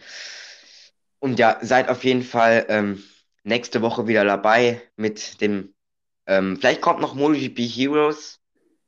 Und 1.21 1.39
ja, 1.39 1.59
seid 1.63 1.89
auf 1.89 2.03
jeden 2.05 2.23
Fall 2.23 2.67
ähm, 2.69 3.03
nächste 3.45 3.83
Woche 3.83 4.09
wieder 4.09 4.25
dabei 4.25 4.83
mit 4.97 5.41
dem 5.41 5.75
ähm, 6.31 6.57
vielleicht 6.59 6.81
kommt 6.81 7.01
noch 7.01 7.15
MotoGP 7.15 7.59
Heroes. 7.59 8.41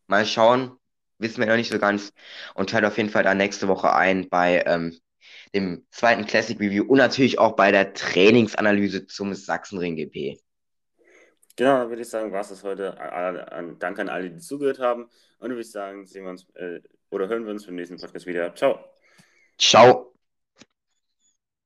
Mal 0.07 0.25
schauen. 0.25 0.79
Wissen 1.19 1.41
wir 1.41 1.47
noch 1.47 1.57
nicht 1.57 1.73
so 1.73 1.79
ganz. 1.79 2.13
Und 2.55 2.73
hört 2.73 2.85
auf 2.85 2.97
jeden 2.97 3.11
Fall 3.11 3.25
da 3.25 3.35
nächste 3.35 3.67
Woche 3.67 3.93
ein 3.93 4.29
bei 4.29 4.63
ähm, 4.65 4.97
dem 5.53 5.85
zweiten 5.91 6.25
Classic 6.27 6.59
Review 6.59 6.85
und 6.85 6.99
natürlich 6.99 7.41
auch 7.41 7.53
bei 7.57 7.73
der 7.73 7.95
Trainingsanalyse 7.95 9.07
zum 9.07 9.35
Sachsenring 9.35 9.97
GP. 9.97 10.39
Genau, 11.57 11.79
dann 11.79 11.89
würde 11.89 12.03
ich 12.03 12.09
sagen, 12.09 12.33
war 12.33 12.41
es 12.41 12.49
das 12.49 12.63
heute. 12.63 12.97
Danke 13.79 14.01
an 14.03 14.09
alle, 14.09 14.31
die 14.31 14.39
zugehört 14.39 14.79
haben. 14.79 15.05
Und 15.05 15.11
dann 15.41 15.51
würde 15.51 15.63
ich 15.63 15.73
sagen, 15.73 16.07
sehen 16.07 16.25
wir 16.25 16.31
uns 16.31 16.47
äh, 16.55 16.81
oder 17.11 17.29
hören 17.29 17.45
wir 17.45 17.51
uns 17.51 17.67
beim 17.67 17.75
nächsten 17.75 17.99
Podcast 17.99 18.27
wieder. 18.27 18.55
Ciao. 18.55 18.79
Ciao. 19.59 20.12